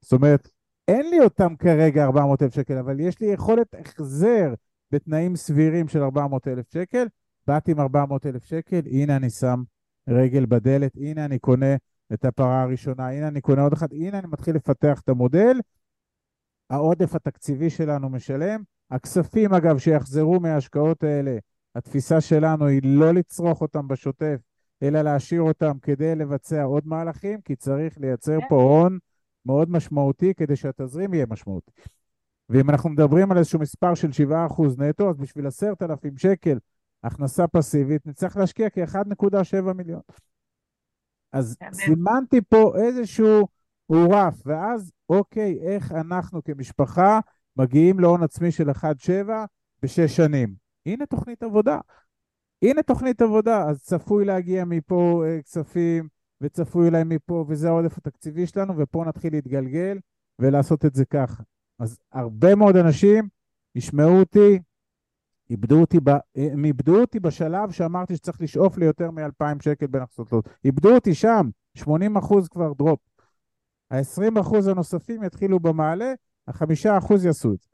זאת 0.02 0.14
אומרת, 0.14 0.50
אין 0.88 1.10
לי 1.10 1.20
אותם 1.20 1.56
כרגע 1.56 2.04
400 2.04 2.44
אלף 2.44 2.54
שקל, 2.54 2.78
אבל 2.78 3.00
יש 3.00 3.20
לי 3.20 3.28
יכולת 3.28 3.76
החזר 3.80 4.54
בתנאים 4.92 5.36
סבירים 5.36 5.88
של 5.88 6.04
400 6.04 6.48
אלף 6.48 6.74
שקל. 6.74 7.08
באתי 7.48 7.72
עם 7.72 7.80
400 7.80 8.26
אלף 8.26 8.44
שקל, 8.44 8.82
הנה 8.86 9.16
אני 9.16 9.30
שם 9.30 9.64
רגל 10.08 10.46
בדלת, 10.46 10.96
הנה 10.96 11.26
אני 11.26 11.40
קונה 11.40 11.76
את 12.14 12.26
הפרה 12.26 12.62
הראשונה, 12.62 13.10
הנה 13.10 13.28
אני 13.28 13.42
קונה 13.42 13.62
עוד 13.62 13.74
אחת, 13.74 13.92
הנה 13.92 14.20
אני 14.20 14.28
מתחיל 14.28 14.56
לפתח 14.56 15.02
את 15.04 15.10
המודל. 15.10 15.60
העודף 16.70 17.16
התקציבי 17.16 17.70
שלנו 17.70 18.10
משלם. 18.10 18.64
הכספים, 18.92 19.54
אגב, 19.54 19.78
שיחזרו 19.78 20.40
מההשקעות 20.40 21.04
האלה, 21.04 21.38
התפיסה 21.76 22.22
שלנו 22.22 22.66
היא 22.66 22.82
לא 22.84 23.14
לצרוך 23.14 23.62
אותם 23.62 23.88
בשוטף, 23.88 24.38
אלא 24.84 25.02
להשאיר 25.02 25.42
אותם 25.42 25.80
כדי 25.82 26.16
לבצע 26.16 26.64
עוד 26.64 26.88
מהלכים, 26.88 27.42
כי 27.42 27.56
צריך 27.56 27.98
לייצר 27.98 28.38
פה 28.50 28.56
הון 28.56 28.98
מאוד 29.46 29.70
משמעותי 29.70 30.34
כדי 30.34 30.56
שהתזרים 30.56 31.14
יהיה 31.14 31.26
משמעותי. 31.30 31.72
ואם 32.50 32.70
אנחנו 32.70 32.90
מדברים 32.90 33.32
על 33.32 33.38
איזשהו 33.38 33.60
מספר 33.60 33.96
של 33.96 34.10
7% 34.58 34.62
נטו, 34.78 35.10
אז 35.10 35.18
בשביל 35.18 35.48
10,000 35.48 36.18
שקל 36.18 36.58
הכנסה 37.04 37.48
פסיבית, 37.48 38.06
נצטרך 38.06 38.38
להשקיע 38.38 38.70
כ-1.7 38.70 39.74
מיליון. 39.74 40.02
אז 41.32 41.58
סימנתי 41.74 42.42
פה 42.50 42.74
איזשהו 42.78 43.48
רף, 43.92 44.42
ואז 44.46 44.92
אוקיי, 45.10 45.60
איך 45.62 45.92
אנחנו 45.92 46.44
כמשפחה 46.44 47.20
מגיעים 47.56 48.00
להון 48.00 48.24
עצמי 48.24 48.52
של 48.52 48.70
1.7 48.70 48.80
בשש 49.84 50.16
שנים? 50.16 50.56
הנה 50.86 51.06
תוכנית 51.06 51.44
עבודה. 51.44 51.80
הנה 52.62 52.84
תוכנית 52.84 53.22
עבודה, 53.22 53.64
אז 53.70 53.84
צפוי 53.84 54.26
להגיע 54.26 54.66
מפה 54.66 55.24
אה, 55.26 55.42
כספים, 55.42 56.08
וצפוי 56.42 56.88
אולי 56.88 57.04
מפה, 57.04 57.46
וזה 57.48 57.68
העודף 57.68 57.98
התקציבי 57.98 58.48
שלנו, 58.48 58.74
ופה 58.78 59.06
נתחיל 59.08 59.34
להתגלגל 59.34 59.98
ולעשות 60.40 60.86
את 60.86 60.96
זה 60.96 61.06
ככה. 61.06 61.44
אז 61.80 62.00
הרבה 62.12 62.56
מאוד 62.56 62.76
אנשים 62.76 63.28
ישמעו 63.76 64.20
אותי, 64.20 64.60
איבדו 65.50 65.82
אותי, 65.82 65.98
ב... 66.04 66.10
הם 66.36 66.66
איבדו 66.66 67.02
אותי 67.02 67.20
בשלב 67.20 67.72
שאמרתי 67.72 68.16
שצריך 68.16 68.42
לשאוף 68.42 68.78
ליותר 68.78 69.12
מ-2,000 69.12 69.64
שקל 69.64 69.88
בין 69.88 70.02
הכנסות. 70.02 70.50
איבדו 70.66 70.96
אותי 70.96 71.14
שם, 71.14 71.50
80 71.78 72.18
אחוז 72.18 72.48
כבר 72.48 72.74
דרופ. 72.74 73.00
ה-20 73.92 74.42
אחוז 74.42 74.68
הנוספים 74.68 75.24
יתחילו 75.24 75.60
במעלה, 75.60 76.14
החמישה 76.48 76.98
אחוז 76.98 77.26
יעשו 77.26 77.54
את 77.54 77.60
זה. 77.62 77.68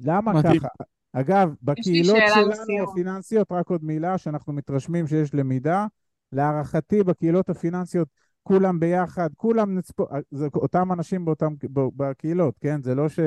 למה 0.00 0.32
מדהים. 0.32 0.60
ככה? 0.60 0.68
אגב, 1.12 1.54
בקהילות 1.62 2.16
שלנו 2.34 2.90
הפיננסיות, 2.90 3.52
רק 3.52 3.70
עוד 3.70 3.84
מילה, 3.84 4.18
שאנחנו 4.18 4.52
מתרשמים 4.52 5.06
שיש 5.06 5.34
למידה, 5.34 5.86
להערכתי 6.32 7.02
בקהילות 7.02 7.50
הפיננסיות 7.50 8.08
כולם 8.42 8.80
ביחד, 8.80 9.30
כולם 9.36 9.78
נצפו, 9.78 10.06
זה 10.30 10.48
אותם 10.54 10.92
אנשים 10.92 11.24
באותם, 11.24 11.54
בקהילות, 11.72 12.54
כן? 12.60 12.82
זה 12.82 12.94
לא 12.94 13.08
ש, 13.08 13.20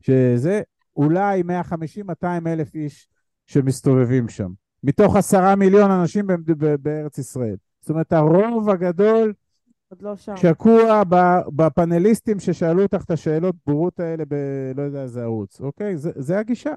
שזה, 0.00 0.62
אולי 0.96 1.42
150-200 2.22 2.26
אלף 2.46 2.74
איש 2.74 3.08
שמסתובבים 3.46 4.28
שם, 4.28 4.50
מתוך 4.82 5.16
עשרה 5.16 5.56
מיליון 5.56 5.90
אנשים 5.90 6.26
בארץ 6.80 7.18
ישראל. 7.18 7.56
זאת 7.80 7.90
אומרת, 7.90 8.12
הרוב 8.12 8.70
הגדול 8.70 9.32
לא 10.00 10.16
שקוע 10.16 11.02
בפאנליסטים 11.48 12.40
ששאלו 12.40 12.82
אותך 12.82 13.04
את 13.04 13.10
השאלות 13.10 13.54
בורות 13.66 14.00
האלה 14.00 14.24
ב... 14.28 14.34
לא 14.76 14.82
יודע 14.82 15.02
איזה 15.02 15.22
ערוץ, 15.22 15.60
אוקיי? 15.60 15.96
זה, 15.96 16.10
זה 16.14 16.38
הגישה. 16.38 16.74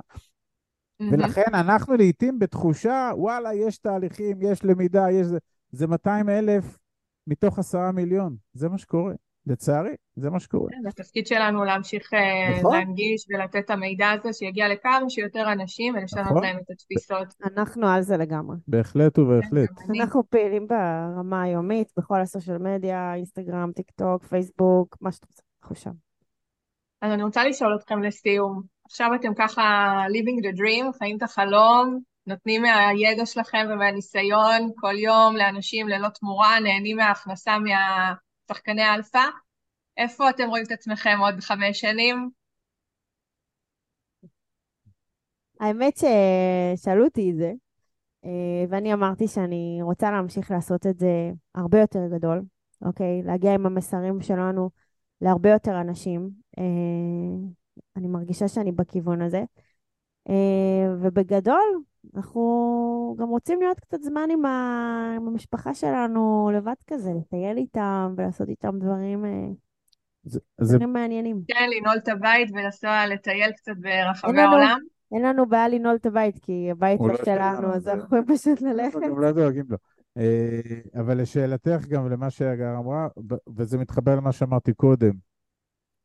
ולכן 1.00 1.54
אנחנו 1.54 1.96
לעיתים 1.96 2.40
בתחושה, 2.40 3.12
וואלה, 3.16 3.54
יש 3.54 3.78
תהליכים, 3.78 4.38
יש 4.42 4.66
למידה, 4.66 5.12
יש... 5.12 5.28
זה 5.72 5.88
200 5.88 6.30
אלף 6.30 6.78
מתוך 7.28 7.60
עשרה 7.60 7.92
מיליון, 7.92 8.36
זה 8.54 8.70
מה 8.70 8.78
שקורה. 8.78 9.14
לצערי, 9.48 9.96
זה 10.16 10.30
מה 10.30 10.40
שקורה. 10.40 10.70
כן, 10.72 10.88
התפקיד 10.88 11.28
שלנו 11.28 11.64
להמשיך 11.64 12.14
אה, 12.14 12.60
נכון. 12.60 12.76
להנגיש 12.76 13.26
ולתת 13.30 13.56
את 13.56 13.70
המידע 13.70 14.10
הזה, 14.10 14.34
שיגיע 14.34 14.68
לכמה 14.68 15.10
שיותר 15.10 15.52
אנשים 15.52 15.96
ולשנות 15.96 16.26
נכון. 16.26 16.44
להם 16.44 16.58
את 16.58 16.70
התפיסות. 16.70 17.28
אנחנו 17.44 17.88
על 17.88 18.02
זה 18.02 18.18
לגמרי. 18.18 18.58
בהחלט 18.68 19.20
ובהחלט. 19.20 19.70
כן, 19.70 20.02
אנחנו 20.02 20.30
פעילים 20.30 20.68
ברמה 20.68 21.42
היומית, 21.42 21.92
בכל 21.98 22.22
ה 22.22 22.27
social 22.27 22.58
media, 22.58 23.14
אינסטגרם, 23.14 23.72
טיק 23.76 23.92
טוק, 23.92 24.24
פייסבוק, 24.26 24.98
מה 25.02 25.12
שאתה 25.12 25.28
רוצה, 25.30 25.44
אנחנו 25.64 25.76
שם. 25.76 25.92
אז 27.02 27.12
אני 27.12 27.24
רוצה 27.24 27.44
לשאול 27.44 27.76
אתכם 27.76 28.02
לסיום, 28.02 28.62
עכשיו 28.86 29.10
אתם 29.16 29.34
ככה 29.38 29.62
living 30.10 30.46
the 30.46 30.58
dream, 30.58 30.98
חיים 30.98 31.18
את 31.18 31.24
החלום, 31.24 32.00
נותנים 32.28 32.62
מהידע 32.62 33.26
שלכם 33.26 33.68
ומהניסיון 33.70 34.72
כל 34.76 34.98
יום 34.98 35.36
לאנשים 35.36 35.88
ללא 35.88 36.08
תמורה, 36.10 36.60
נהנים 36.60 36.98
מההכנסה 36.98 37.58
מהשחקני 38.50 38.82
האלפא. 38.82 39.24
איפה 39.98 40.30
אתם 40.30 40.48
רואים 40.48 40.64
את 40.66 40.72
עצמכם 40.72 41.18
עוד 41.20 41.40
חמש 41.40 41.80
שנים? 41.80 42.30
האמת 45.60 45.98
ששאלו 45.98 47.06
אותי 47.06 47.32
את 47.32 47.38
זה, 47.38 47.52
אה, 48.26 48.66
ואני 48.70 48.94
אמרתי 48.94 49.28
שאני 49.28 49.80
רוצה 49.82 50.12
להמשיך 50.12 50.52
לעשות 50.52 50.88
את 50.88 51.00
זה 51.00 51.32
הרבה 51.56 51.80
יותר 51.80 52.00
גדול, 52.12 52.42
אוקיי? 52.82 53.22
להגיע 53.24 53.54
עם 53.54 53.66
המסרים 53.66 54.22
שלנו 54.22 54.70
להרבה 55.22 55.50
יותר 55.50 55.82
אנשים. 55.82 56.30
אה, 56.60 56.64
אני 57.96 58.08
מרגישה 58.08 58.48
שאני 58.48 58.72
בכיוון 58.72 59.22
הזה. 59.22 59.44
אה, 60.30 60.94
ובגדול, 61.02 61.84
אנחנו 62.16 63.16
גם 63.20 63.28
רוצים 63.28 63.62
להיות 63.62 63.80
קצת 63.80 64.02
זמן 64.02 64.28
עם, 64.32 64.46
ה... 64.46 65.14
עם 65.16 65.28
המשפחה 65.28 65.74
שלנו 65.74 66.52
לבד 66.54 66.74
כזה, 66.88 67.12
לטייל 67.20 67.58
איתם 67.58 68.14
ולעשות 68.18 68.50
איתם 68.50 68.80
דברים, 68.80 69.26
אה, 69.26 69.48
זה, 70.24 70.40
דברים 70.62 70.80
זה... 70.80 70.86
מעניינים. 70.86 71.42
כן, 71.48 71.70
לנעול 71.78 71.98
את 71.98 72.08
הבית 72.08 72.50
ולנסוע 72.54 73.08
לטייל 73.08 73.52
קצת 73.52 73.74
ברחבי 73.80 74.42
העולם. 74.42 74.80
אין 75.12 75.22
לנו 75.22 75.46
בעיה 75.46 75.68
לנעול 75.68 75.96
את 75.96 76.06
הבית, 76.06 76.40
כי 76.42 76.68
הבית 76.72 77.00
לא 77.00 77.16
שלנו, 77.26 77.74
אז 77.74 77.88
אנחנו 77.88 78.04
יכולים 78.06 78.26
פשוט 78.26 78.62
ללכת. 78.62 79.00
גם 79.10 79.20
לא 79.20 79.32
דואגים 79.32 79.66
לו. 79.70 79.78
אה, 80.18 81.00
אבל 81.02 81.22
לשאלתך 81.22 81.86
גם 81.88 82.10
למה 82.10 82.30
שהגר 82.30 82.78
אמרה, 82.78 83.08
וזה 83.56 83.78
מתחבר 83.78 84.16
למה 84.16 84.32
שאמרתי 84.32 84.74
קודם, 84.74 85.12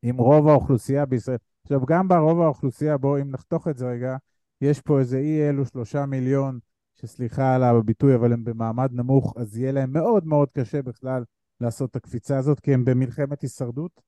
עם 0.03 0.17
רוב 0.17 0.49
האוכלוסייה 0.49 1.07
בישראל, 1.07 1.37
עכשיו 1.65 1.87
גם 1.87 2.09
ברוב 2.09 2.41
האוכלוסייה, 2.41 2.99
בואו 2.99 3.23
אם 3.23 3.31
נחתוך 3.31 3.69
את 3.69 3.79
זה 3.79 3.87
רגע, 3.87 4.17
יש 4.61 4.81
פה 4.81 4.99
איזה 4.99 5.19
אי 5.19 5.49
אלו 5.49 5.67
שלושה 5.67 6.07
מיליון, 6.07 6.59
שסליחה 6.95 7.55
על 7.55 7.63
הביטוי, 7.63 8.15
אבל 8.15 8.33
הם 8.33 8.45
במעמד 8.45 8.93
נמוך, 8.93 9.35
אז 9.37 9.59
יהיה 9.59 9.73
להם 9.73 9.93
מאוד 9.93 10.27
מאוד 10.27 10.51
קשה 10.53 10.83
בכלל 10.83 11.25
לעשות 11.61 11.91
את 11.91 11.97
הקפיצה 11.97 12.39
הזאת, 12.39 12.61
כי 12.61 12.75
הם 12.75 12.85
במלחמת 12.85 13.43
הישרדות, 13.43 14.01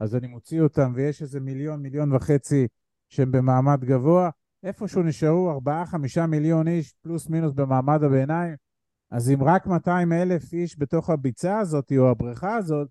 אז 0.00 0.16
אני 0.16 0.26
מוציא 0.26 0.60
אותם, 0.60 0.92
ויש 0.94 1.22
איזה 1.22 1.40
מיליון, 1.40 1.82
מיליון 1.82 2.12
וחצי 2.12 2.66
שהם 3.08 3.32
במעמד 3.32 3.84
גבוה, 3.84 4.30
איפשהו 4.62 5.02
נשארו 5.02 5.50
ארבעה, 5.50 5.86
חמישה 5.86 6.26
מיליון 6.26 6.68
איש, 6.68 6.92
פלוס 7.02 7.28
מינוס 7.28 7.52
במעמד 7.52 8.02
הביניים, 8.02 8.56
אז 9.10 9.30
אם 9.30 9.42
רק 9.42 9.66
200 9.66 10.12
אלף 10.12 10.52
איש 10.52 10.78
בתוך 10.78 11.10
הביצה 11.10 11.58
הזאת, 11.58 11.92
או 11.98 12.10
הבריכה 12.10 12.56
הזאת, 12.56 12.88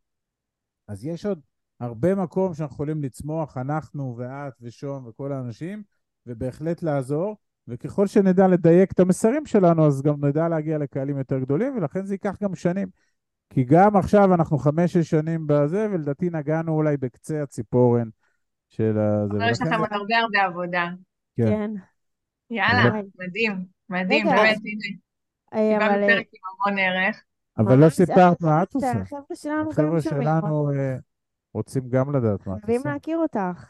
אז 0.87 1.05
יש 1.05 1.25
עוד 1.25 1.39
הרבה 1.83 2.15
מקום 2.15 2.53
שאנחנו 2.53 2.73
יכולים 2.73 3.03
לצמוח, 3.03 3.57
אנחנו 3.57 4.15
ואת 4.17 4.53
ושון 4.61 5.05
וכל 5.07 5.31
האנשים, 5.31 5.83
ובהחלט 6.27 6.83
לעזור, 6.83 7.37
וככל 7.67 8.07
שנדע 8.07 8.47
לדייק 8.47 8.91
את 8.91 8.99
המסרים 8.99 9.45
שלנו, 9.45 9.87
אז 9.87 10.01
גם 10.01 10.25
נדע 10.25 10.47
להגיע 10.47 10.77
לקהלים 10.77 11.17
יותר 11.17 11.39
גדולים, 11.39 11.77
ולכן 11.77 12.05
זה 12.05 12.13
ייקח 12.13 12.37
גם 12.43 12.55
שנים. 12.55 12.87
כי 13.49 13.63
גם 13.63 13.95
עכשיו 13.95 14.33
אנחנו 14.33 14.57
חמש-שש 14.57 15.09
שנים 15.09 15.47
בזה, 15.47 15.87
ולדעתי 15.91 16.29
נגענו 16.29 16.71
אולי 16.71 16.97
בקצה 16.97 17.43
הציפורן 17.43 18.07
של 18.69 18.97
הזה. 18.97 19.37
אבל 19.37 19.51
יש 19.51 19.61
לכם 19.61 19.79
עוד 19.79 19.89
הרבה 19.91 20.17
הרבה 20.17 20.43
עבודה. 20.43 20.87
כן. 21.37 21.71
יאללה, 22.49 22.91
ביי. 22.91 23.01
מדהים, 23.19 23.65
מדהים, 23.89 24.27
רגע, 24.27 24.35
באמת, 24.35 24.57
הנה, 24.57 24.97
אה, 25.53 25.79
קיבלנו 25.79 25.95
אבל... 25.95 26.13
פרק 26.13 26.27
עם 26.33 26.69
המון 26.69 26.79
ערך. 26.79 27.23
אבל 27.57 27.75
לא 27.75 27.89
סיפרת 27.89 28.43
אה, 28.43 28.49
מה 28.49 28.63
את 28.63 28.73
עושה. 28.73 28.91
החבר'ה 28.91 29.35
שלנו 29.35 29.63
גם 29.63 29.69
החבר'ה 29.69 30.01
שומעים. 30.01 30.21
שלנו 30.23 30.71
אה, 30.71 30.95
רוצים 31.53 31.89
גם 31.89 32.15
לדעת 32.15 32.47
מה 32.47 32.55
את 32.57 32.65
חייבים 32.65 32.81
עושה. 32.81 32.93
להכיר 32.93 33.17
אותך. 33.17 33.69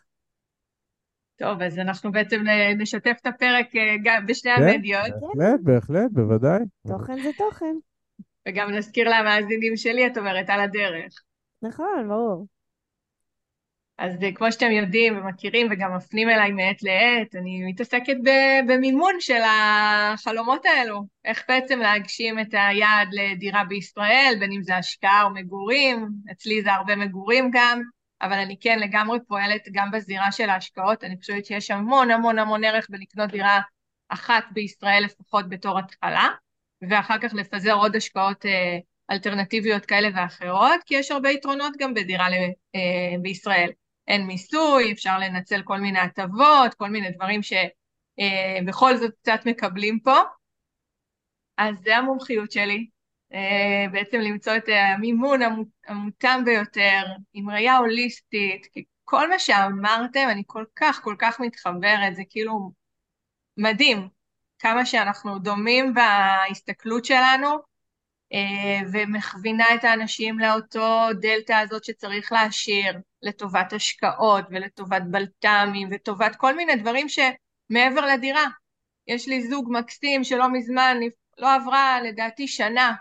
טוב, 1.39 1.61
אז 1.61 1.79
אנחנו 1.79 2.11
בעצם 2.11 2.47
אה, 2.47 2.73
נשתף 2.77 3.17
את 3.21 3.27
הפרק 3.27 3.75
אה, 3.75 3.95
גם 4.03 4.25
בשתי 4.25 4.49
כן, 4.55 4.63
המדיות, 4.63 5.09
בהחלט, 5.21 5.59
בהחלט, 5.63 6.11
בוודאי. 6.11 6.59
תוכן 6.87 7.19
זה 7.23 7.29
תוכן. 7.37 7.75
וגם 8.47 8.71
נזכיר 8.71 9.09
למאזינים 9.09 9.75
שלי, 9.75 10.07
את 10.07 10.17
אומרת, 10.17 10.49
על 10.49 10.59
הדרך. 10.59 11.13
נכון, 11.61 12.07
ברור. 12.07 12.47
אז 14.03 14.23
אה, 14.23 14.31
כמו 14.35 14.51
שאתם 14.51 14.71
יודעים 14.71 15.17
ומכירים 15.17 15.67
וגם 15.71 15.95
מפנים 15.95 16.29
אליי 16.29 16.51
מעת 16.51 16.83
לעת, 16.83 17.35
אני 17.35 17.63
מתעסקת 17.63 18.15
במימון 18.67 19.15
של 19.19 19.41
החלומות 19.45 20.65
האלו. 20.65 21.01
איך 21.25 21.43
בעצם 21.47 21.79
להגשים 21.79 22.39
את 22.39 22.47
היעד 22.51 23.07
לדירה 23.11 23.63
בישראל, 23.63 24.35
בין 24.39 24.51
אם 24.51 24.63
זה 24.63 24.75
השקעה 24.77 25.23
או 25.23 25.29
מגורים, 25.29 26.09
אצלי 26.31 26.61
זה 26.61 26.73
הרבה 26.73 26.95
מגורים 26.95 27.49
גם, 27.53 27.81
אבל 28.21 28.33
אני 28.33 28.57
כן 28.61 28.79
לגמרי 28.79 29.19
פועלת 29.27 29.61
גם 29.71 29.91
בזירה 29.91 30.31
של 30.31 30.49
ההשקעות, 30.49 31.03
אני 31.03 31.17
חושבת 31.17 31.45
שיש 31.45 31.71
המון 31.71 32.11
המון 32.11 32.39
המון 32.39 32.63
ערך 32.63 32.87
בלקנות 32.89 33.31
דירה 33.31 33.61
אחת 34.09 34.43
בישראל 34.51 35.03
לפחות 35.03 35.49
בתור 35.49 35.79
התחלה, 35.79 36.27
ואחר 36.89 37.17
כך 37.21 37.33
לפזר 37.33 37.73
עוד 37.73 37.95
השקעות 37.95 38.45
אה, 38.45 38.77
אלטרנטיביות 39.11 39.85
כאלה 39.85 40.09
ואחרות, 40.15 40.81
כי 40.85 40.95
יש 40.95 41.11
הרבה 41.11 41.29
יתרונות 41.29 41.73
גם 41.79 41.93
בדירה 41.93 42.27
אה, 42.75 43.15
בישראל. 43.21 43.69
אין 44.07 44.27
מיסוי, 44.27 44.91
אפשר 44.91 45.19
לנצל 45.19 45.61
כל 45.63 45.79
מיני 45.79 45.99
הטבות, 45.99 46.73
כל 46.73 46.89
מיני 46.89 47.11
דברים 47.11 47.41
שבכל 47.43 48.97
זאת 48.97 49.11
קצת 49.21 49.39
מקבלים 49.45 49.99
פה. 49.99 50.17
אז 51.57 51.75
זה 51.83 51.97
המומחיות 51.97 52.51
שלי, 52.51 52.87
אה, 53.33 53.85
בעצם 53.91 54.17
למצוא 54.17 54.55
את 54.55 54.63
המימון 54.69 55.41
המו- 55.41 55.65
המותאם 55.87 56.45
ביותר, 56.45 57.03
עם 57.33 57.49
ראייה 57.49 57.77
הוליסטית, 57.77 58.65
כי 58.73 58.83
כל 59.03 59.29
מה 59.29 59.39
שאמרתם, 59.39 60.27
אני 60.31 60.43
כל 60.47 60.65
כך 60.75 61.01
כל 61.03 61.15
כך 61.19 61.39
מתחברת, 61.39 62.15
זה 62.15 62.23
כאילו 62.29 62.71
מדהים, 63.57 64.07
כמה 64.59 64.85
שאנחנו 64.85 65.39
דומים 65.39 65.93
בהסתכלות 65.93 67.05
שלנו, 67.05 67.49
אה, 68.33 68.79
ומכווינה 68.93 69.65
את 69.75 69.83
האנשים 69.83 70.39
לאותו 70.39 71.07
דלתא 71.21 71.53
הזאת 71.53 71.83
שצריך 71.83 72.31
להשאיר 72.31 72.93
לטובת 73.23 73.73
השקעות 73.73 74.45
ולטובת 74.49 75.01
בלת"מים 75.11 75.89
וטובת 75.91 76.35
כל 76.35 76.55
מיני 76.55 76.75
דברים 76.75 77.07
שמעבר 77.09 78.05
לדירה. 78.05 78.45
יש 79.07 79.27
לי 79.27 79.47
זוג 79.47 79.69
מקסים 79.71 80.23
שלא 80.23 80.51
מזמן, 80.53 80.97
לא 81.37 81.55
עברה 81.55 82.01
לדעתי 82.01 82.47
שנה 82.47 82.93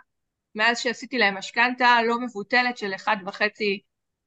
מאז 0.55 0.79
שעשיתי 0.79 1.19
להם 1.19 1.39
משכנתה 1.39 1.99
לא 2.07 2.21
מבוטלת 2.21 2.79
של 2.79 2.95
אחד 2.95 3.17
וחצי 3.27 3.81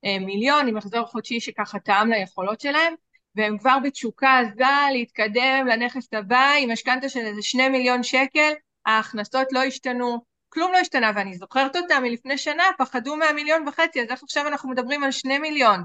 אה, 0.06 0.20
מיליון 0.20 0.68
עם 0.68 0.76
מחזור 0.76 1.06
חודשי 1.06 1.40
שככה 1.40 1.80
טעם 1.80 2.10
ליכולות 2.10 2.62
שלהם, 2.62 2.94
והם 3.36 3.58
כבר 3.58 3.78
בתשוקה 3.84 4.40
עזה 4.40 4.66
להתקדם 4.92 5.68
לנכס 5.68 6.14
הבא 6.14 6.52
עם 6.60 6.72
משכנתה 6.72 7.10
של 7.10 7.20
איזה 7.20 7.42
שני 7.42 7.70
מיליון 7.70 8.04
שקל, 8.04 8.54
ההכנסות 8.86 9.48
לא 9.52 9.64
השתנו, 9.64 10.26
כלום 10.56 10.72
לא 10.72 10.78
השתנה, 10.78 11.12
ואני 11.16 11.38
זוכרת 11.38 11.76
אותם 11.76 12.04
מלפני 12.04 12.38
שנה, 12.38 12.64
פחדו 12.78 13.16
מהמיליון 13.16 13.68
וחצי, 13.68 14.02
אז 14.02 14.08
איך 14.10 14.24
עכשיו 14.24 14.48
אנחנו 14.48 14.70
מדברים 14.70 15.04
על 15.04 15.12
שני 15.12 15.38
מיליון? 15.38 15.84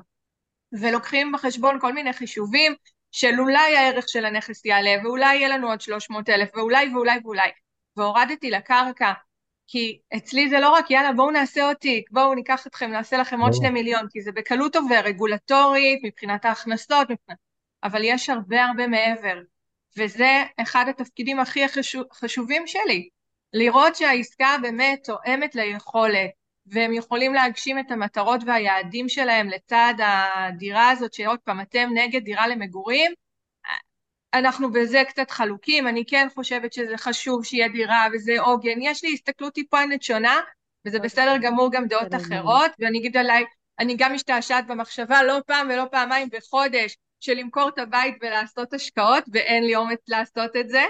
ולוקחים 0.73 1.33
בחשבון 1.33 1.81
כל 1.81 1.93
מיני 1.93 2.12
חישובים 2.12 2.75
של 3.12 3.41
אולי 3.41 3.77
הערך 3.77 4.09
של 4.09 4.25
הנכס 4.25 4.64
יעלה, 4.64 4.97
ואולי 5.05 5.37
יהיה 5.37 5.49
לנו 5.49 5.68
עוד 5.68 5.81
300 5.81 6.29
אלף, 6.29 6.51
ואולי 6.55 6.95
ואולי 6.95 7.18
ואולי. 7.25 7.51
והורדתי 7.97 8.51
לקרקע, 8.51 9.12
כי 9.66 9.99
אצלי 10.16 10.49
זה 10.49 10.61
לא 10.61 10.71
רק 10.71 10.91
יאללה 10.91 11.12
בואו 11.12 11.31
נעשה 11.31 11.64
עוד 11.64 11.77
תיק, 11.77 12.11
בואו 12.11 12.35
ניקח 12.35 12.66
אתכם, 12.66 12.91
נעשה 12.91 13.16
לכם 13.16 13.41
עוד 13.41 13.51
ברור. 13.51 13.62
שני 13.62 13.71
מיליון, 13.71 14.07
כי 14.11 14.21
זה 14.21 14.33
בקלות 14.33 14.77
עובר, 14.77 15.01
רגולטורית, 15.05 16.01
מבחינת 16.05 16.45
ההכנסות, 16.45 17.11
מבחינת... 17.11 17.39
אבל 17.85 18.01
יש 18.05 18.31
הרבה 18.31 18.64
הרבה 18.64 18.87
מעבר, 18.87 19.41
וזה 19.99 20.43
אחד 20.62 20.85
התפקידים 20.89 21.41
הכי 21.41 21.68
חשוב, 21.68 22.05
חשובים 22.12 22.66
שלי, 22.66 23.09
לראות 23.53 23.97
שהעסקה 23.97 24.57
באמת 24.63 25.05
תואמת 25.05 25.55
ליכולת, 25.55 26.31
והם 26.67 26.93
יכולים 26.93 27.35
להגשים 27.35 27.79
את 27.79 27.91
המטרות 27.91 28.41
והיעדים 28.47 29.09
שלהם 29.09 29.49
לצד 29.49 29.95
הדירה 29.99 30.91
הזאת, 30.91 31.15
שעוד 31.15 31.39
פעם, 31.45 31.61
אתם 31.61 31.89
נגד 31.95 32.25
דירה 32.25 32.49
למגורים, 32.49 33.13
אנחנו 34.35 34.73
בזה 34.73 35.03
קצת 35.09 35.31
חלוקים, 35.31 35.89
אני 35.89 36.05
כן 36.07 36.29
חושבת 36.35 36.73
שזה 36.73 36.97
חשוב 36.97 37.45
שיהיה 37.45 37.69
דירה 37.69 38.07
וזה 38.13 38.41
עוגן, 38.41 38.83
יש 38.83 39.05
לי 39.05 39.13
הסתכלות 39.13 39.55
טיפונת 39.55 40.03
שונה, 40.03 40.41
וזה 40.87 40.99
בסדר 40.99 41.37
גמור 41.43 41.73
גם 41.73 41.87
דעות. 41.87 42.15
אחרות, 42.15 42.71
ואני 42.79 42.99
אגיד 42.99 43.17
עליי, 43.17 43.45
אני 43.79 43.97
גם 43.99 44.13
משתעשעת 44.13 44.67
במחשבה 44.67 45.23
לא 45.23 45.39
פעם 45.47 45.69
ולא 45.71 45.85
פעמיים 45.91 46.29
בחודש, 46.33 46.97
של 47.21 47.35
למכור 47.35 47.69
את 47.69 47.79
הבית 47.79 48.15
ולעשות 48.23 48.73
השקעות, 48.73 49.25
ואין 49.33 49.65
לי 49.65 49.77
אומץ 49.77 50.01
לעשות 50.09 50.57
את 50.61 50.69
זה, 50.69 50.83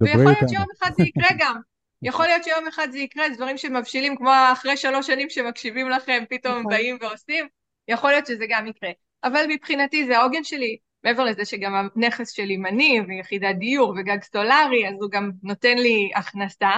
ויכול 0.00 0.24
להיות. 0.24 0.48
שיום 0.48 0.64
אחד 0.78 0.90
זה 0.96 1.02
יקרה 1.02 1.28
גם. 1.38 1.60
יכול 2.06 2.26
להיות 2.26 2.44
שיום 2.44 2.66
אחד 2.66 2.88
זה 2.90 2.98
יקרה, 2.98 3.30
זה 3.30 3.36
דברים 3.36 3.58
שמבשילים 3.58 4.16
כמו 4.16 4.30
אחרי 4.52 4.76
שלוש 4.76 5.06
שנים 5.06 5.30
שמקשיבים 5.30 5.90
לכם, 5.90 6.24
פתאום 6.30 6.58
נכון. 6.58 6.72
באים 6.72 6.98
ועושים, 7.00 7.48
יכול 7.88 8.10
להיות 8.10 8.26
שזה 8.26 8.44
גם 8.48 8.66
יקרה. 8.66 8.90
אבל 9.24 9.44
מבחינתי 9.48 10.06
זה 10.06 10.18
העוגן 10.18 10.44
שלי, 10.44 10.76
מעבר 11.04 11.24
לזה 11.24 11.44
שגם 11.44 11.74
הנכס 11.74 12.30
שלי 12.30 12.56
מניב, 12.56 13.04
ויחידת 13.08 13.56
דיור 13.56 13.94
וגג 13.98 14.22
סולארי, 14.22 14.88
אז 14.88 14.94
הוא 15.00 15.10
גם 15.10 15.30
נותן 15.42 15.78
לי 15.78 16.10
הכנסה, 16.14 16.70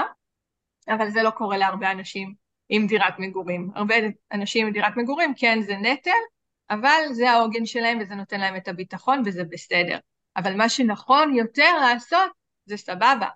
אבל 0.88 1.10
זה 1.10 1.22
לא 1.22 1.30
קורה 1.30 1.56
להרבה 1.56 1.90
אנשים 1.90 2.34
עם 2.68 2.86
דירת 2.86 3.18
מגורים. 3.18 3.70
הרבה 3.74 3.94
אנשים 4.32 4.66
עם 4.66 4.72
דירת 4.72 4.96
מגורים, 4.96 5.34
כן, 5.36 5.60
זה 5.60 5.76
נטל, 5.76 6.10
אבל 6.70 7.02
זה 7.12 7.30
העוגן 7.30 7.66
שלהם 7.66 7.98
וזה 8.00 8.14
נותן 8.14 8.40
להם 8.40 8.56
את 8.56 8.68
הביטחון 8.68 9.22
וזה 9.24 9.44
בסדר. 9.44 9.98
אבל 10.36 10.56
מה 10.56 10.68
שנכון 10.68 11.34
יותר 11.34 11.78
לעשות 11.80 12.30
זה 12.64 12.76
סבבה, 12.76 13.28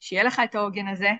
שיהיה 0.00 0.24
לך 0.24 0.42
את 0.44 0.54
העוגן 0.54 0.88
הזה, 0.88 1.10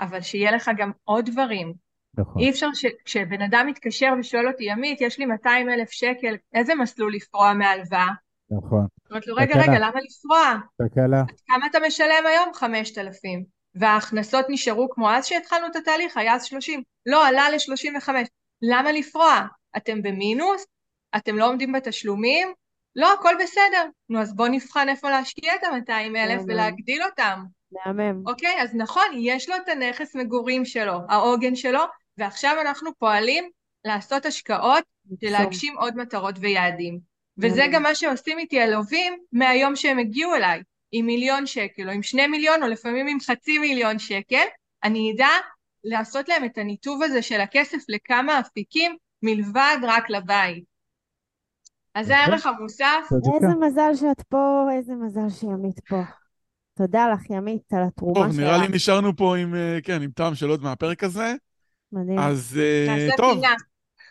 אבל 0.00 0.20
שיהיה 0.20 0.50
לך 0.50 0.70
גם 0.76 0.90
עוד 1.04 1.30
דברים. 1.30 1.74
נכון. 2.18 2.42
אי 2.42 2.50
אפשר 2.50 2.68
שכשבן 2.74 3.42
אדם 3.42 3.66
מתקשר 3.66 4.12
ושואל 4.20 4.48
אותי, 4.48 4.64
ימית, 4.64 5.00
יש 5.00 5.18
לי 5.18 5.26
200 5.26 5.70
אלף 5.70 5.90
שקל, 5.90 6.36
איזה 6.54 6.74
מסלול 6.74 7.14
לפרוע 7.14 7.52
מהלוואה? 7.52 8.08
נכון. 8.50 8.86
אומרת 9.10 9.26
לו, 9.26 9.34
רגע. 9.34 9.62
רגע, 9.62 9.78
למה 9.78 10.00
לפרוע? 10.00 10.54
תקלה. 10.88 11.22
כמה 11.46 11.66
אתה 11.66 11.78
משלם 11.86 12.26
היום? 12.26 12.54
5,000. 12.54 13.44
וההכנסות 13.74 14.46
נשארו 14.48 14.90
כמו 14.90 15.10
אז 15.10 15.26
שהתחלנו 15.26 15.66
את 15.66 15.76
התהליך, 15.76 16.16
היה 16.16 16.34
אז 16.34 16.44
30. 16.44 16.82
לא, 17.06 17.26
עלה 17.26 17.50
ל-35. 17.50 18.08
למה 18.62 18.92
לפרוע? 18.92 19.46
אתם 19.76 20.02
במינוס? 20.02 20.66
אתם 21.16 21.36
לא 21.36 21.48
עומדים 21.48 21.72
בתשלומים? 21.72 22.48
לא, 22.96 23.12
הכל 23.12 23.34
בסדר. 23.42 23.88
נו, 24.08 24.20
אז 24.20 24.36
בואו 24.36 24.48
נבחן 24.48 24.88
איפה 24.88 25.10
להשקיע 25.10 25.54
את 25.54 25.64
ה-200 25.64 26.16
אלף. 26.16 26.42
ולהגדיל 26.48 27.02
אותם. 27.02 27.44
מהמם. 27.86 28.22
אוקיי? 28.26 28.62
אז 28.62 28.74
נכון, 28.74 29.04
יש 29.14 29.48
לו 29.48 29.56
את 29.56 29.68
הנכס 29.68 30.16
מגורים 30.16 30.64
שלו, 30.64 30.98
העוגן 31.08 31.54
שלו, 31.54 31.80
ועכשיו 32.18 32.56
אנחנו 32.60 32.90
פועלים 32.98 33.50
לעשות 33.84 34.26
השקעות 34.26 34.84
של 35.20 35.30
להגשים 35.30 35.78
עוד 35.78 35.96
מטרות 35.96 36.34
ויעדים. 36.40 37.14
וזה. 37.38 37.66
גם 37.72 37.82
מה 37.82 37.94
שעושים 37.94 38.38
איתי 38.38 38.60
הלווים 38.60 39.18
מהיום 39.32 39.76
שהם 39.76 39.98
הגיעו 39.98 40.34
אליי, 40.34 40.62
עם 40.92 41.06
מיליון 41.06 41.46
שקל, 41.46 41.88
או 41.88 41.94
עם 41.94 42.02
שני 42.02 42.26
מיליון, 42.26 42.62
או 42.62 42.68
לפעמים 42.68 43.06
עם 43.06 43.20
חצי 43.20 43.58
מיליון 43.58 43.98
שקל, 43.98 44.44
אני 44.84 45.12
אדע 45.14 45.28
לעשות 45.84 46.28
להם 46.28 46.44
את 46.44 46.58
הניתוב 46.58 47.02
הזה 47.02 47.22
של 47.22 47.40
הכסף 47.40 47.78
לכמה 47.88 48.40
אפיקים 48.40 48.96
מלבד 49.22 49.76
רק 49.82 50.10
לבית. 50.10 50.64
אז 51.94 52.06
זה. 52.06 52.16
הערך 52.16 52.46
המוסף. 52.46 53.08
איזה 53.34 53.54
מזל 53.60 53.94
שאת 53.94 54.22
פה, 54.28 54.66
איזה 54.76 54.94
מזל 54.94 55.28
שימית 55.28 55.80
פה. 55.88 56.00
תודה 56.76 57.08
לך, 57.08 57.30
ימית, 57.30 57.72
על 57.72 57.82
התרומה 57.82 58.14
טוב, 58.14 58.32
שלך. 58.32 58.40
נראה 58.40 58.58
לי 58.58 58.68
נשארנו 58.68 59.16
פה 59.16 59.36
עם, 59.36 59.54
אה, 59.54 59.78
כן, 59.82 60.02
עם 60.02 60.10
טעם 60.10 60.34
של 60.34 60.48
עוד 60.48 60.62
מהפרק 60.62 61.04
הזה. 61.04 61.34
מדהים. 61.92 62.18
אז 62.18 62.60
אה, 62.62 63.08
טוב, 63.16 63.34
פינה. 63.34 63.54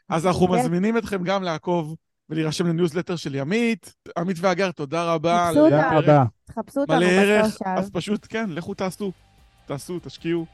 אז 0.10 0.28
אנחנו 0.28 0.48
כן. 0.48 0.54
מזמינים 0.54 0.98
אתכם 0.98 1.24
גם 1.24 1.44
לעקוב 1.44 1.96
ולהירשם 2.30 2.68
לניוזלטר 2.68 3.16
של 3.16 3.36
ימית. 3.36 3.94
עמית 4.18 4.38
והגר, 4.40 4.72
תודה 4.72 5.14
רבה. 5.14 5.48
חפשו 5.48 5.60
אותנו. 5.60 5.78
תודה 5.78 5.90
פרק 5.90 6.04
רבה. 6.04 6.24
תחפשו 6.46 6.80
אותנו 6.80 6.96
מלא 6.96 7.06
ערך. 7.06 7.58
אז 7.66 7.90
פשוט, 7.90 8.28
כן, 8.30 8.50
לכו 8.50 8.74
תעשו. 8.74 9.12
תעשו, 9.66 10.00
תשקיעו. 10.00 10.46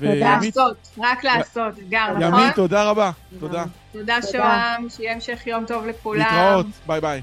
לעשות, 0.00 0.76
רק 0.98 1.24
לעשות, 1.24 1.78
הגר, 1.88 2.18
נכון? 2.18 2.40
ימית, 2.40 2.54
תודה 2.54 2.90
רבה. 2.90 3.10
תודה. 3.38 3.64
תודה 3.92 4.16
תודה. 4.20 4.22
שוהם, 4.22 4.88
שיהיה 4.88 5.12
המשך 5.12 5.46
יום 5.46 5.66
טוב 5.66 5.86
לכולם. 5.86 6.20
להתראות, 6.20 6.66
ביי 6.86 7.00
ביי. 7.00 7.22